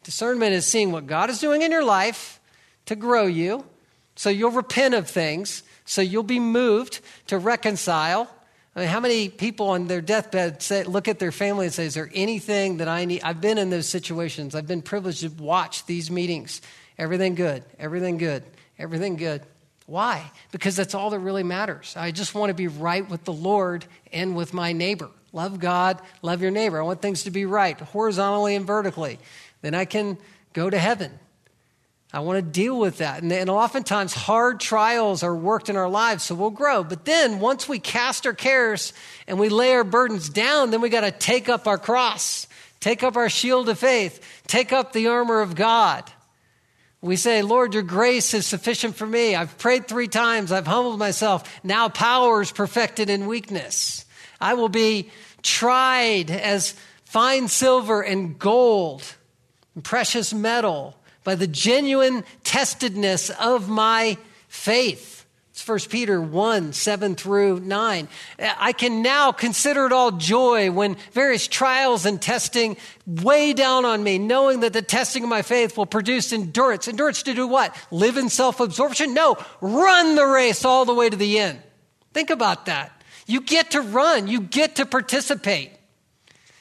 Discernment 0.04 0.54
is 0.54 0.66
seeing 0.66 0.92
what 0.92 1.06
God 1.06 1.30
is 1.30 1.40
doing 1.40 1.62
in 1.62 1.72
your 1.72 1.84
life 1.84 2.40
to 2.86 2.96
grow 2.96 3.26
you, 3.26 3.66
so 4.16 4.30
you'll 4.30 4.52
repent 4.52 4.94
of 4.94 5.10
things, 5.10 5.64
so 5.86 6.02
you'll 6.02 6.24
be 6.24 6.40
moved 6.40 7.02
to 7.28 7.38
reconcile. 7.38 8.30
I 8.76 8.82
mean, 8.82 8.90
how 8.90 9.00
many 9.00 9.28
people 9.28 9.70
on 9.70 9.88
their 9.88 10.02
deathbed 10.02 10.62
say, 10.62 10.84
look 10.84 11.08
at 11.08 11.20
their 11.20 11.32
family 11.32 11.66
and 11.66 11.74
say, 11.74 11.86
Is 11.86 11.96
there 11.96 12.10
anything 12.14 12.78
that 12.78 12.88
I 12.88 13.06
need? 13.06 13.22
I've 13.24 13.42
been 13.42 13.58
in 13.58 13.70
those 13.70 13.88
situations. 13.88 14.56
I've 14.56 14.68
been 14.68 14.82
privileged 14.82 15.22
to 15.22 15.44
watch 15.44 15.86
these 15.86 16.10
meetings. 16.10 16.62
Everything 16.98 17.36
good, 17.36 17.64
everything 17.78 18.18
good, 18.18 18.44
everything 18.80 19.18
good. 19.18 19.42
Why? 19.88 20.32
Because 20.52 20.76
that's 20.76 20.94
all 20.94 21.10
that 21.12 21.20
really 21.20 21.44
matters. 21.44 21.96
I 21.98 22.12
just 22.12 22.36
want 22.36 22.50
to 22.50 22.54
be 22.54 22.68
right 22.68 23.10
with 23.10 23.24
the 23.24 23.34
Lord 23.34 23.86
and 24.12 24.36
with 24.36 24.54
my 24.54 24.74
neighbor. 24.74 25.10
Love 25.32 25.60
God, 25.60 26.02
love 26.22 26.42
your 26.42 26.52
neighbor. 26.52 26.80
I 26.80 26.84
want 26.84 27.02
things 27.02 27.24
to 27.24 27.32
be 27.32 27.46
right, 27.46 27.80
horizontally 27.80 28.56
and 28.56 28.68
vertically. 28.68 29.18
Then 29.62 29.74
I 29.74 29.86
can 29.86 30.18
go 30.52 30.70
to 30.70 30.78
heaven. 30.78 31.18
I 32.12 32.20
want 32.20 32.38
to 32.38 32.42
deal 32.42 32.78
with 32.78 32.98
that. 32.98 33.24
And, 33.24 33.32
and 33.32 33.50
oftentimes, 33.50 34.14
hard 34.14 34.60
trials 34.60 35.24
are 35.24 35.36
worked 35.36 35.70
in 35.70 35.78
our 35.78 35.90
lives, 35.90 36.24
so 36.24 36.36
we'll 36.36 36.50
grow. 36.50 36.84
But 36.84 37.06
then, 37.06 37.40
once 37.40 37.70
we 37.70 37.80
cast 37.80 38.26
our 38.26 38.34
cares 38.34 38.92
and 39.26 39.40
we 39.40 39.48
lay 39.48 39.74
our 39.74 39.86
burdens 39.86 40.28
down, 40.28 40.72
then 40.72 40.82
we 40.82 40.90
got 40.90 41.02
to 41.02 41.12
take 41.12 41.48
up 41.48 41.66
our 41.66 41.78
cross, 41.78 42.48
take 42.82 43.04
up 43.04 43.16
our 43.16 43.30
shield 43.30 43.70
of 43.70 43.80
faith, 43.80 44.44
take 44.48 44.74
up 44.74 44.92
the 44.92 45.08
armor 45.08 45.40
of 45.40 45.56
God. 45.56 46.12
We 47.02 47.16
say, 47.16 47.42
Lord, 47.44 47.74
your 47.74 47.84
grace 47.84 48.34
is 48.34 48.48
sufficient 48.48 48.96
for 48.96 49.06
me. 49.06 49.36
I've 49.36 49.58
prayed 49.58 49.88
three 49.88 50.08
times, 50.08 50.52
I've 50.52 50.68
humbled 50.68 50.98
myself. 50.98 51.60
Now 51.64 51.90
power 51.90 52.42
is 52.42 52.52
perfected 52.52 53.10
in 53.10 53.28
weakness. 53.28 54.06
I 54.42 54.56
will 54.56 54.70
be 54.70 55.12
tried 55.44 56.32
as 56.32 56.74
fine 57.06 57.48
silver 57.48 58.02
and 58.02 58.38
gold, 58.40 59.04
and 59.76 59.84
precious 59.84 60.34
metal 60.34 60.98
by 61.24 61.36
the 61.36 61.48
genuine 61.48 62.24
testedness 62.44 63.30
of 63.30 63.70
my 63.70 64.18
faith. 64.48 65.26
It's 65.58 65.68
1 65.68 65.80
Peter 65.90 66.22
1 66.22 66.72
7 66.72 67.16
through 67.16 67.62
9. 67.62 68.08
I 68.38 68.74
can 68.74 69.02
now 69.02 69.32
consider 69.32 69.88
it 69.88 69.92
all 69.92 70.12
joy 70.12 70.70
when 70.70 70.98
various 71.14 71.48
trials 71.48 72.06
and 72.06 72.22
testing 72.22 72.78
weigh 73.08 73.54
down 73.54 73.84
on 73.84 74.04
me, 74.04 74.20
knowing 74.20 74.60
that 74.60 74.74
the 74.74 74.84
testing 74.84 75.24
of 75.24 75.30
my 75.30 75.42
faith 75.42 75.76
will 75.76 75.88
produce 75.88 76.32
endurance. 76.32 76.88
Endurance 76.88 77.24
to 77.24 77.34
do 77.34 77.48
what? 77.48 77.76
Live 77.90 78.18
in 78.18 78.30
self 78.30 78.60
absorption? 78.60 79.16
No, 79.16 79.36
run 79.60 80.14
the 80.14 80.28
race 80.28 80.64
all 80.64 80.86
the 80.86 80.94
way 80.94 81.10
to 81.10 81.18
the 81.18 81.40
end. 81.40 81.60
Think 82.14 82.30
about 82.30 82.68
that. 82.68 82.92
You 83.26 83.42
get 83.42 83.72
to 83.72 83.82
run, 83.82 84.28
you 84.28 84.42
get 84.42 84.76
to 84.76 84.86
participate. 84.86 85.72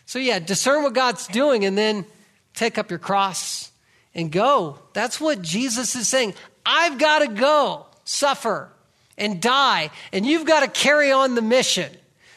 So, 0.06 0.18
yeah, 0.18 0.38
discern 0.38 0.84
what 0.84 0.94
God's 0.94 1.26
doing 1.26 1.66
and 1.66 1.76
then 1.76 2.06
take 2.54 2.78
up 2.78 2.88
your 2.88 2.98
cross 2.98 3.70
and 4.14 4.32
go. 4.32 4.78
That's 4.94 5.20
what 5.20 5.42
Jesus 5.42 5.94
is 5.94 6.08
saying. 6.08 6.32
I've 6.64 6.96
got 6.96 7.18
to 7.18 7.28
go 7.28 7.84
suffer 8.04 8.70
and 9.18 9.40
die, 9.40 9.90
and 10.12 10.26
you've 10.26 10.46
got 10.46 10.60
to 10.60 10.68
carry 10.68 11.10
on 11.10 11.34
the 11.34 11.42
mission. 11.42 11.90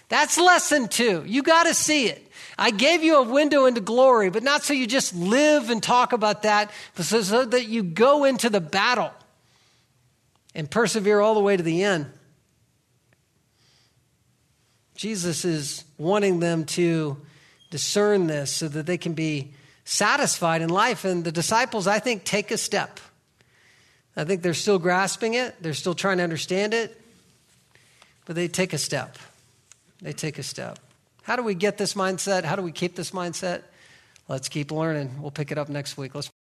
That's 0.08 0.38
lesson 0.38 0.88
two. 0.88 1.24
You 1.26 1.44
got 1.44 1.64
to 1.64 1.74
see 1.74 2.08
it. 2.08 2.26
I 2.58 2.72
gave 2.72 3.04
you 3.04 3.18
a 3.18 3.24
window 3.24 3.66
into 3.66 3.80
glory, 3.80 4.30
but 4.30 4.44
not 4.44 4.64
so 4.64 4.74
you 4.74 4.86
just 4.86 5.16
live 5.16 5.70
and 5.70 5.82
talk 5.82 6.12
about 6.12 6.44
that, 6.44 6.72
but 6.96 7.06
so 7.06 7.46
that 7.46 7.68
you 7.68 7.84
go 7.84 8.26
into 8.26 8.50
the 8.50 8.60
battle 8.60 9.12
and 10.54 10.70
persevere 10.70 11.22
all 11.22 11.36
the 11.36 11.40
way 11.40 11.56
to 11.56 11.64
the 11.64 11.84
end. 11.84 12.08
Jesus 14.96 15.46
is 15.46 15.86
wanting 15.98 16.42
them 16.42 16.66
to 16.66 17.18
discern 17.70 18.28
this 18.28 18.52
so 18.52 18.68
that 18.68 18.86
they 18.86 18.98
can 18.98 19.14
be 19.14 19.54
satisfied 19.86 20.62
in 20.62 20.70
life. 20.70 21.06
And 21.06 21.24
the 21.24 21.32
disciples, 21.32 21.88
I 21.88 22.00
think, 22.00 22.26
take 22.26 22.52
a 22.52 22.58
step. 22.58 23.00
I 24.20 24.26
think 24.26 24.42
they're 24.42 24.54
still 24.54 24.80
grasping 24.80 25.36
it, 25.36 25.56
they're 25.62 25.74
still 25.74 25.96
trying 25.96 26.18
to 26.18 26.24
understand 26.24 26.74
it, 26.74 27.00
but 28.26 28.36
they 28.36 28.50
take 28.50 28.74
a 28.74 28.78
step. 28.78 29.18
They 30.02 30.12
take 30.12 30.38
a 30.38 30.44
step. 30.44 30.78
How 31.24 31.38
do 31.38 31.44
we 31.44 31.54
get 31.54 31.78
this 31.78 31.94
mindset? 31.94 32.44
How 32.44 32.56
do 32.56 32.62
we 32.62 32.72
keep 32.74 32.96
this 32.96 33.12
mindset? 33.12 33.62
Let's 34.28 34.50
keep 34.50 34.72
learning. 34.72 35.22
We'll 35.22 35.32
pick 35.32 35.52
it 35.52 35.58
up 35.58 35.70
next 35.70 35.98
week. 35.98 36.16
Let's 36.16 36.30